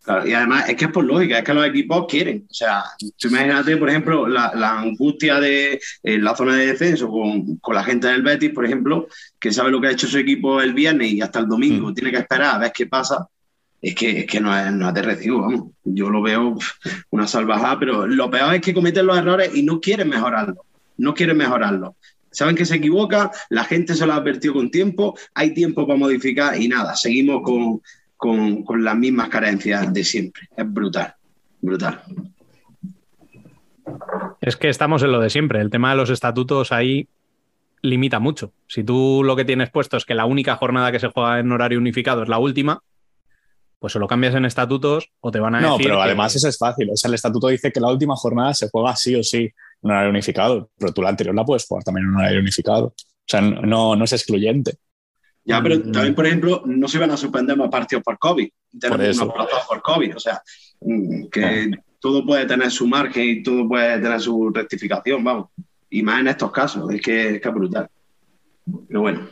[0.02, 2.46] Claro, y además es que es por lógica, es que los equipos quieren.
[2.50, 2.84] O sea,
[3.18, 7.74] tú imagínate, por ejemplo, la, la angustia de en la zona de descenso con, con
[7.74, 9.08] la gente del Betis, por ejemplo,
[9.38, 12.10] que sabe lo que ha hecho su equipo el viernes y hasta el domingo tiene
[12.10, 13.28] que esperar a ver qué pasa.
[13.80, 15.70] Es que, es que no, es, no es de recibo, vamos.
[15.84, 16.56] Yo lo veo
[17.10, 20.64] una salvajada, pero lo peor es que cometen los errores y no quieren mejorarlo.
[20.96, 21.96] No quieren mejorarlo.
[22.30, 25.98] Saben que se equivoca, la gente se lo ha advertido con tiempo, hay tiempo para
[25.98, 27.80] modificar y nada, seguimos con,
[28.18, 30.42] con, con las mismas carencias de siempre.
[30.54, 31.14] Es brutal,
[31.62, 32.02] brutal.
[34.40, 35.60] Es que estamos en lo de siempre.
[35.60, 37.08] El tema de los estatutos ahí
[37.82, 38.52] limita mucho.
[38.66, 41.50] Si tú lo que tienes puesto es que la única jornada que se juega en
[41.52, 42.80] horario unificado es la última,
[43.78, 45.86] pues o lo cambias en estatutos o te van a No, decir.
[45.86, 46.90] pero que- además eso es fácil.
[46.90, 49.48] O sea, el estatuto dice que la última jornada se juega sí o sí
[49.82, 52.94] en horario unificado, pero tú la anterior la puedes jugar también en horario unificado.
[53.24, 54.76] sea, no, no es excluyente.
[55.48, 55.92] Ya, pero Mm.
[55.92, 58.50] también, por ejemplo, no se van a suspender más partidos por COVID.
[58.78, 59.32] Tenemos eso.
[59.32, 60.14] unos por COVID.
[60.16, 60.42] O sea,
[60.82, 65.48] mm, que todo puede tener su margen y todo puede tener su rectificación, vamos.
[65.88, 67.88] Y más en estos casos, es que es, que es brutal.
[68.88, 69.28] Pero bueno,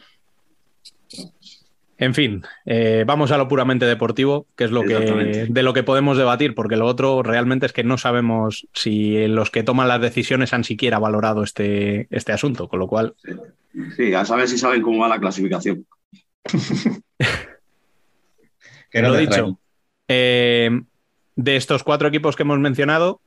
[1.98, 5.82] En fin, eh, vamos a lo puramente deportivo, que es lo que, de lo que
[5.82, 10.00] podemos debatir, porque lo otro realmente es que no sabemos si los que toman las
[10.02, 13.14] decisiones han siquiera valorado este, este asunto, con lo cual
[13.96, 15.86] sí, a saber si saben cómo va la clasificación.
[18.90, 19.58] Que no lo dicho,
[20.08, 20.70] eh,
[21.34, 23.20] de estos cuatro equipos que hemos mencionado,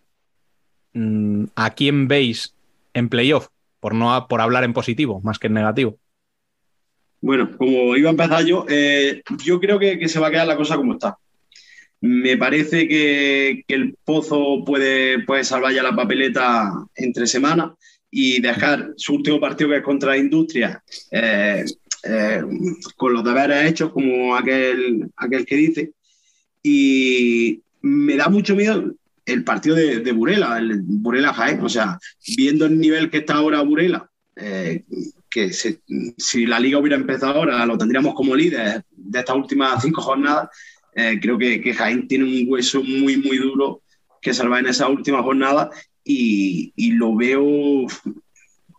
[0.93, 2.55] mm, ¿a quién veis
[2.93, 3.49] en playoff?
[3.79, 5.97] Por, no, por hablar en positivo, más que en negativo.
[7.21, 10.47] Bueno, como iba a empezar yo, eh, yo creo que, que se va a quedar
[10.47, 11.17] la cosa como está.
[12.01, 17.71] Me parece que, que el Pozo puede, puede salvar ya la papeleta entre semanas
[18.09, 21.63] y dejar su último partido que es contra la Industria eh,
[22.03, 22.41] eh,
[22.95, 25.91] con los deberes hechos, como aquel, aquel que dice.
[26.63, 28.93] Y me da mucho miedo
[29.25, 31.61] el partido de, de Burela, el Burela Jaén.
[31.61, 31.99] O sea,
[32.37, 34.83] viendo el nivel que está ahora Burela, eh,
[35.29, 35.81] que se-
[36.17, 40.49] si la liga hubiera empezado ahora, lo tendríamos como líder de estas últimas cinco jornadas.
[40.95, 43.81] Eh, creo que, que Jaén tiene un hueso muy, muy duro
[44.21, 45.69] que salvar en esa última jornada
[46.03, 47.85] y, y lo veo,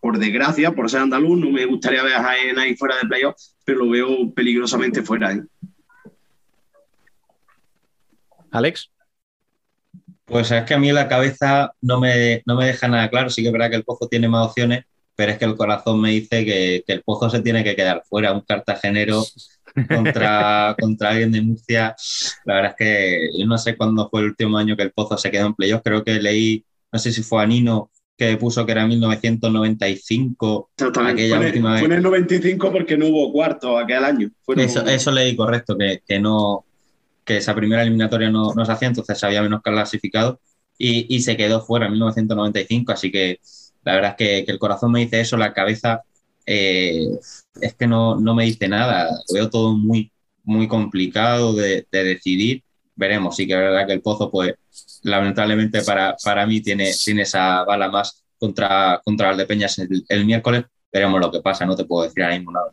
[0.00, 3.36] por desgracia, por ser andaluz, no me gustaría ver a Jaén ahí fuera de playoff,
[3.64, 5.32] pero lo veo peligrosamente fuera.
[5.32, 5.42] ¿eh?
[8.50, 8.90] Alex.
[10.24, 13.30] Pues es que a mí la cabeza no me, no me deja nada claro.
[13.30, 14.84] Sí que es verdad que el Pozo tiene más opciones,
[15.16, 18.02] pero es que el corazón me dice que, que el Pozo se tiene que quedar
[18.08, 18.32] fuera.
[18.32, 19.24] Un cartagenero
[19.88, 21.96] contra, contra alguien de Murcia.
[22.44, 25.18] La verdad es que yo no sé cuándo fue el último año que el Pozo
[25.18, 25.82] se quedó en playoff.
[25.82, 27.90] Creo que leí, no sé si fue a Nino,
[28.28, 30.70] que puso que era 1995.
[30.76, 31.22] Exactamente.
[31.22, 31.96] Aquella Fue última fue en vez.
[31.96, 34.30] el 95 porque no hubo cuarto aquel año.
[34.56, 36.64] Eso, eso leí correcto, que, que no
[37.24, 40.40] que esa primera eliminatoria no, no se hacía, entonces se había menos clasificado
[40.76, 43.40] y, y se quedó fuera en 1995, así que
[43.84, 46.02] la verdad es que, que el corazón me dice eso, la cabeza
[46.46, 47.06] eh,
[47.60, 50.12] es que no, no me dice nada, lo veo todo muy,
[50.44, 52.64] muy complicado de, de decidir,
[52.96, 54.54] veremos, sí que es verdad que el Pozo, pues
[55.02, 60.64] lamentablemente para, para mí tiene, tiene esa bala más contra, contra Valdepeñas el, el miércoles,
[60.92, 62.70] veremos lo que pasa, no te puedo decir ahora mismo nada.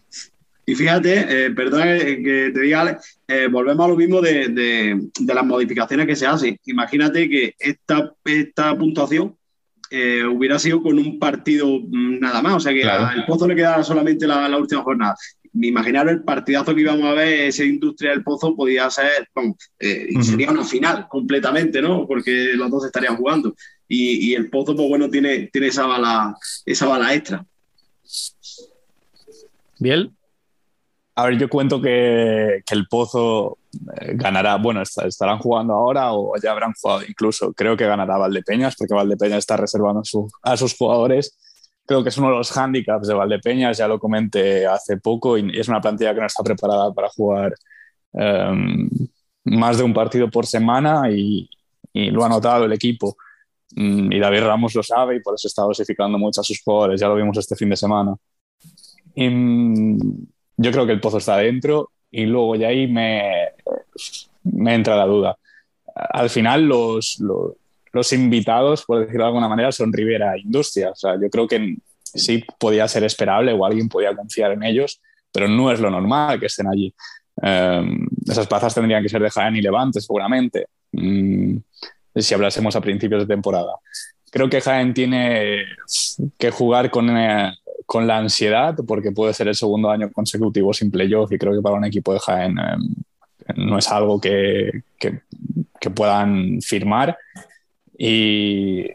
[0.65, 5.09] Y fíjate, eh, perdona que, te diga, Alex, eh, volvemos a lo mismo de, de-
[5.17, 6.57] de las modificaciones que se hacen.
[6.65, 9.37] Imagínate que esta, esta puntuación
[9.89, 13.05] eh, hubiera sido con un partido mm, nada más, o sea que Claro.
[13.05, 15.15] al Pozo le quedaba solamente la, la última jornada.
[15.59, 19.55] Me imaginaron el partidazo que íbamos a ver, ese Industria del Pozo podía ser, vamos,
[19.79, 22.05] eh, sería una final completamente, ¿no?
[22.07, 23.55] Porque los dos estarían jugando.
[23.87, 26.35] Y, y el Pozo, pues bueno, tiene, tiene esa bala,
[26.65, 27.45] esa bala extra.
[29.79, 30.11] Biel.
[31.15, 33.57] A ver, yo cuento que, que el Pozo
[33.99, 37.53] eh, ganará, bueno, est- estarán jugando ahora o ya habrán jugado incluso.
[37.53, 41.35] Creo que ganará Valdepeñas porque Valdepeñas está reservando a, su- a sus jugadores.
[41.87, 45.57] Creo que es uno de los hándicaps de Valdepeñas, ya lo comenté hace poco, y
[45.57, 47.53] es una plantilla que no está preparada para jugar
[48.13, 48.89] em,
[49.45, 51.49] más de un partido por semana y,
[51.93, 53.17] y lo ha notado el equipo.
[53.75, 56.99] Mm, Y David Ramos lo sabe y por eso está dosificando mucho a sus jugadores,
[57.01, 58.15] ya lo vimos este fin de semana.
[59.15, 59.99] Y, mm,
[60.57, 63.49] yo creo que el pozo está dentro y luego ya ahí me,
[64.43, 65.37] me entra la duda.
[65.95, 67.53] Al final los, los,
[67.91, 70.91] los invitados, por decirlo de alguna manera, son Rivera Industria.
[70.91, 75.01] O sea, yo creo que sí podía ser esperable o alguien podía confiar en ellos,
[75.31, 76.93] pero no es lo normal que estén allí.
[77.41, 77.85] Eh,
[78.25, 81.57] esas plazas tendrían que ser de Jaén y Levante, seguramente, mm,
[82.15, 83.73] si hablásemos a principios de temporada.
[84.31, 85.65] Creo que Jaén tiene
[86.37, 87.53] que jugar con, eh,
[87.85, 91.61] con la ansiedad, porque puede ser el segundo año consecutivo sin playoff y creo que
[91.61, 95.21] para un equipo de Jaén eh, no es algo que, que,
[95.79, 97.17] que puedan firmar.
[97.97, 98.85] Y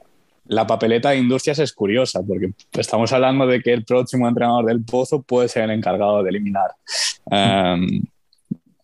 [0.47, 4.85] la papeleta de Industrias es curiosa, porque estamos hablando de que el próximo entrenador del
[4.85, 6.71] Pozo puede ser el encargado de eliminar
[7.25, 8.03] um,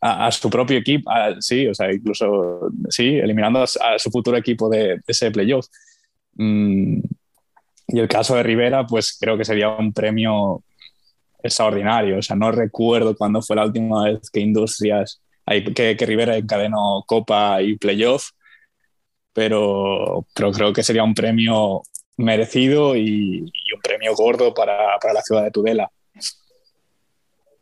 [0.00, 4.96] a, su propio equipo, sí, o sea, incluso, sí, eliminando a, su futuro equipo de,
[4.96, 5.66] de ese playoff.
[6.36, 7.02] Um,
[7.88, 10.62] y el caso de Rivera, pues creo que sería un premio
[11.42, 12.18] extraordinario.
[12.18, 17.02] O sea, no recuerdo cuándo fue la última vez que Industrias, que, que Rivera encadenó
[17.06, 18.30] Copa y Playoff,
[19.32, 21.82] pero, pero creo que sería un premio
[22.16, 25.90] merecido y, y un premio gordo para, para, la ciudad de Tudela.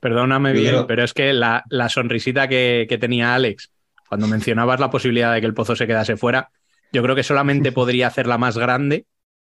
[0.01, 3.71] Perdóname bien, pero es que la, la sonrisita que, que, tenía Alex
[4.09, 6.51] cuando mencionabas la posibilidad de que el pozo se quedase fuera,
[6.93, 9.07] yo creo que solamente podría hacerla más grande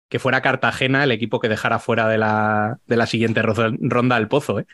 [0.10, 4.18] que fuera Cartagena el equipo que dejara fuera de la, de la siguiente ro- ronda
[4.18, 4.60] el pozo.
[4.60, 4.68] ¿eh?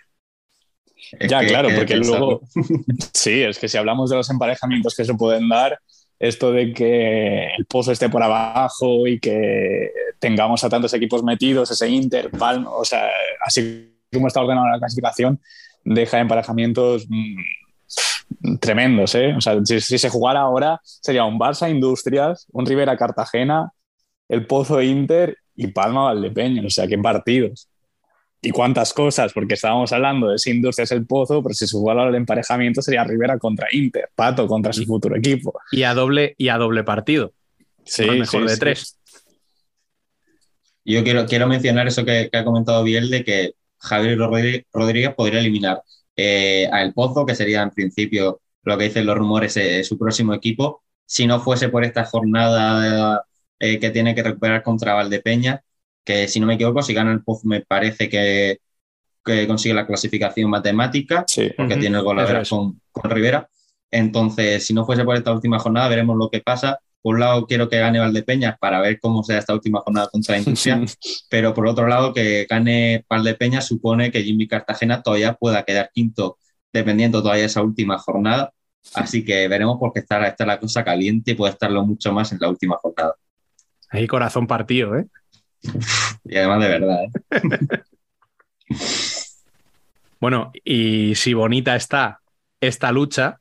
[1.28, 2.42] Ya, que- claro, que porque luego.
[3.14, 5.80] Sí, es que si hablamos de los emparejamientos que se pueden dar,
[6.20, 11.72] esto de que el pozo esté por abajo y que tengamos a tantos equipos metidos,
[11.72, 13.10] ese Inter, Palma, o sea,
[13.46, 15.40] así como está ordenada la clasificación,
[15.84, 19.34] deja emparejamientos mm, tremendos, ¿eh?
[19.36, 23.72] O sea, si, si se jugara ahora, sería un Barça Industrias, un Rivera Cartagena,
[24.28, 27.69] el Pozo Inter y Palma Valdepeñas, o sea, qué partidos
[28.42, 32.08] y cuántas cosas, porque estábamos hablando de si Industrias el Pozo, pero si se jugara
[32.08, 35.60] el emparejamiento sería Rivera contra Inter, Pato contra su futuro equipo.
[35.72, 37.34] Y a doble, y a doble partido.
[37.84, 38.60] Sí, mejor sí, de sí.
[38.60, 39.00] tres.
[40.86, 45.14] Yo quiero, quiero mencionar eso que, que ha comentado Biel de que Javier Rodríguez, Rodríguez
[45.16, 45.84] podría eliminar
[46.16, 49.98] eh, a El Pozo, que sería en principio lo que dicen los rumores, eh, su
[49.98, 53.24] próximo equipo, si no fuese por esta jornada
[53.60, 55.64] eh, que tiene que recuperar contra Valdepeña,
[56.04, 58.60] que si no me equivoco, si gana El Pozo me parece que,
[59.26, 62.50] que consigue la clasificación matemática, porque Ujú, tiene el gol a eso ver es.
[62.50, 63.50] con, con Rivera.
[63.92, 66.80] Entonces, si no fuese por esta última jornada, veremos lo que pasa.
[67.02, 70.36] Por un lado, quiero que gane Valdepeñas para ver cómo sea esta última jornada contra
[70.36, 70.84] la Industria,
[71.30, 76.38] pero por otro lado, que gane Valdepeñas supone que Jimmy Cartagena todavía pueda quedar quinto,
[76.74, 78.52] dependiendo todavía de esa última jornada.
[78.94, 82.40] Así que veremos porque está, está la cosa caliente y puede estarlo mucho más en
[82.42, 83.16] la última jornada.
[83.90, 85.08] Ahí corazón partido, ¿eh?
[86.24, 87.10] Y además de verdad, ¿eh?
[90.20, 92.20] Bueno, y si bonita está
[92.60, 93.40] esta lucha,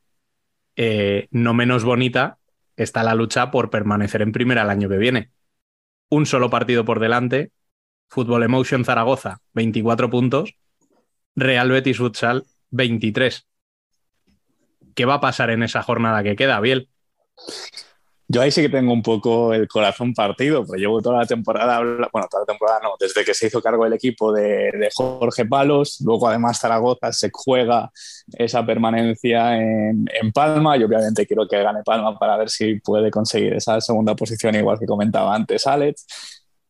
[0.76, 2.38] eh, no menos bonita
[2.76, 5.30] está la lucha por permanecer en primera el año que viene.
[6.08, 7.50] Un solo partido por delante,
[8.08, 10.54] Fútbol Emotion Zaragoza, 24 puntos,
[11.34, 13.46] Real Betis Futsal, 23.
[14.94, 16.88] ¿Qué va a pasar en esa jornada que queda, Biel?
[18.30, 21.78] Yo ahí sí que tengo un poco el corazón partido, pues llevo toda la temporada,
[21.78, 25.46] bueno, toda la temporada no, desde que se hizo cargo el equipo de, de Jorge
[25.46, 27.90] Palos, luego además Zaragoza se juega
[28.32, 33.10] esa permanencia en, en Palma y obviamente quiero que gane Palma para ver si puede
[33.10, 36.06] conseguir esa segunda posición, igual que comentaba antes Alex.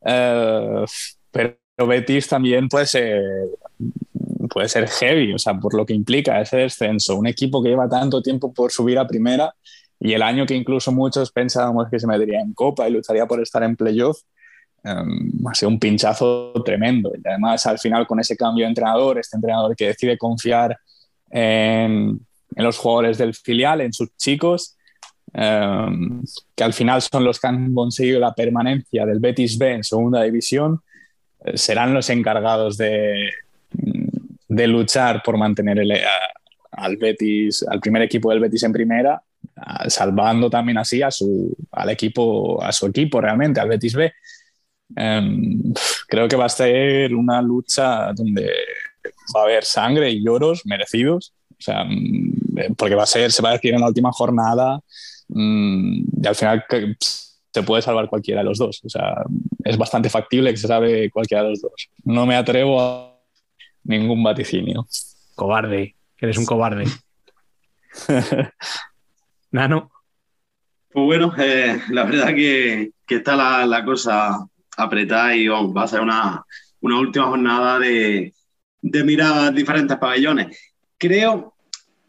[0.05, 0.85] Eh,
[1.32, 1.59] pero
[1.89, 3.20] Betis también puede ser,
[4.48, 7.16] puede ser heavy, o sea, por lo que implica ese descenso.
[7.16, 9.52] Un equipo que lleva tanto tiempo por subir a primera
[10.00, 13.40] y el año que incluso muchos pensábamos que se metería en Copa y lucharía por
[13.42, 14.20] estar en playoff,
[14.84, 17.10] um, ha sido un pinchazo tremendo.
[17.16, 20.78] Y además, al final, con ese cambio de entrenador, este entrenador que decide confiar
[21.30, 22.20] en,
[22.54, 24.76] en los jugadores del filial, en sus chicos,
[25.34, 26.22] um,
[26.54, 30.22] que al final son los que han conseguido la permanencia del Betis B en segunda
[30.22, 30.80] división,
[31.44, 33.30] eh, serán los encargados de,
[34.48, 36.32] de luchar por mantener el, a-
[36.70, 39.20] al Betis, al primer equipo del Betis en primera,
[39.89, 44.12] salvando también así a su, al equipo, a su equipo realmente, al Betis B.
[44.97, 45.72] Em,
[46.09, 48.51] creo que va a ser una lucha donde
[49.36, 51.35] va a haber sangre y lloros merecidos.
[51.51, 54.80] O sea, mm, porque va a ser, se va a decir en la última jornada
[55.28, 56.97] mm, y al final que
[57.52, 58.80] se puede salvar cualquiera de los dos.
[58.85, 59.24] O sea,
[59.64, 61.90] es bastante factible que se sabe cualquiera de los dos.
[62.05, 63.18] No me atrevo a
[63.85, 64.86] ningún vaticinio.
[65.35, 66.85] Cobarde, que eres un cobarde.
[69.50, 69.90] Nano.
[70.90, 74.38] Pues bueno, eh, la verdad que, que está la, la cosa
[74.76, 76.44] apretada y vamos, va a ser una,
[76.80, 78.32] una última jornada de,
[78.80, 80.58] de mirar diferentes pabellones.
[80.96, 81.54] Creo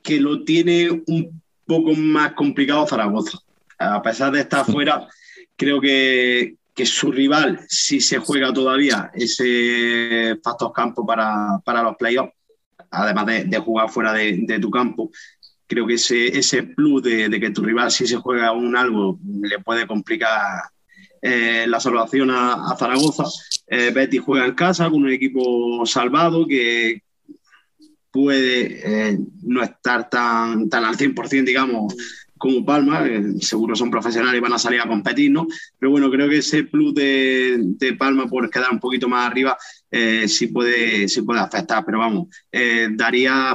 [0.02, 3.40] que lo tiene un poco más complicado Zaragoza.
[3.78, 5.08] A pesar de estar fuera,
[5.56, 11.96] creo que, que su rival, si se juega todavía ese factor campo para, para los
[11.98, 12.34] playoffs,
[12.92, 15.12] además de, de jugar fuera de, de tu campo,
[15.70, 19.20] creo que ese, ese plus de, de que tu rival si se juega un algo
[19.42, 20.64] le puede complicar
[21.22, 23.26] eh, la salvación a, a Zaragoza.
[23.68, 27.04] Eh, Betis juega en casa con un equipo salvado que
[28.12, 31.96] puede eh, no estar tan, tan al 100%, digamos,
[32.40, 35.46] como Palma, eh, seguro son profesionales y van a salir a competir, ¿no?
[35.78, 39.58] Pero bueno, creo que ese plus de, de Palma por quedar un poquito más arriba
[39.92, 43.54] eh, sí, puede, sí puede afectar, pero vamos, eh, daría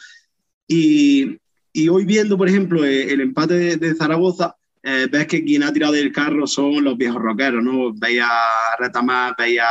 [0.67, 1.38] Y,
[1.71, 5.63] y hoy viendo, por ejemplo, eh, el empate de, de Zaragoza, eh, ves que quien
[5.63, 7.93] ha tirado del carro son los viejos rockeros, ¿no?
[7.93, 9.65] Veía a Retamás, veía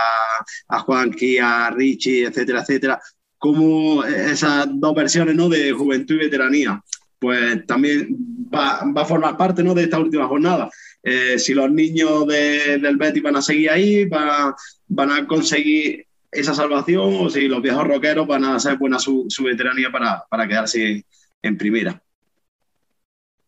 [0.68, 3.00] a Juanqui, a Richie, etcétera, etcétera.
[3.42, 5.48] Como esas dos versiones, ¿no?
[5.48, 6.80] De juventud y veteranía,
[7.18, 8.16] pues también
[8.54, 9.74] va, a formar parte, ¿no?
[9.74, 10.70] De esta última jornada.
[11.02, 14.52] Eh, si los niños de- del Betis van a seguir ahí, van,
[14.86, 19.26] van a conseguir esa salvación, o si los viejos rockeros van a hacer buena su,
[19.28, 21.04] su veteranía para, para quedarse
[21.42, 22.00] en primera.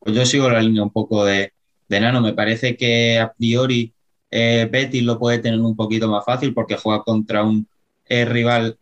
[0.00, 1.52] Pues yo sigo la línea un poco de,
[1.88, 2.20] de Nano.
[2.20, 3.94] Me parece que a priori
[4.28, 7.68] eh, lo puede tener un poquito más fácil porque juega contra un
[8.06, 8.76] eh, rival,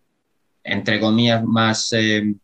[0.64, 2.34] entre comillas, más, eh,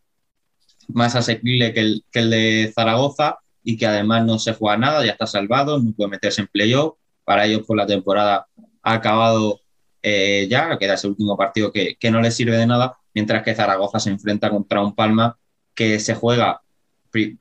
[0.89, 5.05] más asequible que el, que el de Zaragoza y que además no se juega nada,
[5.05, 6.95] ya está salvado, no puede meterse en playoff.
[7.25, 8.47] Para ellos, pues la temporada
[8.83, 9.61] ha acabado
[10.03, 13.55] eh, ya, queda ese último partido que, que no les sirve de nada, mientras que
[13.55, 15.37] Zaragoza se enfrenta contra un Palma
[15.75, 16.63] que se juega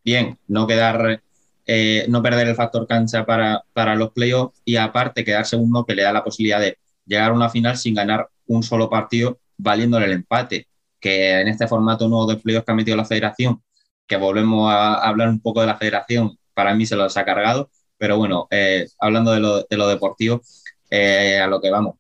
[0.04, 1.22] bien, no quedar,
[1.66, 5.95] eh, no perder el factor cancha para, para los playoffs y aparte quedar segundo que
[5.95, 10.06] le da la posibilidad de llegar a una final sin ganar un solo partido valiéndole
[10.06, 10.68] el empate,
[11.00, 13.62] que en este formato nuevo de playoffs que ha metido la federación,
[14.08, 17.70] que volvemos a hablar un poco de la federación, para mí se los ha cargado,
[17.98, 20.42] pero bueno, eh, hablando de lo, de lo deportivo,
[20.90, 21.96] eh, a lo que vamos,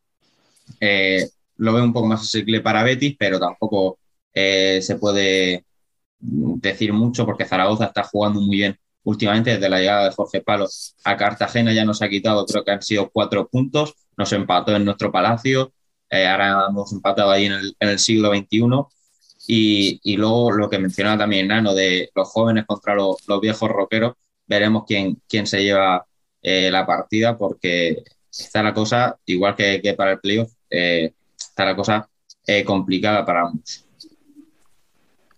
[0.79, 3.99] eh, lo veo un poco más asequible para Betis, pero tampoco
[4.33, 5.65] eh, se puede
[6.19, 10.67] decir mucho porque Zaragoza está jugando muy bien últimamente desde la llegada de Jorge Palo
[11.05, 14.83] a Cartagena ya nos ha quitado, creo que han sido cuatro puntos, nos empató en
[14.83, 15.71] nuestro palacio,
[16.09, 18.87] eh, ahora hemos empatado ahí en el, en el siglo XXI
[19.47, 24.15] y, luego lo que mencionaba también Nano de los jóvenes contra los, viejos rockeros,
[24.45, 26.05] veremos quién, quién se lleva
[26.41, 31.75] eh, la partida porque está la cosa, igual que, para el playoff, eh, está la
[31.75, 32.09] cosa
[32.45, 33.85] eh, complicada para ambos.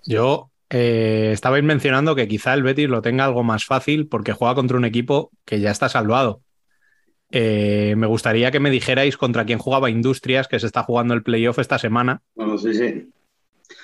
[0.06, 4.78] Yo estabais mencionando que quizá el Betis lo tenga algo más fácil porque juega contra
[4.78, 6.42] un equipo que ya está salvado.
[7.32, 11.22] Eh, me gustaría que me dijerais contra quién jugaba Industrias, que se está jugando el
[11.24, 13.08] playoff esta semana Bueno, sí, sí.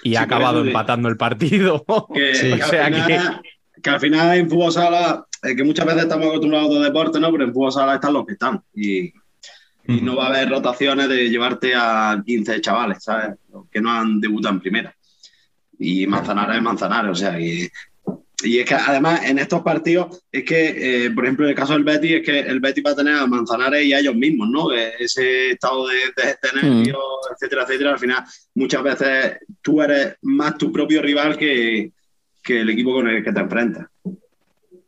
[0.04, 1.86] y Sí, ha acabado de- empatando el partido.
[2.14, 3.42] Que, O que al que- final,
[3.84, 7.22] que al final en fútbol sala, eh, que muchas veces estamos acostumbrados a otros deportes,
[7.22, 7.32] ¿no?
[7.32, 8.64] Pero en fútbol sala están los que están.
[8.74, 9.14] Y,
[9.88, 13.36] y no va a haber rotaciones de llevarte a 15 chavales, ¿sabes?
[13.54, 14.96] Los que no han debutado en primera.
[15.78, 17.70] Y Manzanares es Manzanares, o sea, y,
[18.44, 21.74] y es que además en estos partidos, es que, eh, por ejemplo, en el caso
[21.74, 24.50] del Betis, es que el Betis va a tener a Manzanares y a ellos mismos,
[24.50, 24.72] ¿no?
[24.72, 26.98] Ese estado de, de, de nervios,
[27.34, 27.92] etcétera, etcétera.
[27.92, 28.24] Al final,
[28.56, 31.92] muchas veces tú eres más tu propio rival que,
[32.44, 33.88] que el equipo con el que te enfrentas.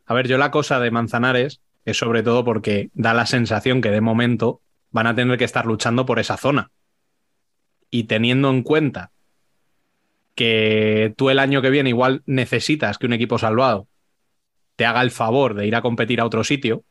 [0.06, 3.91] A ver, yo la cosa de Manzanares es sobre todo porque da la sensación que
[3.91, 4.61] de momento
[4.91, 6.72] van a tener que estar luchando por esa zona.
[7.90, 9.11] Y teniendo en cuenta
[10.38, 13.88] que tú el año que viene igual necesitas que un equipo salvado
[14.76, 16.84] te haga el favor de ir a competir a otro sitio,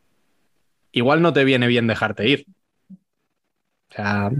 [0.91, 2.47] igual no te viene bien dejarte ir.
[2.91, 4.31] O sea,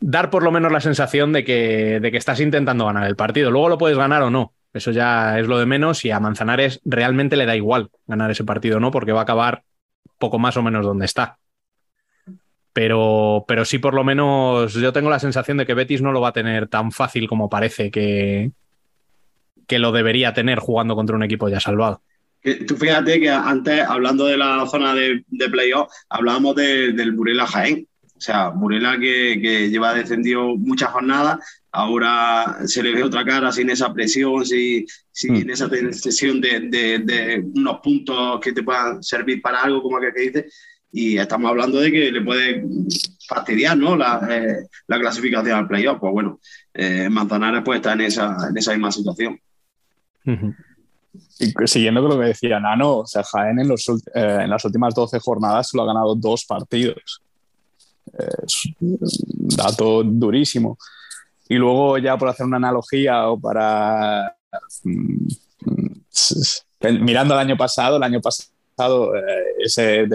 [0.00, 3.52] dar por lo menos la sensación de que, de que estás intentando ganar el partido.
[3.52, 4.52] Luego lo puedes ganar o no.
[4.72, 8.42] Eso ya es lo de menos y a Manzanares realmente le da igual ganar ese
[8.42, 9.62] partido o no, porque va a acabar
[10.18, 11.38] poco más o menos donde está.
[12.72, 16.20] Pero, pero sí, por lo menos, yo tengo la sensación de que Betis no lo
[16.22, 18.50] va a tener tan fácil como parece que,
[19.66, 22.00] que lo debería tener jugando contra un equipo ya salvado.
[22.66, 27.46] Tú fíjate que antes, hablando de la zona de, de playoff, hablábamos de- del Burela
[27.46, 27.86] Jaén.
[28.16, 31.38] O sea, Burela que, que lleva descendido muchas jornadas,
[31.72, 37.44] ahora se le ve otra cara sin esa presión, sin, sin esa tensión de, de-
[37.54, 40.46] unos puntos que te puedan servir para algo, como aquel que dice.
[40.92, 42.64] Y estamos hablando de que le puede
[43.26, 43.96] fastidiar ¿no?
[43.96, 45.98] la, eh, la clasificación al playoff.
[45.98, 46.38] Pues bueno,
[46.74, 49.40] eh, Manzanares pues está en esa, en esa misma situación.
[51.38, 54.64] Y siguiendo con lo que decía Nano, o sea, Jaén en, los eh, en las
[54.66, 57.22] últimas 12 jornadas solo ha ganado dos partidos.
[58.44, 58.98] Es un
[59.56, 60.76] dato durísimo.
[61.48, 64.36] Y luego, ya por hacer una analogía o para.
[64.84, 65.26] mm,
[65.64, 70.08] mm, mirando al año pasado, el año pasado eh,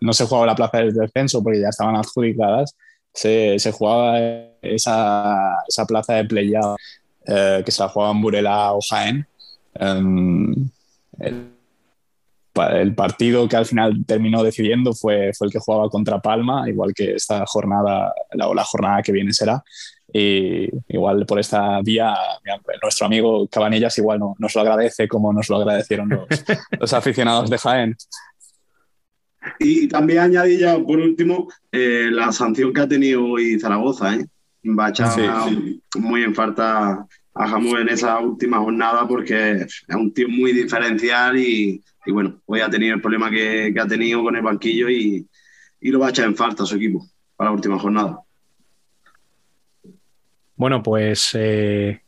[0.00, 2.76] no se jugaba la plaza del descenso porque ya estaban adjudicadas.
[3.12, 4.18] Se, jugaba
[4.62, 5.56] esa,
[5.86, 6.76] plaza de play-out
[7.26, 9.26] eh, que se la jugaban Burela o Jaén.
[9.74, 10.68] Em,
[11.20, 11.54] el,
[12.72, 16.92] el partido que al final terminó decidiendo fue, fue el que jugaba contra Palma, igual
[16.94, 19.62] que esta jornada, la, o la jornada que viene será.
[20.16, 22.14] Y igual por esta vía,
[22.80, 26.28] nuestro amigo Cabanillas igual no, nos lo agradece como nos lo agradecieron los,
[26.80, 27.96] los aficionados de Jaén.
[29.58, 34.14] Y también añadí ya, por último, eh, la sanción que ha tenido hoy Zaragoza.
[34.14, 34.24] ¿eh?
[34.66, 35.80] Va a echar Sí.
[35.98, 37.04] muy en falta
[37.34, 42.40] a Jamón en esa última jornada porque es un tío muy diferencial y, y bueno,
[42.46, 45.26] hoy ha tenido el problema que, que ha tenido con el banquillo y,
[45.80, 47.04] y lo va a echar en falta a su equipo
[47.36, 48.20] para la última jornada.
[50.56, 52.02] Bueno, pues eh,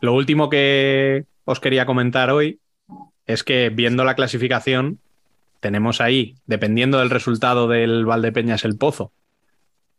[0.00, 2.60] lo último que os quería comentar hoy
[3.26, 5.00] es que viendo la clasificación,
[5.60, 9.12] tenemos ahí, dependiendo del resultado del Valdepeñas el Pozo,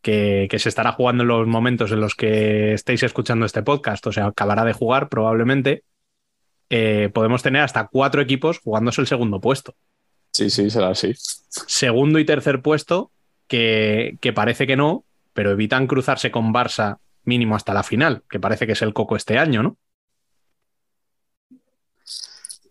[0.00, 4.06] que, que, se estará jugando en los momentos en los que estéis escuchando este podcast,
[4.06, 5.82] o sea, acabará de jugar probablemente,
[6.70, 9.74] eh, podemos tener hasta cuatro equipos jugándose el segundo puesto.
[10.32, 11.12] Sí, sí, será así.
[11.16, 13.10] Segundo y tercer puesto,
[13.46, 18.40] que, que parece que no, pero evitan cruzarse con Barça mínimo hasta la final, que
[18.40, 19.76] parece que es el coco este año, ¿no?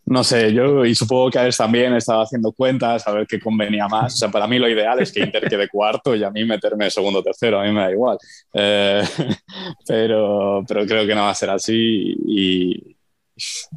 [0.09, 3.89] No sé, yo y supongo que Alex también estaba haciendo cuentas a ver qué convenía
[3.89, 4.13] más.
[4.13, 6.89] O sea, para mí lo ideal es que Inter quede cuarto y a mí meterme
[6.89, 8.17] segundo o tercero, a mí me da igual.
[8.53, 9.03] Eh,
[9.87, 12.97] pero, pero creo que no va a ser así y,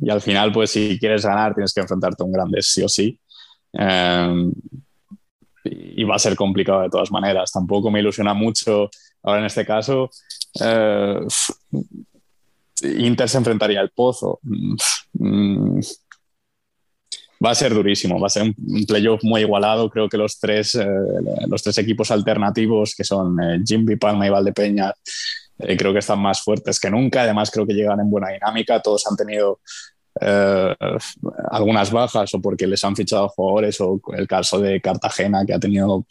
[0.01, 2.89] y, al final, pues si quieres ganar tienes que enfrentarte a un grande sí o
[2.89, 3.19] sí.
[3.73, 4.51] Eh,
[5.65, 7.51] y va a ser complicado de todas maneras.
[7.53, 8.89] Tampoco me ilusiona mucho
[9.23, 10.11] ahora en este caso.
[10.61, 11.21] Eh,
[12.83, 14.41] Inter se enfrentaría al Pozo.
[14.43, 15.81] Mm,
[17.45, 19.91] va a ser durísimo, va a ser un playoff muy igualado.
[19.91, 20.87] Creo que los tres, eh,
[21.47, 24.93] los tres equipos alternativos, que son eh, Jimby, Palma y Valdepeña,
[25.59, 27.23] creo que están más fuertes que nunca.
[27.23, 28.81] Además, creo que llegan en buena dinámica.
[28.81, 29.61] Todos han tenido
[30.21, 30.75] eh,
[31.51, 35.61] algunas bajas o porque les han fichado jugadores o el caso de Cartagena, que ha
[35.61, 36.07] tenido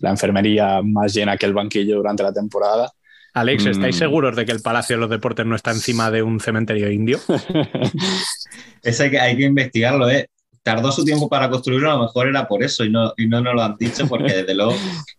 [0.00, 2.92] la enfermería más llena que el banquillo durante la temporada.
[3.34, 3.98] Alex, ¿estáis mm.
[3.98, 7.18] seguros de que el Palacio de los Deportes no está encima de un cementerio indio?
[8.82, 10.28] Eso hay que, hay que investigarlo, ¿eh?
[10.68, 13.40] tardó su tiempo para construirlo, a lo mejor era por eso y no, y no
[13.40, 14.74] nos lo han dicho, porque desde luego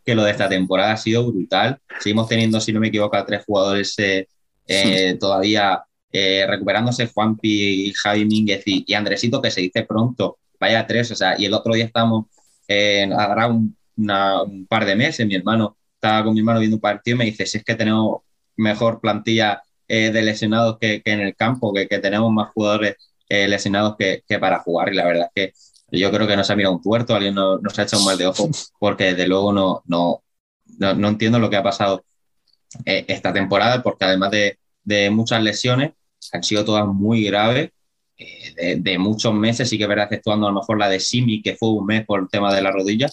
[0.06, 1.80] que lo de esta temporada ha sido brutal.
[2.00, 4.28] Seguimos teniendo, si no me equivoco, a tres jugadores eh,
[4.68, 10.86] eh, todavía eh, recuperándose, Juanpi, Javi Mínguez y, y, Andresito, que se dice pronto, vaya
[10.88, 12.26] tres, o sea, y el otro día estamos,
[12.68, 16.78] eh, habrá un, una, un, par de meses, mi hermano, estaba con mi hermano viendo
[16.78, 18.22] un partido y me dice, si es que tenemos
[18.58, 22.96] mejor plantilla de lesionados que, que, en el campo, que, que tenemos más jugadores
[23.30, 24.92] eh, lesionados que, que, para jugar.
[24.92, 25.54] Y la verdad es
[25.92, 28.06] que yo creo que nos ha mirado un tuerto, alguien nos, nos ha hecho un
[28.06, 28.50] mal de ojo,
[28.80, 30.24] porque desde luego no, no,
[30.80, 32.04] no, no entiendo lo que ha pasado
[32.86, 35.92] eh, esta temporada, porque además de, de, muchas lesiones,
[36.34, 37.72] han sido todas muy graves.
[38.18, 41.56] Eh, de, muchos meses, sí que verás exceptuando a lo mejor la de Simi, que
[41.56, 43.10] fue un mes por el tema de la rodilla,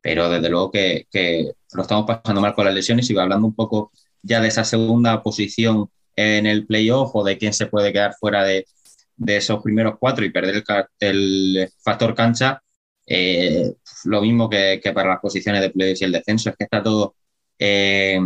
[0.00, 3.08] pero desde luego que, que lo estamos pasando mal con las lesiones.
[3.10, 3.92] Y hablando un poco
[4.22, 8.44] ya de esa segunda posición en el playoff o de quién se puede quedar fuera
[8.44, 8.66] de,
[9.16, 10.64] de esos primeros cuatro y perder el,
[11.00, 12.62] el factor cancha,
[13.06, 13.74] eh,
[14.04, 16.82] lo mismo que, que, para las posiciones de playoffs y el descenso, es que está
[16.82, 17.16] todo
[17.58, 18.20] eh,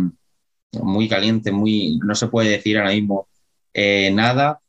[0.81, 3.27] muy caliente, muy no se puede decir ahora mismo
[3.75, 4.61] eh, nada.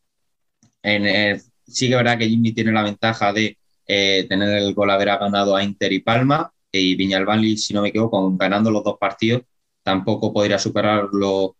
[0.82, 4.90] En el, sí que verdad que Jimmy tiene la ventaja de eh, tener el gol
[4.90, 8.98] haber ganado a Inter y Palma, y Viñalbal, si no me equivoco, ganando los dos
[8.98, 9.42] partidos,
[9.82, 11.56] tampoco podría superarlo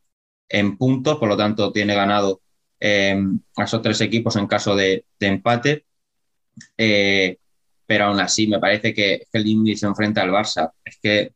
[0.49, 2.41] en puntos, por lo tanto tiene ganado
[2.81, 3.17] eh,
[3.57, 5.87] a esos tres equipos en caso de, de empate.
[6.77, 7.39] Eh,
[7.87, 10.73] pero aún así, me parece que, el Indy se enfrenta al Barça.
[10.85, 11.33] Es que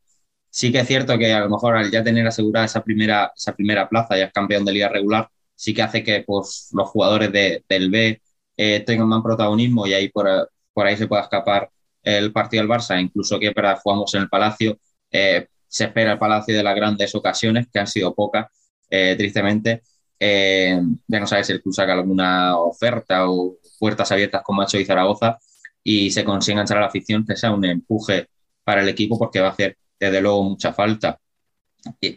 [0.49, 3.55] sí que es cierto que a lo mejor al ya tener asegurada esa primera, esa
[3.55, 5.29] primera plaza, ya es campeón de liga regular,
[5.61, 8.19] sí que hace que pues, los jugadores de, del B
[8.57, 10.27] eh, tengan más protagonismo y ahí por,
[10.73, 11.69] por, ahí se pueda escapar
[12.01, 14.79] el partido del Barça, incluso que para jugamos en el Palacio,
[15.11, 18.47] eh, se espera el Palacio de las grandes ocasiones, que han sido pocas,
[18.89, 19.83] eh, tristemente,
[20.19, 24.65] eh, ya no sabes si el club saca alguna oferta o puertas abiertas como ha
[24.65, 25.37] hecho y Zaragoza
[25.83, 28.27] y se consigue enganchar a la afición, que sea un empuje
[28.63, 31.19] para el equipo porque va a hacer desde luego mucha falta.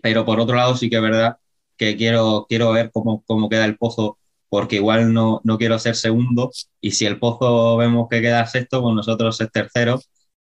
[0.03, 1.37] Pero por otro lado sí que es verdad
[1.77, 4.19] que quiero, quiero ver cómo, cómo queda el pozo
[4.49, 8.83] porque igual no, no quiero ser segundo y si el pozo vemos que queda sexto,
[8.83, 10.01] pues nosotros es tercero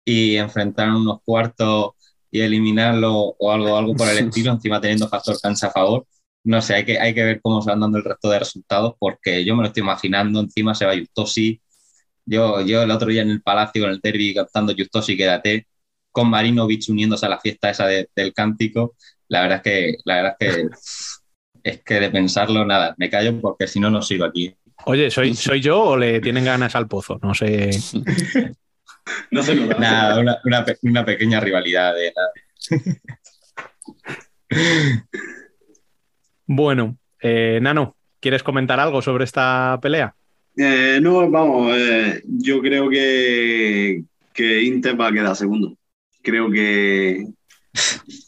[0.04, 1.92] y enfrentar unos cuartos
[2.30, 6.06] y eliminarlo o algo, algo por el estilo, encima teniendo factor cancha a favor
[6.44, 8.94] no sé, hay que, hay que ver cómo se van dando el resto de resultados,
[8.98, 11.60] porque yo me lo estoy imaginando, encima se va Justosi.
[12.26, 15.68] Yo, yo el otro día en el Palacio con el derby cantando Justosi, quédate,
[16.12, 18.96] con Marinovich uniéndose a la fiesta esa de, del cántico,
[19.28, 20.68] la verdad es que, la verdad es que,
[21.64, 24.54] es que de pensarlo, nada, me callo porque si no, no sigo aquí.
[24.84, 27.18] Oye, ¿soy, ¿soy yo o le tienen ganas al pozo?
[27.22, 27.70] No sé.
[29.30, 32.30] no sé nada, una, una, una pequeña rivalidad de nada.
[36.46, 40.14] Bueno, eh, Nano, ¿quieres comentar algo sobre esta pelea?
[40.56, 45.74] Eh, no, vamos, eh, yo creo que, que, Inter va a quedar segundo.
[46.22, 47.24] Creo que,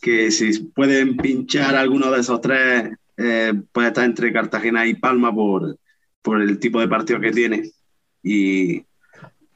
[0.00, 5.34] que si pueden pinchar alguno de esos tres eh, puede estar entre Cartagena y Palma
[5.34, 5.78] por,
[6.22, 7.70] por el tipo de partido que tiene.
[8.22, 8.84] Y,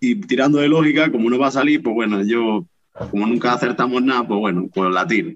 [0.00, 2.66] y tirando de lógica, como no va a salir, pues bueno, yo,
[3.10, 5.32] como nunca acertamos nada, pues bueno, pues la tiro.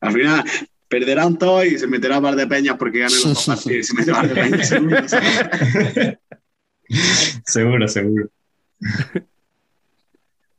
[0.00, 0.44] Al final
[0.88, 3.82] perderán todos y se meterá un par de peñas porque ganen los dos partidos y
[3.82, 4.96] se meterá un par de peñas seguro.
[7.44, 8.30] seguro, seguro.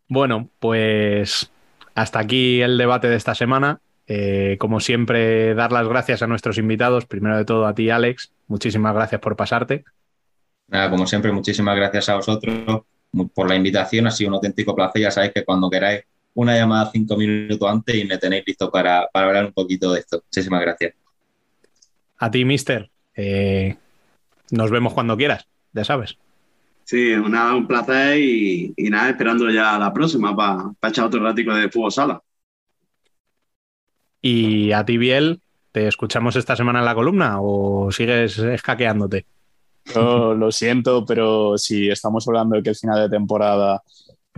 [0.08, 1.52] Bueno, pues
[1.96, 3.80] hasta aquí el debate de esta semana.
[4.08, 7.06] Eh, como siempre, dar las gracias a nuestros invitados.
[7.06, 8.32] Primero de todo a ti, Alex.
[8.48, 9.84] Muchísimas gracias por pasarte.
[10.68, 12.84] Nada, como siempre, muchísimas gracias a vosotros
[13.34, 14.08] por la invitación.
[14.08, 15.02] Ha sido un auténtico placer.
[15.02, 16.04] Ya sabéis que cuando queráis
[16.34, 20.00] una llamada cinco minutos antes y me tenéis listo para, para hablar un poquito de
[20.00, 20.22] esto.
[20.24, 20.94] Muchísimas gracias.
[22.18, 22.90] A ti, mister.
[23.16, 23.76] Eh,
[24.52, 26.18] nos vemos cuando quieras, ya sabes.
[26.84, 31.54] Sí, nada, un placer y, y nada, esperando ya la próxima para echar otro ratico
[31.54, 32.22] de fútbol sala.
[34.30, 35.40] Y a ti, Biel,
[35.72, 39.26] ¿te escuchamos esta semana en la columna o sigues escaqueándote?
[39.86, 43.82] Yo lo siento, pero si estamos hablando de que el final de temporada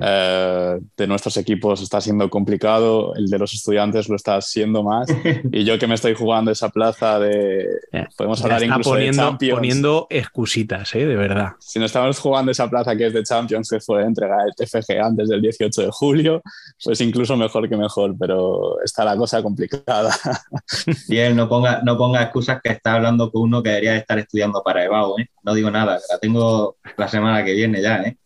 [0.01, 5.07] eh, de nuestros equipos está siendo complicado, el de los estudiantes lo está siendo más.
[5.51, 7.67] Y yo que me estoy jugando esa plaza de.
[8.15, 9.55] Podemos hablar incluso poniendo, de Champions.
[9.55, 11.05] poniendo excusitas, ¿eh?
[11.05, 11.53] de verdad.
[11.59, 14.99] Si no estamos jugando esa plaza que es de Champions, que fue entregar el TFG
[15.01, 16.41] antes del 18 de julio,
[16.84, 20.13] pues incluso mejor que mejor, pero está la cosa complicada.
[21.07, 24.17] Y él no ponga, no ponga excusas que está hablando con uno que debería estar
[24.19, 25.30] estudiando para EBAU, ¿eh?
[25.43, 28.17] No digo nada, la tengo la semana que viene ya, ¿eh?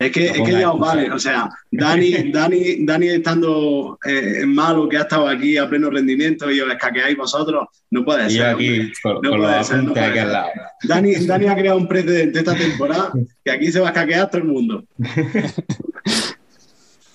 [0.00, 4.88] Es que, es que ya os vale, o sea, Dani, Dani, Dani estando eh, malo,
[4.88, 8.38] que ha estado aquí a pleno rendimiento y os escaqueáis vosotros, no puede Y ser.
[8.38, 10.48] yo aquí con, No con puede los ser, no apuntes puede aquí al lado.
[10.84, 13.12] Dani, Dani ha creado un precedente esta temporada
[13.44, 14.84] que aquí se va a escaquear todo el mundo.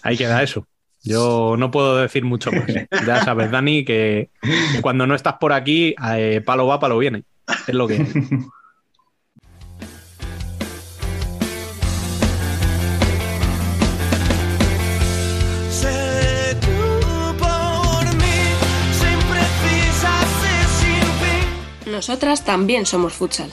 [0.04, 0.68] Ahí queda eso.
[1.04, 2.66] Yo no puedo decir mucho más.
[3.06, 4.30] Ya sabes, Dani, que,
[4.76, 7.24] que cuando no estás por aquí, eh, palo va, palo viene.
[7.68, 8.06] Es lo que hay.
[21.96, 23.50] Nosotras también somos futsal.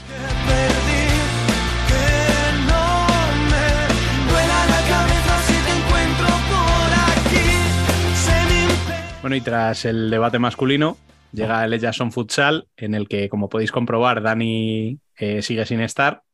[9.20, 10.96] Bueno, y tras el debate masculino,
[11.30, 16.24] llega el Jason Futsal, en el que, como podéis comprobar, Dani eh, sigue sin estar,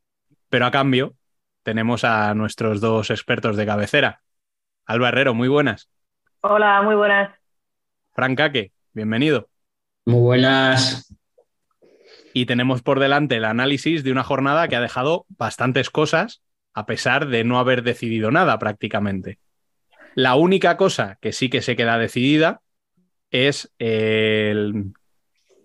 [0.48, 1.12] pero a cambio
[1.62, 4.22] tenemos a nuestros dos expertos de cabecera.
[4.86, 5.90] Alba Herrero, muy buenas.
[6.40, 7.34] Hola, muy buenas.
[8.14, 9.50] Fran Caque, bienvenido.
[10.06, 11.14] Muy buenas.
[12.34, 16.42] Y tenemos por delante el análisis de una jornada que ha dejado bastantes cosas,
[16.74, 19.38] a pesar de no haber decidido nada prácticamente.
[20.14, 22.60] La única cosa que sí que se queda decidida
[23.30, 24.92] es el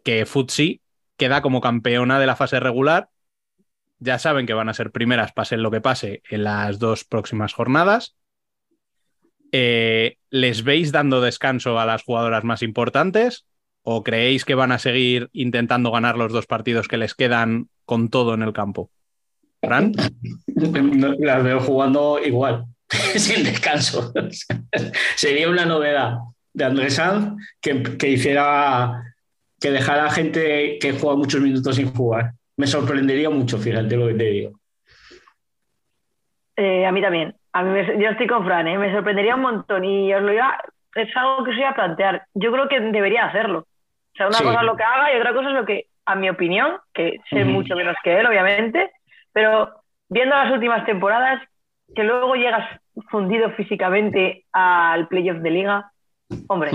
[0.04, 0.82] que Futsi
[1.18, 3.10] queda como campeona de la fase regular.
[4.00, 7.54] Ya saben que van a ser primeras, pase lo que pase, en las dos próximas
[7.54, 8.16] jornadas.
[9.52, 13.46] Eh, ¿Les veis dando descanso a las jugadoras más importantes?
[13.84, 18.10] ¿O creéis que van a seguir intentando ganar los dos partidos que les quedan con
[18.10, 18.90] todo en el campo?
[19.62, 19.94] ¿Fran?
[21.20, 24.14] Las veo jugando igual, sin descanso.
[25.16, 26.16] Sería una novedad
[26.54, 29.04] de Andrés Sanz que, que hiciera
[29.60, 32.32] que dejara a gente que juega muchos minutos sin jugar.
[32.58, 34.60] Me sorprendería mucho, fíjate lo que te digo.
[36.56, 37.36] Eh, a mí también.
[37.54, 38.78] A mí me- yo estoy con Fran, ¿eh?
[38.78, 40.58] me sorprendería un montón y os lo iba,
[40.96, 42.24] es algo que os iba a plantear.
[42.34, 43.68] Yo creo que debería hacerlo.
[44.14, 44.44] O sea, una Sí.
[44.44, 47.20] cosa es lo que haga y otra cosa es lo que, a mi opinión, que
[47.30, 48.92] sé mucho menos que él, obviamente,
[49.32, 49.74] pero
[50.10, 51.42] viendo las últimas temporadas,
[51.96, 52.80] que luego llegas
[53.10, 55.92] fundido físicamente al playoff de liga,
[56.48, 56.72] hombre,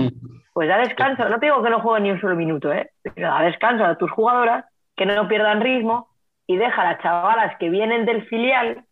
[0.53, 1.27] pues da descanso.
[1.29, 2.91] No te digo que no jueguen ni un solo minuto, ¿eh?
[3.15, 6.09] pero da descanso a tus jugadoras, que no pierdan ritmo
[6.47, 8.83] y deja a las chavalas que vienen del filial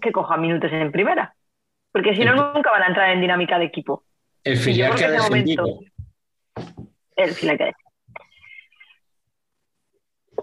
[0.00, 1.34] que cojan minutos en primera.
[1.90, 4.04] Porque si no, nunca van a entrar en dinámica de equipo.
[4.44, 5.64] El filial que ha descendido.
[5.64, 5.88] momento-
[7.26, 7.72] Filial que ha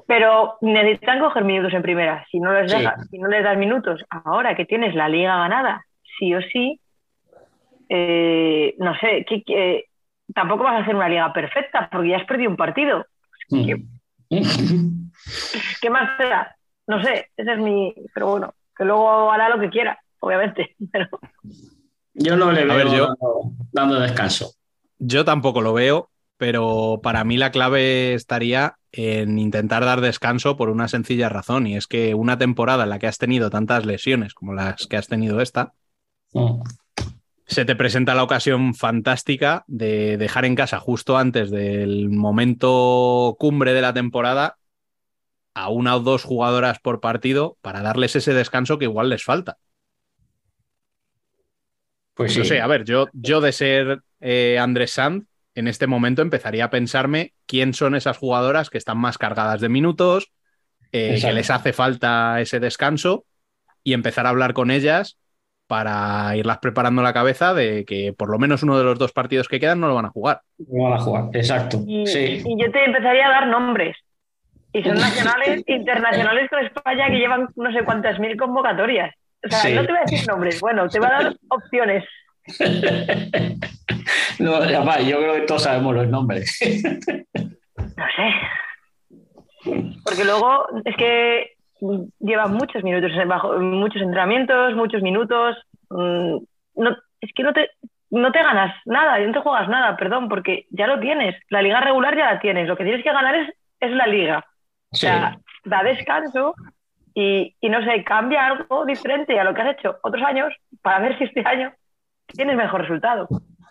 [0.08, 2.26] Pero necesitan coger minutos en primera.
[2.30, 2.78] Si no les Sí.
[2.78, 5.86] dejas, si no les das minutos, ahora que tienes la liga ganada,
[6.20, 6.80] sí o sí,
[7.90, 9.86] eh, no sé, ¿qué- qué-
[10.34, 13.06] tampoco vas a hacer una liga perfecta porque ya has perdido un partido.
[15.82, 16.56] ¿Qué más te da?
[16.88, 17.94] No sé, ese es mi.
[18.14, 20.76] Pero bueno, que luego hará lo que quiera, obviamente.
[20.92, 21.08] Pero
[22.14, 23.16] Yo no le A veo ver, yo-
[23.72, 24.52] dando descanso.
[24.98, 30.70] Yo tampoco lo veo, pero para mí la clave estaría en intentar dar descanso por
[30.70, 34.34] una sencilla razón, y es que una temporada en la que has tenido tantas lesiones
[34.34, 35.74] como las que has tenido esta,
[37.48, 43.74] se te presenta la ocasión fantástica de dejar en casa justo antes del momento cumbre
[43.74, 44.58] de la temporada
[45.54, 49.58] a una o dos jugadoras por partido para darles ese descanso que igual les falta.
[52.14, 52.50] Pues No sí.
[52.50, 55.26] sé, a ver, yo, yo de ser eh, Andrés Sanz,
[55.56, 59.70] en este momento empezaría a pensarme quién son esas jugadoras que están más cargadas de
[59.70, 60.32] minutos,
[60.92, 63.26] eh, que les hace falta ese descanso
[63.84, 65.18] y empezar a hablar con ellas
[65.68, 69.48] para irlas preparando la cabeza de que por lo menos uno de los dos partidos
[69.48, 70.42] que quedan no lo van a jugar.
[70.60, 71.82] No van a jugar, exacto.
[71.88, 72.44] Y, Sí.
[72.46, 73.98] y yo te empezaría a dar nombres.
[74.74, 79.16] Y son nacionales, internacionales con España que llevan no sé cuántas mil convocatorias.
[79.44, 79.74] O sea, Sí.
[79.74, 82.04] no te voy a decir nombres, bueno, te voy a dar opciones.
[84.40, 86.60] No, además, yo creo que todos sabemos los nombres.
[87.78, 88.34] No sé.
[90.04, 91.52] Porque luego es que
[92.20, 95.56] llevan muchos minutos bajo, muchos entrenamientos, muchos minutos.
[95.90, 96.38] mm,
[96.76, 97.70] No, es que no te,
[98.12, 101.36] no te ganas nada, no te juegas nada, perdón, porque ya lo tienes.
[101.50, 102.68] La liga regular ya la tienes.
[102.68, 103.50] Lo que tienes que ganar es,
[103.80, 104.46] es la liga.
[104.92, 106.54] O sea, da descanso
[107.14, 111.00] y, y no sé, cambia algo diferente a lo que has hecho otros años para
[111.00, 111.74] ver si este año
[112.28, 113.28] tienes mejor resultado.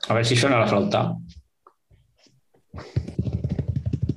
[0.09, 1.14] A ver si suena la flauta.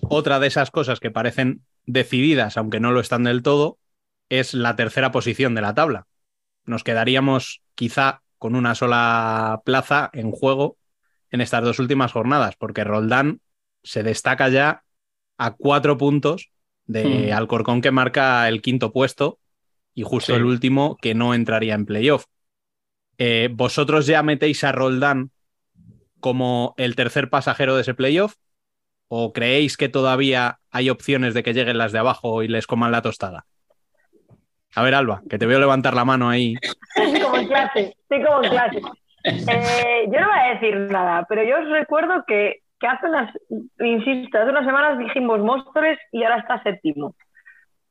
[0.10, 3.78] Otra de esas cosas que parecen decididas, aunque no lo están del todo,
[4.30, 6.06] es la tercera posición de la tabla.
[6.66, 10.78] Nos quedaríamos quizá con una sola plaza en juego
[11.32, 13.42] en estas dos últimas jornadas, porque Roldán
[13.84, 14.84] se destaca ya
[15.38, 16.50] a cuatro puntos
[16.86, 17.38] de Hmm.
[17.38, 19.40] Alcorcón que marca el quinto puesto
[19.94, 20.38] y justo Sí.
[20.38, 22.26] el último que no entraría en playoff.
[23.18, 25.32] Eh, ¿Vosotros ya metéis a Roldán
[26.20, 28.36] como el tercer pasajero de ese playoff?
[29.08, 32.92] ¿O creéis que todavía hay opciones de que lleguen las de abajo y les coman
[32.92, 33.46] la tostada?
[34.76, 36.56] A ver, Alba, que te veo levantar la mano ahí.
[36.96, 38.82] Estoy como en clase, estoy como en clase.
[39.24, 43.34] Eh, yo no voy a decir nada, pero yo os recuerdo que, hace unas,
[43.80, 47.16] insisto, hace unas semanas dijimos Móstoles y ahora está séptimo.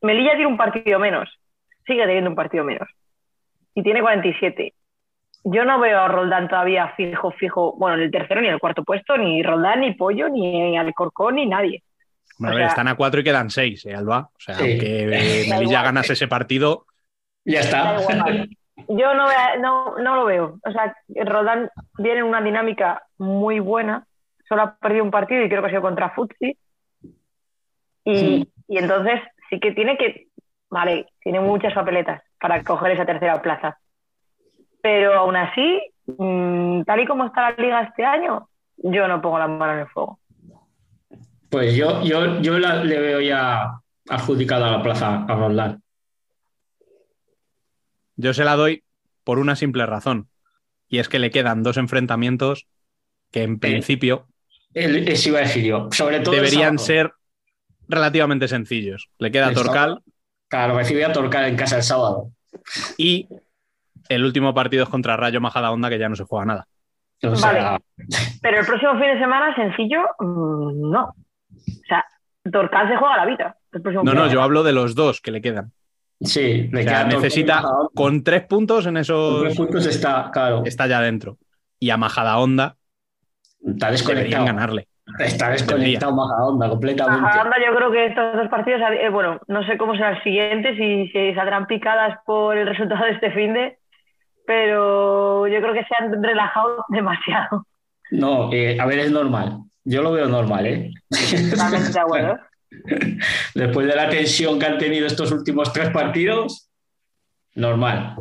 [0.01, 1.29] Melilla tiene un partido menos,
[1.87, 2.89] sigue teniendo un partido menos.
[3.75, 4.73] Y tiene 47.
[5.49, 8.61] Yo no veo a Roldán todavía fijo, fijo, bueno, en el tercero ni en el
[8.61, 11.83] cuarto puesto, ni Roldán, ni Pollo, ni Alcorcón, ni nadie.
[12.41, 14.29] A O ver, sea- están a cuatro y quedan seis, ¿eh, Alba?
[14.35, 14.73] O sea, Sí.
[14.73, 16.87] aunque eh, Melilla ganase ese partido,
[17.45, 18.01] Ya está.
[18.01, 18.49] Igual.
[18.89, 19.27] Yo no,
[19.61, 20.59] no, no lo veo.
[20.65, 20.95] O sea,
[21.25, 24.05] Roldán viene en una dinámica muy buena.
[24.49, 26.59] Solo ha perdido un partido y creo que ha sido contra Futsi.
[28.05, 29.21] Y, y entonces
[29.51, 30.27] sí que tiene que.
[30.69, 33.79] Vale, tiene muchas papeletas para coger esa tercera plaza.
[34.87, 35.81] Pero aún así,
[36.17, 39.79] mm, tal y como está la liga este año, yo no pongo la mano en
[39.81, 40.21] el fuego.
[41.51, 45.83] Pues yo, yo, yo la- le veo ya adjudicada la plaza a Roldán.
[48.15, 48.85] yo se la doy
[49.25, 50.29] por una simple razón.
[50.89, 52.69] Y es que le quedan dos enfrentamientos
[53.33, 54.29] que en principio
[54.73, 55.89] El- Eso iba a decir yo.
[55.91, 57.13] Sobre todo deberían ser
[57.89, 59.11] relativamente sencillos.
[59.19, 60.03] Le queda El Torcal sábado.
[60.47, 62.31] Claro, recibe a Torcal en casa el sábado.
[62.97, 63.29] y
[64.09, 66.67] el último partido es contra Rayo Majadahonda, que ya no se juega nada.
[67.23, 67.79] O Vale.
[68.43, 71.05] Pero el próximo fin de semana, sencillo, mm, no.
[71.05, 72.05] O sea,
[72.51, 73.57] Torcal se juega la vida.
[73.73, 75.73] el próximo No, no, yo hablo de los dos que le quedan.
[76.21, 77.63] Sí, le O sea, queda necesita
[77.95, 79.35] con tres puntos en esos.
[79.35, 80.63] Con tres puntos está, claro.
[80.65, 81.39] Está ya dentro.
[81.79, 82.77] Y a Majadahonda
[83.61, 84.45] Está deberían desconectado.
[84.47, 84.89] ganarle.
[85.19, 87.21] Está desconectado Majadahonda completamente.
[87.21, 90.77] Majadahonda, yo creo que estos dos partidos, eh, bueno, no sé cómo serán el siguiente,
[90.77, 93.79] si, si saldrán picadas por el resultado de este fin de,
[94.47, 97.67] pero yo creo que se han relajado demasiado.
[98.11, 99.59] No, eh, a ver, es normal.
[99.85, 100.91] Yo lo veo normal, ¿eh?
[101.51, 102.39] Totalmente de acuerdo.
[103.55, 106.69] Después de la tensión que han tenido estos últimos tres partidos,
[107.55, 108.17] normal.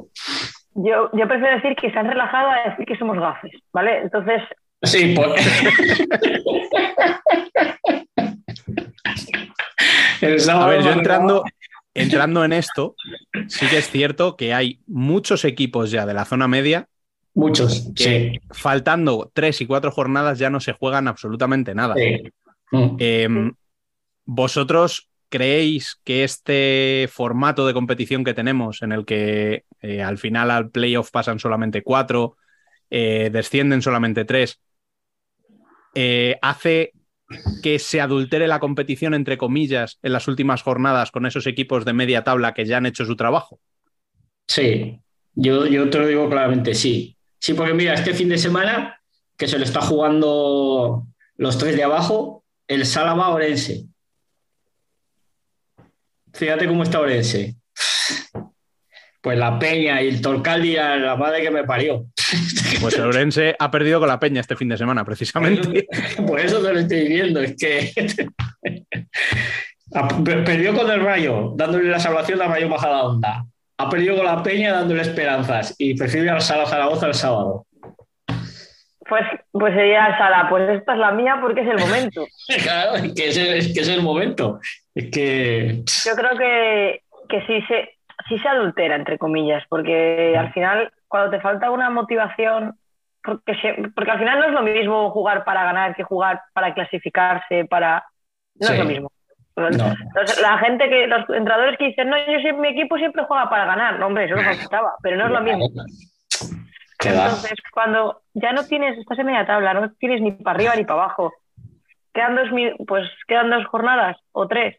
[0.75, 4.01] Yo, yo prefiero decir que se han relajado a decir que somos gafes, ¿vale?
[4.01, 4.41] Entonces,
[4.85, 5.31] Sí, pues.
[10.21, 11.43] El A ver, yo entrando,
[11.95, 12.95] entrando en esto,
[13.47, 16.87] sí que es cierto que hay muchos equipos ya de la zona media
[17.33, 21.95] Muchos, que faltando tres y cuatro jornadas ya no se juegan absolutamente nada.
[21.95, 22.31] Sí.
[22.71, 22.95] Mm.
[22.99, 23.51] Eh,
[24.25, 30.49] ¿Vosotros creéis que este formato de competición que tenemos, en el que eh, al final
[30.49, 32.37] al playoff pasan solamente cuatro,
[32.89, 34.61] eh, descienden solamente tres,
[35.93, 36.93] eh, hace
[37.63, 41.93] que se adultere la competición, entre comillas, en las últimas jornadas con esos equipos de
[41.93, 43.59] media tabla que ya han hecho su trabajo?
[44.47, 44.99] Sí,
[45.33, 47.17] yo, yo te lo digo claramente, sí.
[47.39, 49.01] Sí, porque mira, este fin de semana
[49.37, 51.07] que se lo está jugando
[51.37, 53.85] los tres de abajo, el Sálava Orense.
[56.33, 57.55] Fíjate cómo está Orense.
[59.21, 62.05] Pues la Peña y el Torcal dirán, la madre que me parió.
[62.81, 65.87] Pues el Orense ha perdido con la Peña este fin de semana, precisamente.
[66.27, 67.91] Por eso te lo estoy diciendo, es que
[70.45, 73.45] perdió con el Rayo, dándole la salvación al Rayo Majadahonda.
[73.77, 75.75] Ha perdido con la Peña, dándole esperanzas.
[75.77, 77.65] Y prefiere al Sala Zaragoza el sábado.
[79.07, 82.25] Pues, pues sería Sala, pues esta es la mía porque es el momento.
[82.63, 84.59] Claro, es que es el, es que es el momento.
[84.95, 85.83] Es que.
[86.05, 87.97] Yo creo que, que sí, se,
[88.27, 92.77] sí se adultera, entre comillas, porque al final, cuando te falta una motivación,
[93.23, 96.73] porque, se- porque al final no es lo mismo jugar para ganar que jugar para
[96.73, 98.03] clasificarse, para...
[98.55, 98.73] No Sí.
[98.73, 99.11] es lo mismo.
[99.55, 99.69] No.
[99.69, 103.49] Los- la gente que, los entrenadores que dicen, no, yo siempre, mi equipo siempre juega
[103.49, 103.97] para ganar.
[103.97, 105.69] No, hombre, eso no faltaba, pero no es lo mismo.
[105.73, 105.83] Va.
[107.05, 110.83] Entonces, cuando ya no tienes, estás en media tabla, no tienes ni para arriba ni
[110.83, 111.31] para abajo,
[112.13, 112.49] quedan dos,
[112.87, 114.75] pues, quedan dos jornadas o tres,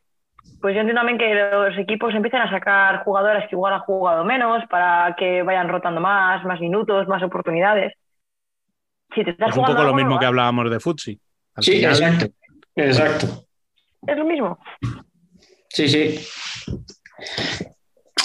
[0.60, 4.24] pues yo entiendo también que los equipos empiezan a sacar jugadoras que igual han jugado
[4.24, 7.92] menos para que vayan rotando más, más minutos, más oportunidades.
[9.14, 11.20] Si te estás Es un poco lo mismo que hablábamos de Futsi.
[11.58, 12.26] Sí, final, exacto.
[12.74, 13.26] Exacto.
[14.06, 14.58] Es lo mismo.
[15.68, 16.18] Sí, sí.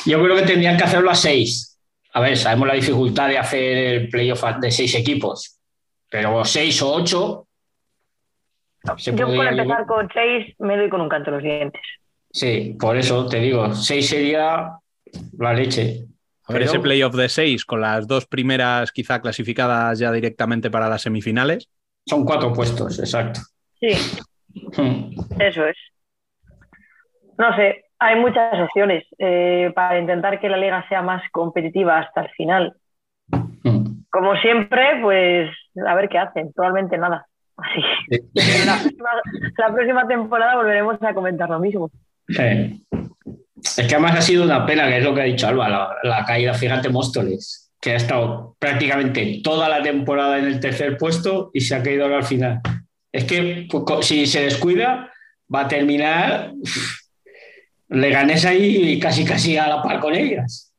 [0.05, 1.79] Yo creo que tendrían que hacerlo a seis.
[2.13, 5.59] A ver, sabemos la dificultad de hacer el playoff de seis equipos,
[6.09, 7.47] pero seis o ocho.
[8.97, 11.81] se Yo por empezar con seis me doy con un canto en los dientes.
[12.33, 14.77] Sí, por eso te digo, seis sería
[15.37, 16.05] la leche.
[16.47, 20.69] A ver, Pero- ese playoff de seis con las dos primeras quizá clasificadas ya directamente
[20.71, 21.69] para las semifinales.
[22.05, 23.41] Son cuatro puestos, exacto.
[23.79, 23.89] Sí,
[24.77, 25.11] Hmm.
[25.39, 25.77] eso es.
[27.37, 32.21] No sé, hay muchas opciones eh, para intentar que la liga sea más competitiva hasta
[32.21, 32.75] el final.
[34.09, 35.49] Como siempre, pues
[35.87, 36.51] a ver qué hacen.
[36.53, 37.25] Probablemente nada.
[37.55, 39.09] Así que la, próxima-
[39.57, 41.89] la próxima temporada volveremos a comentar lo mismo.
[42.27, 42.85] Sí.
[43.77, 45.95] Es que además ha sido una pena, que es lo que ha dicho Alba, la,
[46.03, 51.51] la caída, fíjate, Móstoles, que ha estado prácticamente toda la temporada en el tercer puesto
[51.53, 52.61] y se ha caído ahora al final.
[53.11, 55.11] Es que pues, si se descuida,
[55.53, 57.01] va a terminar uf,
[57.89, 60.73] Leganés ahí casi casi a la par con ellas.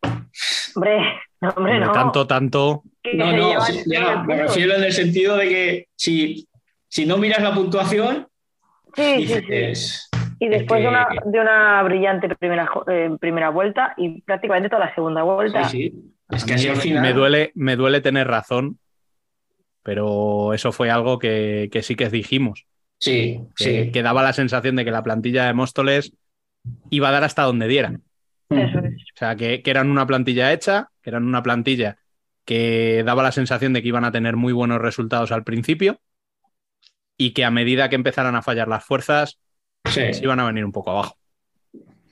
[0.75, 0.99] Hombre,
[1.41, 1.93] no, hombre, no.
[1.93, 2.83] tanto, tanto.
[3.15, 6.49] No, no, sí, ya, me refiero en el sentido de que si,
[6.89, 8.27] si no miras la puntuación,
[8.95, 10.12] Sí, sí, sí.
[10.45, 14.87] Y después que- de, una, de una brillante primera, eh, primera vuelta y prácticamente toda
[14.87, 15.69] la segunda vuelta.
[15.69, 17.03] sí, sí, es que mí así al final.
[17.03, 18.79] me, duele, me duele tener razón,
[19.85, 22.67] pero eso fue algo que, que sí que dijimos.
[22.99, 23.91] Sí, que, sí.
[23.93, 26.13] que daba la sensación de que la plantilla de Móstoles
[26.91, 27.93] iba a dar hasta donde diera.
[28.51, 28.95] Eso es.
[28.95, 31.99] O sea, que, que eran una plantilla hecha, que eran una plantilla
[32.45, 36.01] que daba la sensación de que iban a tener muy buenos resultados al principio
[37.17, 39.39] y que a medida que empezaran a fallar las fuerzas,
[39.85, 40.15] Sí.
[40.15, 41.17] se iban a venir un poco abajo.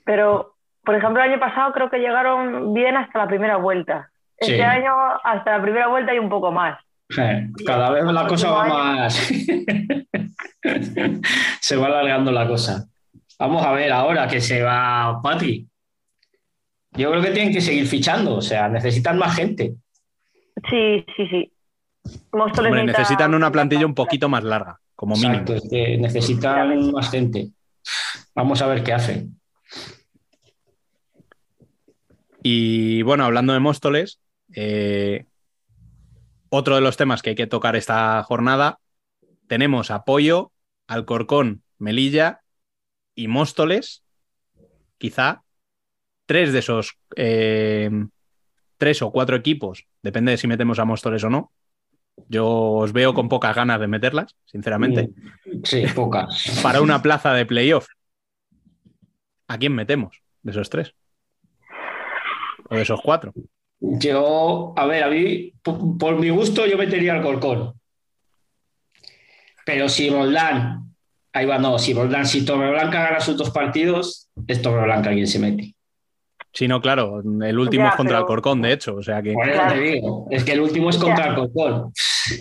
[0.05, 4.11] Pero, por ejemplo, el año pasado creo que llegaron bien hasta la primera vuelta.
[4.37, 4.61] Este Sí.
[4.63, 4.93] año
[5.23, 6.79] hasta la primera vuelta y un poco más.
[7.67, 9.15] Cada vez la cosa va más.
[11.61, 12.87] se va alargando la cosa.
[13.39, 15.67] Vamos a ver ahora que se va Patri.
[16.93, 19.75] Yo creo que tienen que seguir fichando, o sea, necesitan más gente.
[20.69, 21.53] Sí, sí, sí.
[22.33, 25.33] Hombre, necesita- necesitan una plantilla un poquito más larga, como mínimo.
[25.35, 27.49] Exacto, es que necesitan más gente.
[28.35, 29.41] Vamos a ver qué hacen.
[32.43, 34.21] Y bueno, hablando de Móstoles,
[34.55, 35.27] eh,
[36.49, 38.79] otro de los temas que hay que tocar esta jornada,
[39.47, 40.53] tenemos apoyo,
[40.87, 42.41] Alcorcón, Melilla
[43.15, 44.03] y Móstoles,
[44.99, 45.43] quizá
[46.27, 47.91] tres de esos eh,
[48.79, 51.53] tres o cuatro equipos, depende de si metemos a Móstoles o no.
[52.29, 55.11] Yo os veo con pocas ganas de meterlas, sinceramente,
[55.65, 56.61] Sí, pocas.
[56.63, 57.87] para una plaza de playoff.
[59.51, 60.95] ¿A quién metemos de esos tres?
[62.69, 63.33] O de esos cuatro.
[63.81, 67.75] Yo, a ver, a mí, por, por mi gusto, yo metería al Corcón.
[69.67, 70.95] Pero si Roldán,
[71.33, 75.41] ahí va, no, si Roldán, si Torreblanca gana sus dos partidos, es Torreblanca quien se
[75.41, 75.75] mete.
[76.53, 79.21] Sí, no, claro, el último Ya, es contra pero- el Corcón, de hecho, o sea
[79.21, 79.75] que Por eso Claro.
[79.75, 81.93] te digo, es que el último es contra el Corcón.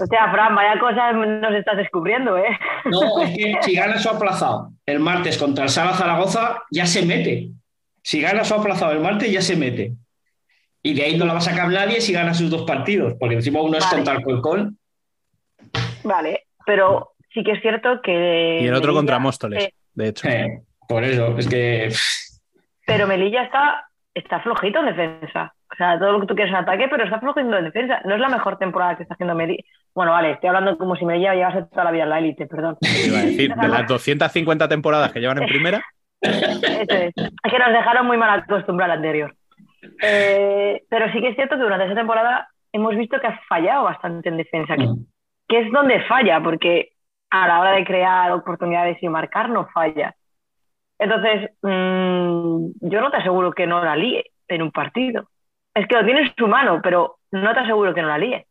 [0.02, 2.58] O sea, Fran, vaya cosas nos estás descubriendo, ¿eh?
[2.86, 7.06] No, es que si gana su aplazado el martes contra el Sala Zaragoza, ya se
[7.06, 7.50] mete.
[8.04, 9.94] Si gana su aplazado el martes, ya se mete.
[10.82, 13.36] Y de ahí no la va a sacar nadie si gana sus dos partidos, porque
[13.36, 14.78] encima uno es contra el Corcón.
[16.04, 18.60] Vale, pero sí que es cierto que.
[18.62, 20.28] Y el otro Melilla- contra Móstoles, eh, de hecho.
[20.28, 21.90] Eh, por eso, es que.
[22.86, 25.54] pero Melilla está, está flojito en defensa.
[25.80, 28.02] O sea, todo lo que tú quieres en ataque, pero está flojito en defensa.
[28.04, 29.64] No es la mejor temporada que está haciendo Melilla.
[29.96, 32.78] Bueno, vale, estoy hablando como si Melilla llevase toda la vida en la élite, perdón.
[32.82, 35.82] Iba a decir, de las 250 temporadas que llevan en primera,
[36.20, 36.46] Eso
[36.96, 37.14] es.
[37.16, 39.34] Es que nos dejaron muy mal acostumbrados al anterior.
[40.04, 43.86] Eh, pero sí que es cierto que durante esa temporada hemos visto que ha fallado
[43.86, 45.06] bastante en defensa, que, Mm.
[45.48, 46.90] que es donde falla, porque
[47.30, 50.14] a la hora de crear oportunidades y marcar no falla.
[50.98, 55.30] Entonces, mm, yo no te aseguro que no la líe en un partido.
[55.80, 58.46] Es que lo tiene en su mano, pero no te aseguro que no la líe.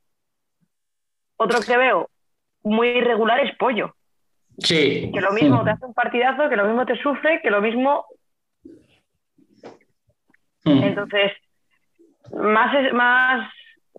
[1.37, 2.09] Otro que veo
[2.63, 3.95] muy irregular es Pollo.
[4.57, 5.11] Sí.
[5.13, 8.07] Que lo mismo te hace un partidazo, que lo mismo te sufre, que lo mismo.
[10.65, 10.83] Mm.
[10.85, 11.33] Entonces,
[12.33, 13.53] más, es, más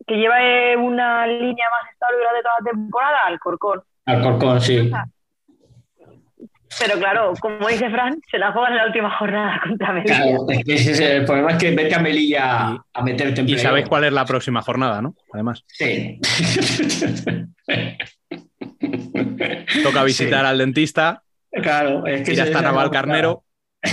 [0.08, 0.38] que lleva
[0.82, 3.84] una línea más estable durante toda la temporada, Alcorcón.
[4.06, 4.92] Alcorcón, sí.
[6.78, 10.16] Pero claro, como dice Fran, se la juegan en la última jornada contra Melilla.
[10.22, 13.50] Claro, es que ese es el problema es que vete a Melilla a meterte en
[13.50, 15.16] Y sabéis cuál es la próxima jornada, ¿no?
[15.34, 16.20] Además, Sí.
[19.84, 23.44] toca visitar al dentista, Claro, es que ir hasta se- Navalcarnero.
[23.82, 23.90] O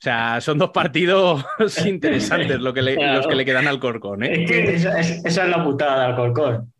[0.00, 1.44] sea, son dos partidos
[1.86, 3.16] interesantes lo que le- Claro.
[3.18, 4.44] los que le quedan al Corcón, ¿eh?
[4.44, 6.72] Es que esa, es- esa es la putada de Alcorcón.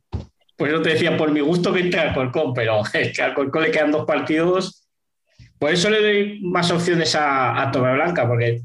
[0.59, 3.63] Por eso te decía, por mi gusto que entre Alcorcón, pero es que a Alcorcón
[3.63, 4.87] le quedan dos partidos.
[5.59, 8.61] Por eso le doy más opciones a, a Torreblanca, porque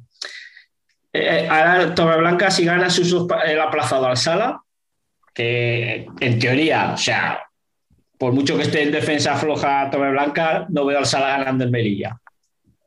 [1.13, 4.61] eh, ahora Torreblanca, si gana sus dos el aplazado al Sala,
[5.33, 7.41] que en teoría, o sea,
[8.17, 12.17] por mucho que esté en defensa floja Torreblanca, no veo al Sala ganando en Melilla.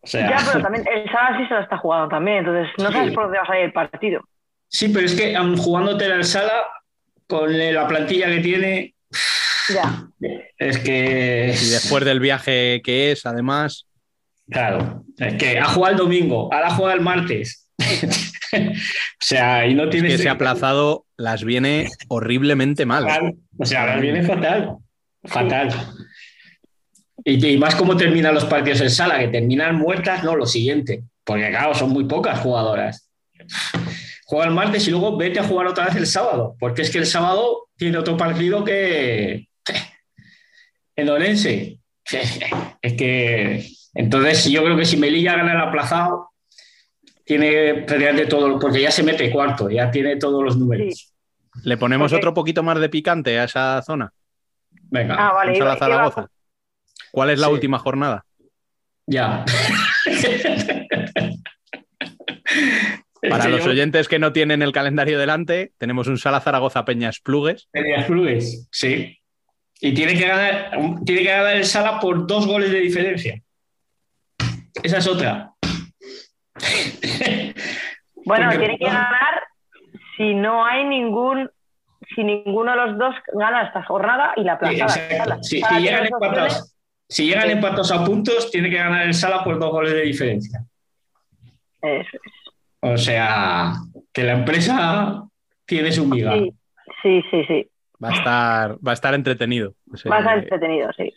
[0.03, 2.89] O sea, Ya, pero también el Sala sí se lo está jugando también, entonces no
[2.89, 2.93] Sí.
[2.95, 4.23] sabes por dónde va a salir el partido.
[4.69, 6.65] sí, pero es que aun jugándote al Sala,
[7.29, 8.95] con la plantilla que tiene,
[9.75, 10.07] Ya.
[10.59, 11.55] es que.
[11.61, 13.87] Y después del viaje que es, además,
[14.49, 17.69] Claro, es que ha jugado el domingo, ahora juega el martes.
[18.53, 18.59] o
[19.21, 20.11] sea, y no es tienes.
[20.13, 23.05] que ese aplazado las viene horriblemente mal.
[23.05, 24.77] Claro, O sea, ahora viene fatal.
[25.25, 25.69] Fatal.
[27.25, 31.03] Y, y más cómo terminan los partidos en sala, que terminan muertas, no, lo siguiente.
[31.25, 33.11] Porque, claro, son muy pocas jugadoras.
[34.27, 36.99] Juega el martes y luego vete a jugar otra vez el sábado, porque es que
[36.99, 39.49] el sábado tiene otro partido que.
[40.97, 41.79] En Orense.
[42.83, 43.67] Es que.
[43.95, 46.31] Entonces, yo creo que si Melilla gana el aplazado,
[47.25, 51.13] tiene prácticamente todo, porque ya se mete cuarto, ya tiene todos los números.
[51.65, 54.13] ¿Le ponemos otro poquito más de picante a esa zona?
[54.91, 56.27] Venga, Ah, vale, Vamos a iba- la Zaragoza.
[57.11, 57.53] ¿Cuál es la Sí.
[57.55, 58.25] última jornada?
[59.07, 59.45] ya.
[63.23, 67.21] Para los yo- oyentes que no tienen el calendario delante, tenemos un Sala Zaragoza Peñas
[67.21, 67.69] Plugues.
[67.73, 69.19] Peñas Clubes, sí.
[69.81, 70.71] Y tiene que, ganar,
[71.05, 73.41] tiene que ganar el Sala por dos goles de diferencia.
[74.83, 75.51] Esa es otra.
[78.25, 79.43] Bueno, Porque- tiene que ganar
[80.17, 81.49] si no hay ningún,
[82.15, 85.07] si ninguno de los dos gana esta jornada y la Sí, aplazada.
[85.09, 85.43] exacto.
[85.43, 86.09] Sala- llegan
[87.09, 90.61] si llegan empatados a puntos, tiene que ganar el Sala por dos goles de diferencia.
[91.83, 92.33] Eso es.
[92.81, 93.73] O sea,
[94.13, 95.23] que la empresa
[95.65, 96.33] tiene su miga.
[96.35, 96.53] Sí,
[97.03, 97.71] sí, sí, sí.
[98.03, 99.75] Va a estar, va a estar entretenido.
[100.11, 101.13] Va a estar entretenido, sí.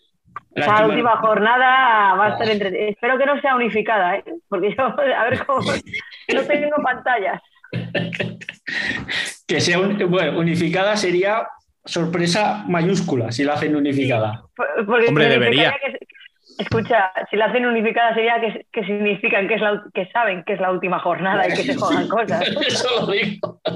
[0.56, 2.90] Esa Lástima- última jornada va a estar entretenida.
[2.90, 4.23] Espero que no sea unificada, ¿eh?
[4.48, 5.61] Porque yo, a ver cómo.
[6.34, 7.41] No tengo pantallas.
[9.48, 11.48] Que sea un- bueno, unificada sería
[11.84, 14.44] sorpresa mayúscula si la hacen unificada.
[14.56, 15.72] Porque Hombre, debería.
[15.84, 15.98] que-
[16.60, 20.53] escucha, si la hacen unificada sería que, que significan que, es la, que saben que
[20.53, 22.41] es la última jornada y que se juegan cosas.
[22.68, 23.61] Eso lo digo.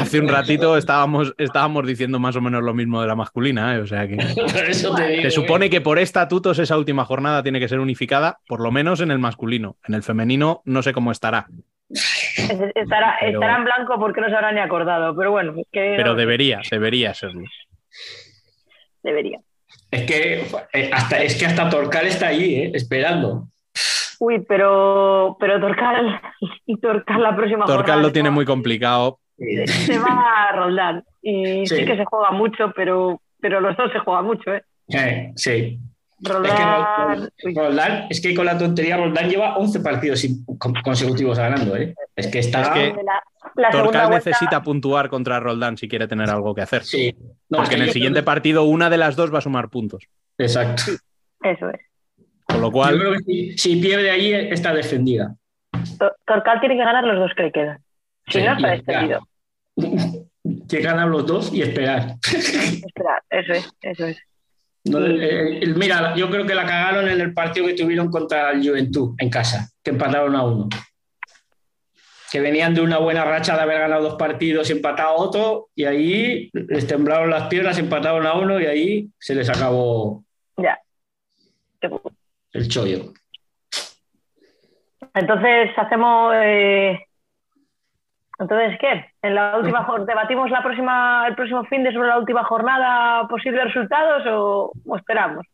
[0.00, 3.80] Hace un ratito estábamos, estábamos diciendo más o menos lo mismo de la masculina, ¿eh?
[3.80, 5.22] o sea que Por eso te digo.
[5.24, 9.00] se supone que por estatutos esa última jornada tiene que ser unificada, por lo menos
[9.02, 9.76] en el masculino.
[9.86, 11.46] En el femenino no sé cómo estará,
[11.90, 15.94] Es- Estará, Pero- estará en blanco porque no se habrá ni acordado, pero bueno, que
[15.98, 17.42] pero debería, debería serlo.
[19.02, 19.38] debería.
[19.90, 22.70] Es que eh, hasta, es que hasta Torcal está ahí, ¿eh?
[22.74, 23.48] esperando.
[24.20, 26.20] Uy, pero, pero Torcal,
[26.82, 29.20] Torcal la próxima Torcal jornada lo tiene muy complicado.
[29.36, 31.04] se va a Roldán.
[31.22, 31.76] Y sí.
[31.76, 31.84] Sí.
[31.84, 34.62] que se juega mucho, pero, pero los dos se juegan mucho, ¿eh?
[34.88, 35.78] Eh, sí.
[36.20, 36.58] Es que Roldán.
[36.58, 40.26] Roldán, Roldán- es que con la tontería Roldán lleva 11 partidos
[40.82, 41.76] consecutivos ganando.
[41.76, 41.94] ¿eh?
[42.16, 42.62] Es que está.
[42.62, 43.22] Es que- La,
[43.54, 46.84] la segunda Torcal vuelta, necesita puntuar contra Roldán si quiere tener algo que hacer.
[46.84, 47.14] Sí.
[47.48, 49.42] No, Porque es que en el yo- siguiente partido una de las dos va a
[49.42, 50.04] sumar puntos.
[50.38, 50.82] Exacto.
[51.42, 51.80] Eso es.
[52.46, 55.34] Con lo Yo cual, creo que si, si pierde ahí, está defendida.
[55.98, 57.78] Tor- Torcal tiene que ganar los dos que le quedan.
[58.26, 59.28] Si Sí, no, está descendido.
[60.68, 62.14] Que ganan los dos y esperar.
[62.24, 64.18] Espera, eso es, eso es.
[64.84, 68.50] No, eh, eh, mira, yo creo que la cagaron en el partido que tuvieron contra
[68.52, 70.68] el Juventud en casa, que empataron a uno.
[72.30, 75.84] Que venían de una buena racha de haber ganado dos partidos y empatado otro, y
[75.84, 80.24] ahí les temblaron las piernas, empataron a uno y ahí se les acabó
[80.56, 80.78] Ya.
[82.52, 83.12] el chollo.
[85.14, 86.34] Entonces hacemos.
[86.36, 87.00] eh,
[88.38, 89.04] Entonces, ¿qué?
[89.22, 93.64] En la última debatimos la próxima, el próximo fin de sobre la última jornada, posibles
[93.64, 95.44] resultados o, o esperamos.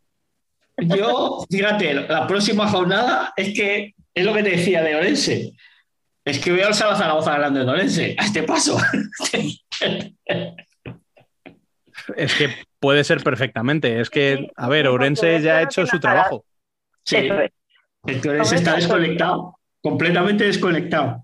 [0.76, 5.52] Yo, fíjate, la próxima jornada es que es lo que te decía de Orense.
[6.24, 8.16] Es que veo al Sala Zaragoza ganando de Orense.
[8.18, 8.76] A este paso.
[12.16, 12.50] Es que
[12.80, 13.98] puede ser perfectamente.
[13.98, 16.44] Es que, a ver, Orense ya ha hecho su trabajo.
[17.02, 17.16] Sí.
[17.16, 17.50] Es.
[18.06, 19.58] El que Orense está desconectado.
[19.80, 21.23] Completamente desconectado.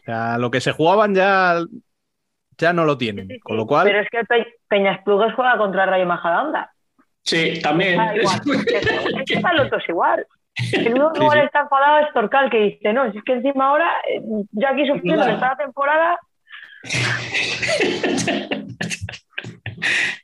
[0.00, 1.60] O sea, lo que se jugaban ya,
[2.58, 3.28] ya no lo tienen.
[3.42, 6.72] Con lo cual, Pero es que Pe- Peñas Plugues juega contra Rayo Majadahonda.
[7.22, 8.00] Sí, también.
[8.16, 8.40] Igual.
[9.18, 10.26] Es que están los dos igual.
[10.72, 13.68] El único que igual está enfadado es Torcal, que dice, no, si es que encima
[13.68, 14.20] ahora, eh,
[14.50, 15.32] yo aquí sufriendo Claro.
[15.34, 16.18] esta temporada,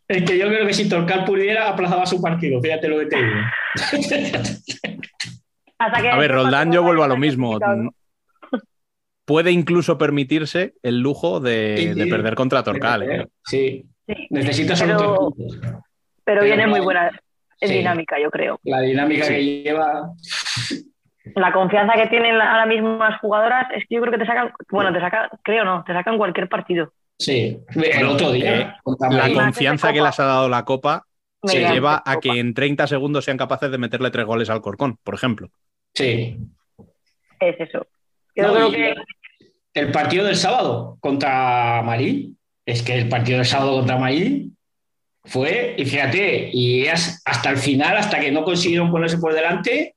[0.08, 2.60] Es que yo creo que si Torcal pudiera, aplazaba su partido.
[2.60, 3.40] Fíjate lo que te digo.
[5.78, 6.10] hasta que...
[6.10, 7.58] a ver, Roldán, yo vuelvo a lo mismo.
[9.26, 12.10] Puede incluso permitirse el lujo de, Sí, de sí.
[12.10, 13.02] perder contra Torcal.
[13.02, 13.26] ¿eh?
[13.44, 13.84] Sí.
[14.30, 15.58] Necesitas solo Pero- tres puntos.
[15.60, 15.82] pero
[16.24, 17.10] Pero viene muy buena
[17.60, 17.74] en Sí.
[17.78, 18.58] dinámica, yo creo.
[18.64, 19.34] La dinámica Sí.
[19.34, 20.10] que lleva.
[21.34, 24.52] La confianza que tienen ahora mismo las jugadoras es que yo creo que te sacan,
[24.70, 26.92] bueno, te sacan, creo no, te sacan cualquier partido.
[27.18, 27.58] Sí.
[27.74, 28.60] El otro día.
[28.60, 28.74] Eh,
[29.10, 31.04] la confianza que les ha dado la Copa
[31.42, 34.98] se lleva a que en 30 segundos sean capaces de meterle tres goles al Corcón,
[35.02, 35.48] por ejemplo.
[35.94, 36.36] Sí.
[37.40, 37.86] Es eso.
[38.36, 38.94] Yo No, creo que
[39.74, 42.38] El partido del sábado contra Marín.
[42.64, 44.56] Es que el partido del sábado contra Marín
[45.24, 49.94] fue, y fíjate, y hasta el final, hasta que no consiguieron ponerse por delante.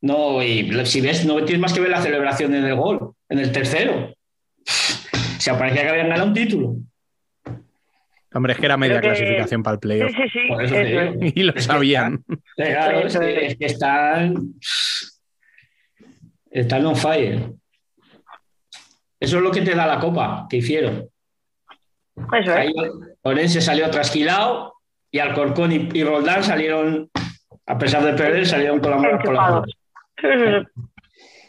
[0.00, 3.38] No, y si ves, no tienes más que ver la celebración en el gol, en
[3.40, 4.14] el tercero.
[4.64, 6.76] Se parecía que habían ganado un título.
[8.34, 10.10] Hombre, es que era media que- clasificación para el sí, playoff.
[10.12, 11.32] sí, sí, Por eso eso es.
[11.36, 12.24] Y lo sabían.
[12.56, 14.34] Claro, es que están.
[16.56, 17.52] Están on fire.
[19.20, 21.06] Eso es lo que te da la copa que hicieron.
[22.16, 22.48] Eso es.
[22.48, 22.72] Ahí
[23.22, 24.72] Orense salió trasquilado
[25.10, 27.10] y Alcorcón y, y Roldán salieron,
[27.66, 29.64] a pesar de perder, salieron con la mano por la
[30.18, 30.82] sí.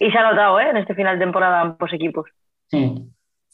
[0.02, 0.72] Y se ha notado, ¿eh?
[0.72, 2.26] En este final de temporada ambos equipos.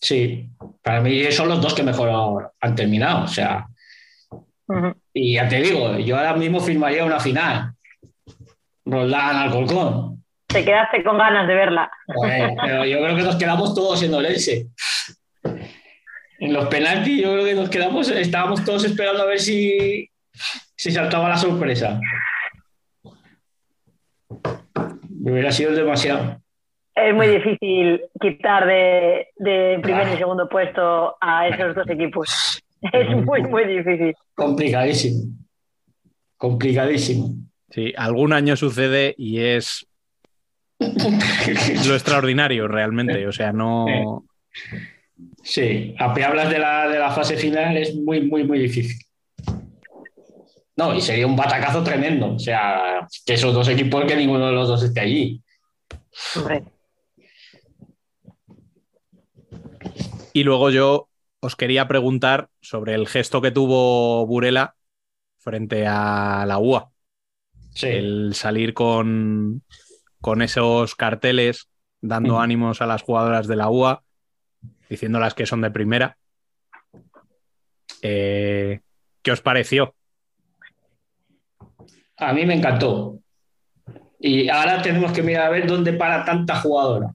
[0.01, 0.49] Sí,
[0.81, 3.25] para mí son los dos que mejor han terminado.
[3.25, 3.67] O sea,
[5.13, 7.73] y ya te digo, yo ahora mismo firmaría una final.
[8.85, 10.22] Roldán Alcorcón.
[10.53, 11.91] Te quedaste con ganas de verla.
[12.07, 14.67] Joder, pero yo creo que nos quedamos todos en Orense.
[16.39, 20.07] En los penaltis, yo creo que nos quedamos, estábamos todos esperando a ver si,
[20.75, 21.99] si saltaba la sorpresa.
[25.09, 26.39] Hubiera sido demasiado.
[26.93, 32.59] Es muy difícil quitar de, de primer y segundo puesto a esos dos equipos.
[32.91, 34.13] Es muy, muy difícil.
[34.35, 35.33] Complicadísimo.
[36.35, 37.29] Complicadísimo.
[37.69, 39.87] Sí, algún año sucede y es
[41.87, 43.27] lo extraordinario realmente.
[43.27, 44.25] O sea, no.
[45.43, 48.97] Sí, a que hablas de la, de la fase final es muy, muy, muy difícil.
[50.75, 52.33] No, y sería un batacazo tremendo.
[52.33, 55.41] O sea, que esos dos equipos, que ninguno de los dos esté allí.
[56.35, 56.63] Hombre,
[60.33, 64.75] Y luego yo os quería preguntar sobre el gesto que tuvo Burela
[65.37, 66.89] frente a la UA.
[67.75, 67.87] Sí.
[67.87, 69.61] El salir con,
[70.23, 71.67] con esos carteles
[71.99, 74.03] dando ánimos a las jugadoras de la UA,
[74.89, 76.15] diciéndolas que son de primera.
[78.01, 78.79] Eh,
[79.21, 79.93] ¿Qué os pareció?
[82.15, 83.19] A mí me encantó.
[84.17, 87.13] Y ahora tenemos que mirar a ver dónde para tanta jugadora.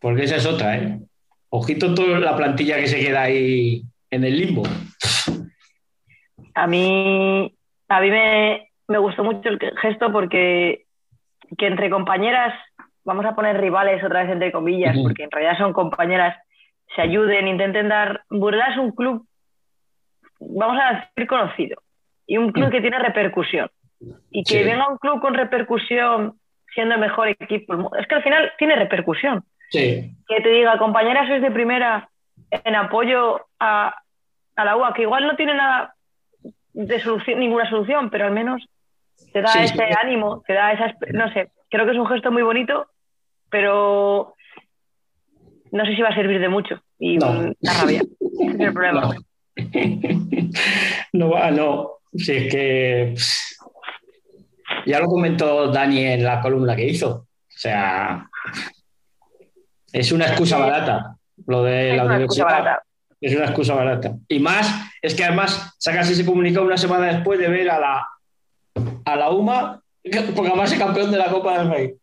[0.00, 1.00] Porque esa es otra, ¿eh?
[1.48, 4.64] Ojito toda la plantilla que se queda ahí en el limbo.
[6.54, 7.56] a mí,
[7.88, 10.84] a mí me, me gustó mucho el gesto porque
[11.58, 12.54] que entre compañeras,
[13.04, 16.36] vamos a poner rivales otra vez entre comillas, porque en realidad son compañeras,
[16.94, 18.22] se ayuden, intenten dar.
[18.30, 19.26] Burela es un club,
[20.40, 21.82] vamos a decir conocido,
[22.26, 22.70] y un club Mm.
[22.70, 23.70] que tiene repercusión.
[24.30, 24.64] Y que Sí.
[24.64, 26.34] venga un club con repercusión
[26.74, 27.94] siendo el mejor equipo.
[27.96, 29.44] Es que al final tiene repercusión.
[29.70, 32.08] Sí, Que te diga, compañera, sois de primera
[32.50, 33.94] en apoyo a,
[34.56, 35.94] a la UA, que igual no tiene nada
[36.72, 38.66] de solución, ninguna solución, pero al menos
[39.32, 39.80] te da Sí, ese sí.
[40.02, 42.88] ánimo, te da esa, esp- no sé, creo que es un gesto muy bonito,
[43.50, 44.34] pero
[45.72, 47.32] no sé si va a servir de mucho y No.
[47.32, 48.02] mm, da rabia.
[48.20, 49.00] Ese es el problema.
[49.02, 49.14] No.
[51.12, 51.90] no va, no.
[52.14, 53.14] Si es que.
[54.86, 57.10] Ya lo comentó Dani en la columna que hizo.
[57.10, 58.26] O sea,
[59.92, 61.16] es una excusa barata.
[61.46, 62.78] Lo de Es la universidad.
[63.20, 64.14] Es una excusa barata.
[64.28, 68.06] Y más, es que además sacas ese comunicado una semana después de ver a la,
[69.12, 69.80] a la UMA,
[70.34, 71.94] porque además es campeón de la Copa del Rey.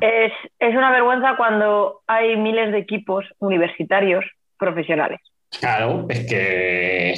[0.00, 4.24] Es, es una vergüenza cuando hay miles de equipos universitarios
[4.58, 5.20] profesionales.
[5.58, 7.14] Claro, es que.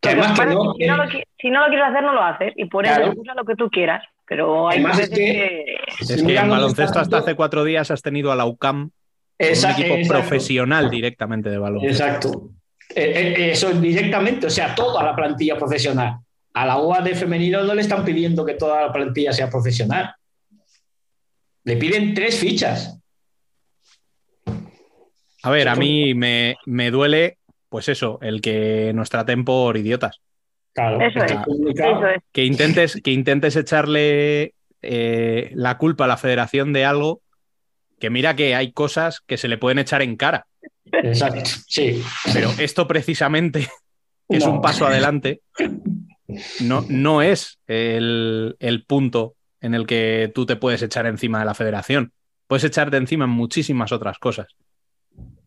[0.00, 2.02] que Porque además que aparte, no, si, no lo, qui- si no lo quieres hacer,
[2.02, 2.52] no lo haces.
[2.56, 3.04] Y pones Claro.
[3.06, 4.02] de excusa lo que tú quieras.
[4.26, 5.64] Pero hay Además, veces es que-
[6.06, 6.14] que...
[6.14, 8.90] Es que en baloncesto hasta hace cuatro días has tenido a la UCAM,
[9.38, 10.12] Esa- un equipo exacto.
[10.14, 12.04] profesional directamente de baloncesto.
[12.04, 12.50] Exacto.
[12.94, 16.16] Eh, eh, eso directamente, o sea, toda la plantilla profesional.
[16.54, 20.14] A la UAD de femenino no le están pidiendo que toda la plantilla sea profesional.
[21.64, 22.98] Le piden tres fichas.
[25.42, 30.20] A ver, a mí me, me duele, pues eso, el que nos traten por idiotas.
[30.72, 32.22] Claro, Eso es, eso es.
[32.32, 37.22] Que intentes, que intentes echarle eh, la culpa a la federación de algo
[37.98, 40.46] que mira que hay cosas que se le pueden echar en cara.
[40.92, 42.02] Exacto, sí.
[42.32, 43.68] Pero esto precisamente
[44.28, 44.52] es No.
[44.52, 45.40] un paso adelante.
[46.62, 51.44] No, no es el, el punto en el que tú te puedes echar encima de
[51.44, 52.12] la federación.
[52.46, 54.48] Puedes echarte encima en muchísimas otras cosas.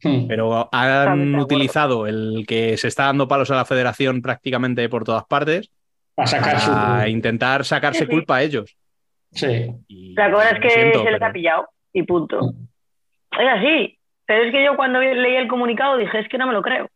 [0.03, 0.27] Hmm.
[0.27, 5.23] Pero han utilizado el que se está dando palos a la federación prácticamente por todas
[5.25, 5.71] partes
[6.15, 8.11] Para sacar su- intentar sacarse Sí, sí.
[8.11, 8.75] culpa a ellos.
[9.31, 9.67] Sí.
[10.15, 12.53] La cosa es que siento, se les pero- ha pillado y punto.
[13.31, 13.97] Es así.
[14.25, 16.87] Pero es que yo cuando leí el comunicado dije, es que no me lo creo.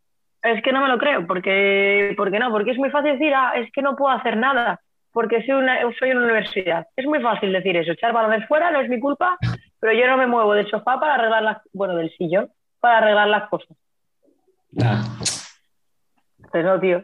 [0.44, 1.26] Es que no me lo creo.
[1.26, 4.80] Porque, porque no, porque es muy fácil decir, ah, es que no puedo hacer nada.
[5.12, 6.88] Porque soy una, soy una universidad.
[6.96, 7.92] Es muy fácil decir eso.
[7.92, 9.38] Echar balones fuera no es mi culpa,
[9.80, 13.28] pero yo no me muevo del sofá para arreglar las, bueno, del sillón, para arreglar
[13.28, 13.76] las cosas.
[14.72, 15.04] Nah,
[16.52, 17.04] Pues no, tío.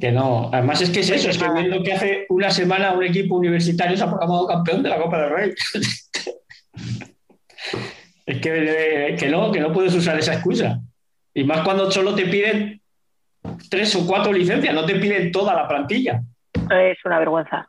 [0.00, 0.48] que no.
[0.52, 3.96] Además es que es eso, es que viendo que hace una semana un equipo universitario
[3.96, 5.54] se ha proclamado campeón de la Copa del Rey.
[8.26, 10.80] es que, eh, que no, que no puedes usar esa excusa.
[11.34, 12.80] Y más cuando solo te piden
[13.70, 16.22] tres o cuatro licencias, no te piden toda la plantilla.
[16.70, 17.68] Es una vergüenza.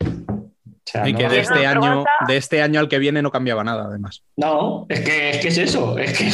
[0.00, 3.30] O sea, Y no, que de este, año, de este año al que viene no
[3.32, 4.22] cambiaba nada, además.
[4.36, 5.98] no, es que, es que es eso.
[5.98, 6.24] Es que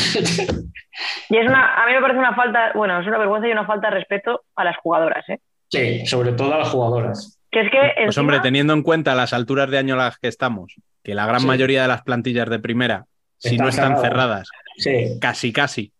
[1.30, 3.64] Y es una, a mí me parece una falta, bueno, es una vergüenza y una
[3.66, 5.38] falta de respeto a las jugadoras, ¿eh?
[5.68, 7.38] sí, sobre todo a las jugadoras.
[7.50, 10.18] Que es que Pues encima- hombre, teniendo en cuenta las alturas de año a las
[10.18, 11.46] que estamos, que la gran Sí.
[11.46, 13.06] mayoría de las plantillas de primera,
[13.38, 14.48] si Están no están cerradas.
[14.76, 15.18] cerradas, Sí.
[15.20, 15.92] casi casi.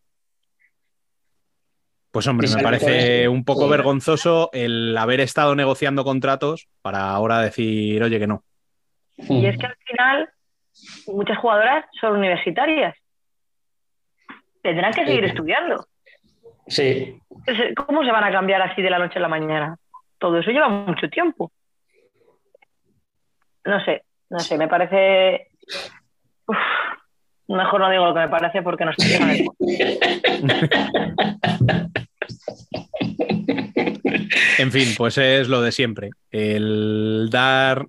[2.10, 8.02] Pues hombre, me parece un poco vergonzoso el haber estado negociando contratos para ahora decir,
[8.02, 8.42] oye, que no.
[9.16, 10.30] Y es que al final
[11.06, 12.96] muchas jugadoras son universitarias.
[14.62, 15.30] Tendrán que seguir Sí.
[15.30, 15.86] estudiando.
[16.66, 17.20] Sí,
[17.86, 19.76] ¿Cómo se van a cambiar así de la noche a la mañana?
[20.18, 21.50] Todo eso lleva mucho tiempo.
[23.64, 25.48] No sé, no sé, me parece...
[26.46, 26.56] Uf,
[27.56, 29.48] mejor no digo lo que me parece porque no estoy en el-
[34.58, 36.10] En fin, pues es lo de siempre.
[36.30, 37.86] El dar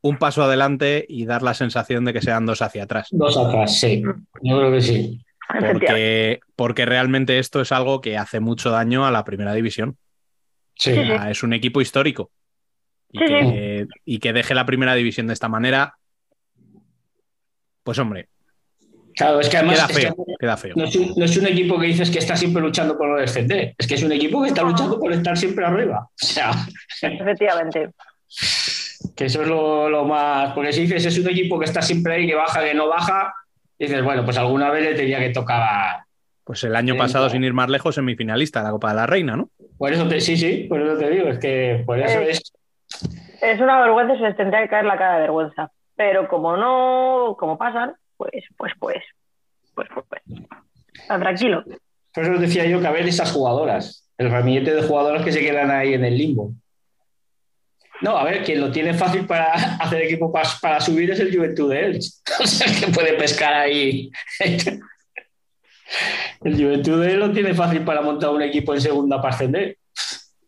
[0.00, 3.08] un paso adelante y dar la sensación de que sean dos hacia atrás.
[3.10, 4.02] dos atrás, sí.
[4.42, 5.24] Yo creo que sí.
[5.60, 9.96] Porque, porque realmente esto es algo que hace mucho daño a la primera división.
[10.76, 10.92] Sí.
[10.92, 12.30] O sea, Es un equipo histórico.
[13.10, 15.98] Y, Sí, que, y que deje la primera división de esta manera,
[17.82, 18.28] pues hombre,
[19.16, 20.72] Claro, es que además queda es que feo, queda feo.
[20.76, 23.16] no, es un, no es un equipo que dices que está siempre luchando por no
[23.16, 26.06] descender, es que es un equipo que está luchando por estar siempre arriba.
[26.10, 26.50] O sea,
[27.02, 27.90] Efectivamente.
[29.16, 30.52] que eso es lo, lo más.
[30.54, 33.34] Porque si dices es un equipo que está siempre ahí, que baja, que no baja,
[33.78, 35.98] dices, bueno, pues alguna vez le tenía que tocar.
[36.44, 39.36] Pues el año pasado, sin ir más lejos, semifinalista de la Copa de la Reina,
[39.36, 39.48] ¿no?
[39.78, 42.30] Por eso te, sí, sí, por eso te digo, es que por eso Eh.
[42.30, 42.52] es.
[43.40, 45.70] Es una vergüenza y se les tendría que caer la cara de vergüenza.
[45.96, 49.02] Pero como no, como pasan, pues, pues, pues,
[49.74, 50.22] pues, pues, pues.
[51.06, 51.64] Tranquilo.
[52.12, 55.32] Por eso os decía yo que a ver esas jugadoras, el ramillete de jugadoras que
[55.32, 56.52] se quedan ahí en el limbo.
[58.00, 61.34] No, a ver, quien lo tiene fácil para hacer equipo para, para subir es el
[61.34, 62.10] Juventud de Elche.
[62.42, 64.10] O sea, que puede pescar ahí.
[66.42, 69.76] El Juventud de Elche lo tiene fácil para montar un equipo en segunda para ascender.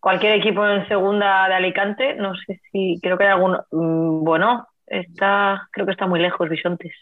[0.00, 4.66] Cualquier equipo en segunda de Alicante, no sé si, creo que hay alguno, mm, bueno,
[4.86, 6.92] está, creo que está muy lejos Bisontes,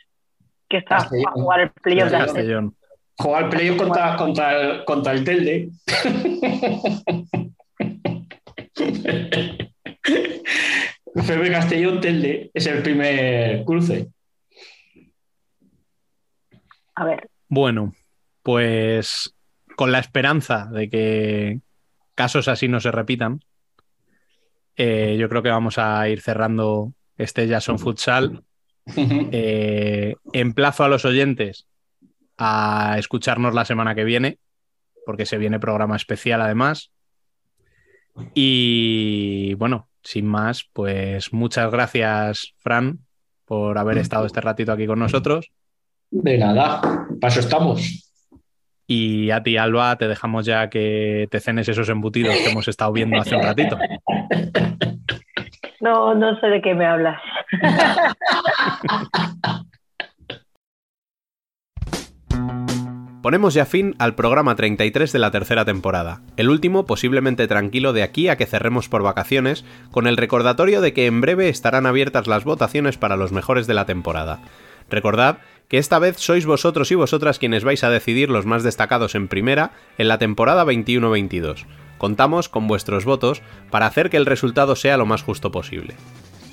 [0.73, 1.28] que está Castellón.
[1.28, 2.19] a jugar el playoff de.
[2.19, 2.74] Castellón.
[3.19, 5.69] Jugar playoff contra, contra, el, contra el Telde.
[11.23, 14.09] Febre Castellón Telde es el primer cruce.
[16.94, 17.93] A ver, Bueno,
[18.43, 19.35] pues
[19.77, 21.61] con la esperanza de que
[22.15, 23.40] casos así no se repitan,
[24.77, 28.43] eh, yo creo que vamos a ir cerrando este Jason Futsal.
[28.87, 31.67] Eh, emplazo a los oyentes
[32.37, 34.39] a escucharnos la semana que viene,
[35.07, 36.91] porque se viene programa especial además.
[38.35, 43.01] Y bueno, sin más, pues muchas gracias, Fran,
[43.45, 45.51] por haber estado este ratito aquí con nosotros.
[46.11, 48.11] De nada, paso estamos.
[48.87, 52.93] Y a ti, Alba, te dejamos ya que te cenes esos embutidos que hemos estado
[52.93, 53.79] viendo hace un ratito.
[55.83, 57.21] No, no sé de qué me hablas.
[63.23, 68.03] Ponemos ya fin al programa 33 de la tercera temporada, el último posiblemente tranquilo de
[68.03, 72.27] aquí a que cerremos por vacaciones, con el recordatorio de que en breve estarán abiertas
[72.27, 74.41] las votaciones para los mejores de la temporada.
[74.91, 75.39] Recordad
[75.69, 79.29] que esta vez sois vosotros y vosotras quienes vais a decidir los más destacados en
[79.29, 81.66] primera en la temporada 21-22.
[81.99, 85.95] Contamos con vuestros votos para hacer que el resultado sea lo más justo posible.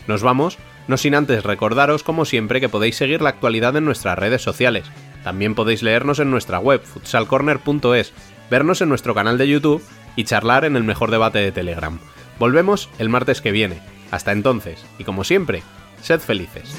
[0.07, 0.59] Nos vamos,
[0.89, 4.85] no sin antes recordaros como siempre que podéis seguir la actualidad en nuestras redes sociales.
[5.23, 8.11] También podéis leernos en nuestra web futsalcorner.es,
[8.49, 9.83] vernos en nuestro canal de YouTube
[10.15, 11.99] y charlar en el mejor debate de Telegram.
[12.39, 13.79] Volvemos el martes que viene.
[14.09, 15.61] Hasta entonces, y como siempre,
[16.01, 16.75] sed felices.